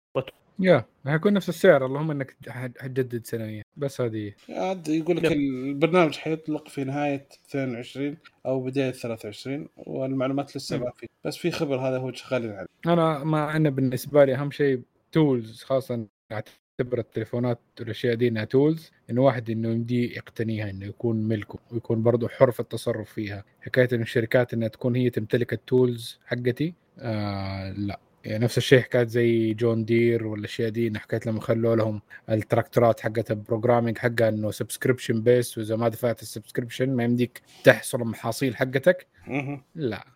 [0.59, 3.63] يا حيكون نفس السعر اللهم إنك حتجدد سنويا.
[3.77, 4.33] بس هذه.
[4.49, 5.31] عاد يقول لك.
[5.31, 10.77] البرنامج حيطلق في نهاية 22 أو بداية 23 والمعلومات لسه.
[10.77, 11.07] ما في.
[11.25, 12.67] بس في خبر هذا هو شغالين عليه.
[12.87, 18.91] أنا ما أنا بالنسبة لي أهم شيء tools خاصة أعتبر التليفونات والأشياء دي إنها tools
[19.09, 23.43] انه واحد إنه يمديه يقتنيها إنه يكون ملكه ويكون برضه حر في التصرف فيها.
[23.61, 27.99] حكاية انه الشركات إنها تكون هي تمتلك ال tools حقتي آه لا.
[28.27, 32.99] يعني نفس الشيء حكاية زي John Deere والاشياء دي انه حكاية لما خلوا لهم التراكتورات
[32.99, 38.01] حقت ال programming حقها إنه subscription base وإذا ما دفعت ال subscription ما يمديك تحصل
[38.01, 39.07] المحاصيل حقتك.
[39.75, 40.07] لا.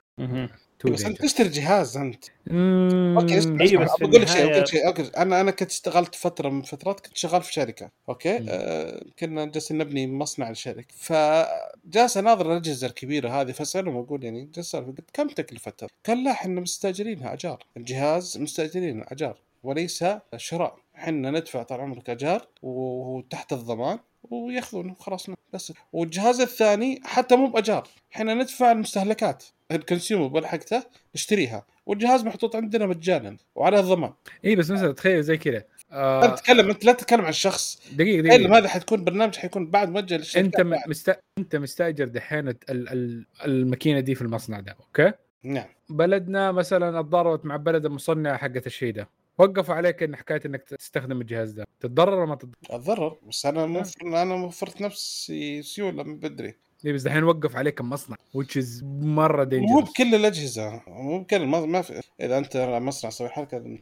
[0.85, 1.21] بس أنت.
[1.21, 2.25] تشتري جهاز أنت.
[2.47, 4.87] مم، okay اسمع بس بقول لك شيء بقول لك شيء.
[4.87, 8.45] Okay أنا أنا كنت اشتغلت فترة من فترات كنت شغال في شركة okay؟ مم.
[8.49, 14.75] آه كنا جالسين نبني مصنع الشركة فجالس أناظر الأجهزة الكبيرة هذه فاسالهم أقول يعني جالس
[14.75, 17.63] قلت كم تكلفتها؟ قال لا إحنا مستأجرينها أجار.
[17.77, 20.05] الجهاز مستأجرينه أجار وليس
[20.37, 20.77] شراء.
[20.95, 23.99] إحنا ندفع طال عمرك أجار وتحت الضمان
[24.31, 25.73] وياخذونه خلاص بس.
[25.93, 27.87] والجهاز الثاني حتى مو بأجار.
[28.15, 29.43] إحنا ندفع المستهلكات.
[29.75, 30.83] ال consumable حقته
[31.15, 31.65] نشتريها.
[31.85, 34.13] والجهاز محطوط عندنا مجانا وعلى الضمان.
[34.45, 35.57] اي بس مثلا تخيل زي كذا.
[35.57, 37.81] انت آه تتكلم أنت لا تتكلم عن شخص.
[37.93, 38.57] دقيقة دقيقة.
[38.57, 40.89] هذا حتكون برنامج حيكون بعد موجه للشركات أنت بعد.
[40.89, 41.19] مست...
[41.37, 42.57] أنت مستأجر دحين ال...
[42.69, 43.25] ال...
[43.45, 45.11] الماكينة دي في المصنع ده أوكي؟
[45.43, 45.67] نعم.
[45.89, 49.09] بلدنا مثلا اتضاربت مع بلد المصنع حقت الشيء ده.
[49.37, 51.65] وقفوا عليك إن حكاية إنك تستخدم الجهاز ده.
[51.79, 56.55] تتضرر ولا ما تتضرر؟ أتضرر بس أنا موفر أنا وفرت نفسي سيولة من بدري.
[56.85, 61.45] إيه بس دحين وقف عليك المصنع which is مرة مو دينجرس بكل الأجهزة مو بكل
[61.45, 63.79] ما, ما في إذا أنت مصنع سوي حركة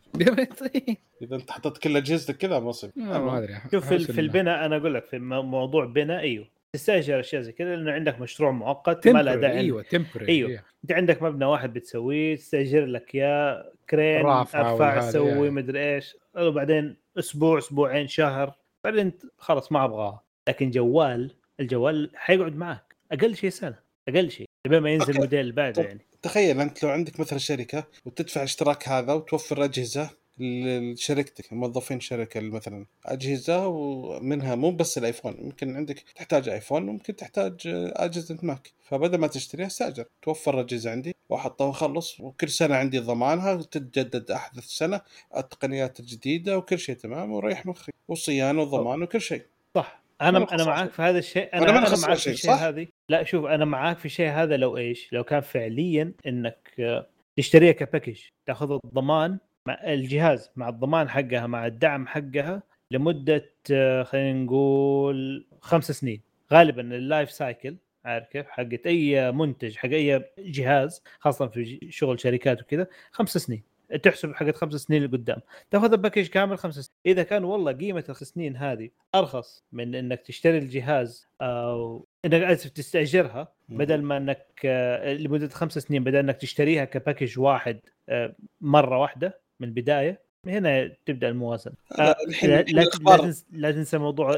[1.21, 2.59] إذا انت حطيت كل أجهزتك كذا
[2.95, 6.47] ما أدري شوف في, في البناء أنا أقول لك في مو- موضوع بناء أيوه.
[6.73, 9.59] تستأجر أشياء زي كذا لأنه عندك مشروع مؤقت ما له داعي.
[9.59, 10.63] أيوه تمبري أيوه.
[10.83, 15.49] أنت عندك مبنى واحد بتسويه تستأجر لك يا كرين ارفع تسوي يعني.
[15.49, 16.15] مدري إيش.
[16.37, 18.53] وبعدين أسبوع أسبوعين شهر.
[18.83, 24.45] بعدين انت خلاص ما ابغاها لكن جوال الجوال حيقعد معك أقل شيء سنة أقل شيء
[24.67, 25.83] لما ما ينزل اللي بعده.
[25.83, 26.05] يعني.
[26.21, 32.85] تخيل أنت لو عندك مثلا شركة وتدفع اشتراك هذا وتوفر أجهزة لشركتك موظفين الشركة مثلا
[33.05, 37.61] أجهزة ومنها مو بس الآيفون ممكن عندك تحتاج آيفون ممكن تحتاج
[37.95, 38.71] أجهزة ماك.
[38.83, 40.05] فبدل ما تشتريها استأجر.
[40.21, 45.01] توفر أجهزة عندي وأحطها وأخلص وكل سنة عندي ضمانها وتتجدد أحدث سنة
[45.37, 49.45] التقنيات الجديده وكل شيء تمام وريح مخي وصيانة وضمان وكل شيء
[49.75, 50.03] صح.
[50.21, 52.51] أنا أنا أنا معاك في هذا الشيء أنا أنا أنا خسرت معاك في شيء، الشيء؟
[52.51, 52.87] هذه.
[53.09, 57.71] لا شوف أنا معاك في الشيء هذا لو إيش؟ لو كان فعليا إنك آه، تشتريها
[57.71, 65.47] كباكج تأخذ الضمان مع الجهاز مع الضمان حقها مع الدعم حقها لمدة آه، خلينا نقول
[65.61, 66.21] خمس سنين.
[66.53, 67.75] غالبا ال life cycle
[68.05, 73.63] عارف كيف؟ حقت أي منتج حق أي جهاز خاصة في شغل شركات وكذا خمس سنين.
[74.03, 75.39] تحسب حقت خمس سنين لقدام.
[75.71, 76.97] تاخذ ال package كامل خمس سنين.
[77.05, 82.69] إذا كان والله قيمة الخمس سنين هذه أرخص من إنك تشتري الجهاز أو إنك اسف
[82.69, 87.79] تستأجرها بدل ما إنك آه، لمدة خمس سنين بدل إنك تشتريها ك package واحد
[88.09, 91.73] آه، مرة واحدة من البداية هنا تبدأ الموازنة.
[91.97, 92.75] لا، آه، الحين لا, الحين
[93.05, 94.37] لا, تنسى, لا تنسى موضوع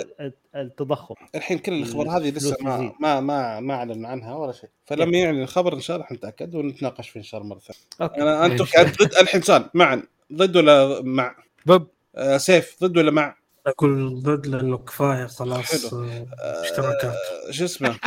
[0.56, 1.16] التضخم.
[1.36, 2.94] الحين كل الأخبار هذه لسه ما.
[3.00, 4.70] ما ما ما أعلن عنها ولا شيء.
[4.86, 7.80] فلما يعلن الخبر إن شاء الله نتاكد ونتناقش فيه إن شاء الله مرة ثانية.
[8.02, 8.22] أوكي.
[8.22, 10.04] أنا أنتم ضد الحين سؤال معا.
[10.34, 11.36] ضد ولا مع؟
[11.68, 11.88] ضد.
[12.16, 13.36] آه سيف ضد ولا مع؟
[13.68, 16.04] أقول ضد لأنه كفاية خلاص حلو.
[16.04, 17.16] آه، آه، اشتراكات
[17.50, 18.00] شو اسمه؟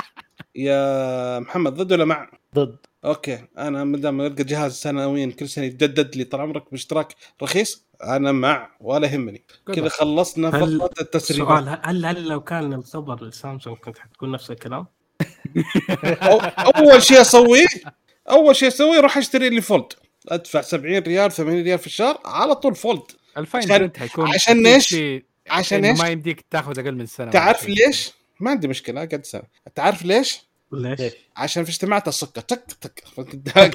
[0.55, 2.77] يا محمد ضد ولا مع؟ ضد.
[3.05, 7.85] أوكي أنا ما دام القى جهاز سنويا كل سنة يتجدد لي طال عمرك باشتراك رخيص
[8.05, 9.43] أنا مع ولا يهمني
[9.75, 14.51] كذا خلصنا هل- فقره التسريبات سؤال هل هل لو كان الخبر لسامسونج كنت حتكون نفس
[14.51, 14.87] الكلام؟
[15.99, 17.67] أو- أول شيء أسويه
[18.31, 19.93] أول شيء أسويه أروح أشتري لي فولد
[20.29, 23.03] أدفع 70 ريال 80 ريال في الشهر على طول فولد
[23.39, 28.13] الفاين عشان- حيكون عشان؟ في- عشان إيش؟ ما يمديك تاخذ أقل من سنة تعرف ليش؟
[28.41, 29.43] ما عندي مشكلة قد سنة
[29.75, 30.41] تعرف ليش؟
[30.83, 33.05] ليش؟ عشان في اجتماعات السكر تك تك.
[33.45, 33.75] تك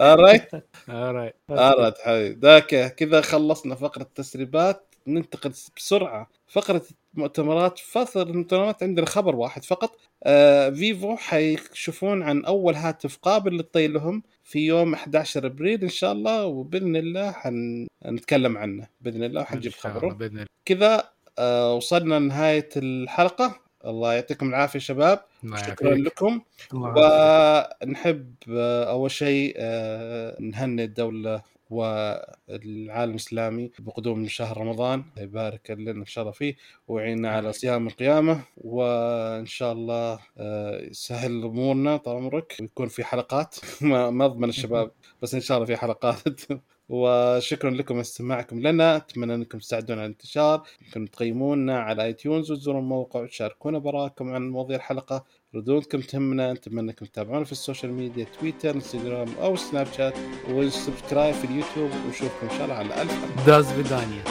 [0.00, 0.54] alright
[0.90, 1.34] Alright.
[1.50, 2.38] alright حبيبي.
[2.40, 4.84] ذاك كذا خلصنا فقرة التسريبات.
[5.06, 6.30] ننتقل بسرعة.
[6.48, 6.82] فقرة
[7.14, 9.96] المؤتمرات فقره المؤتمرات عندنا خبر واحد فقط.
[10.24, 16.12] آه فيفو حيكشفون عن أول هاتف قابل للطي لهم في يوم 11 أبريل إن شاء
[16.12, 18.86] الله وبإذن الله حنتكلم عنه.
[19.00, 20.08] بإذن الله وحنجيب خبره.
[20.14, 20.46] بإذن الله.
[20.64, 23.67] كذا آه وصلنا لنهاية الحلقة.
[23.84, 25.20] الله يعطيكم العافية شباب.
[25.54, 25.94] شكرا.
[25.94, 26.40] لكم.
[26.74, 35.04] ونحب آه، أول شيء آه، نهنئ الدولة والعالم الإسلامي بقدوم شهر رمضان.
[35.16, 36.56] يبارك لنا إن شاء الله فيه
[36.88, 38.40] ويعيننا على صيام القيامة.
[38.56, 43.56] وإن شاء الله آه، يسهل أمورنا طال عمرك ويكون في حلقات.
[43.80, 44.90] ما ما أضمن الشباب
[45.22, 46.40] بس إن شاء الله في حلقات.
[46.88, 48.96] وشكرا لكم استماعكم لنا.
[48.96, 50.62] أتمنى أنكم تساعدونا على الانتشار.
[50.82, 55.24] يمكن تقيمونا على اي تيونز وتزورون الموقع وتشاركونا براءكم عن مواضيع الحلقة.
[55.54, 56.52] ردودكم تهمنا.
[56.52, 60.14] نتمنى أنكم تتابعونا في ال social media تويتر إنستغرام أو سناب شات.
[60.50, 61.90] و subscribe في اليوتيوب.
[62.06, 64.24] ونشوفكم إن شاء الله على ألف до свидания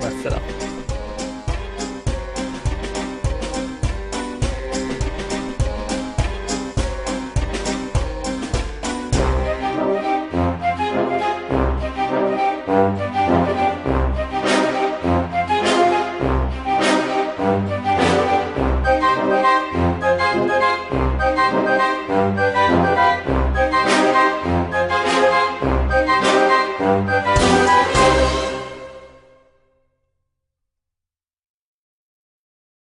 [0.00, 0.63] مع السلامة.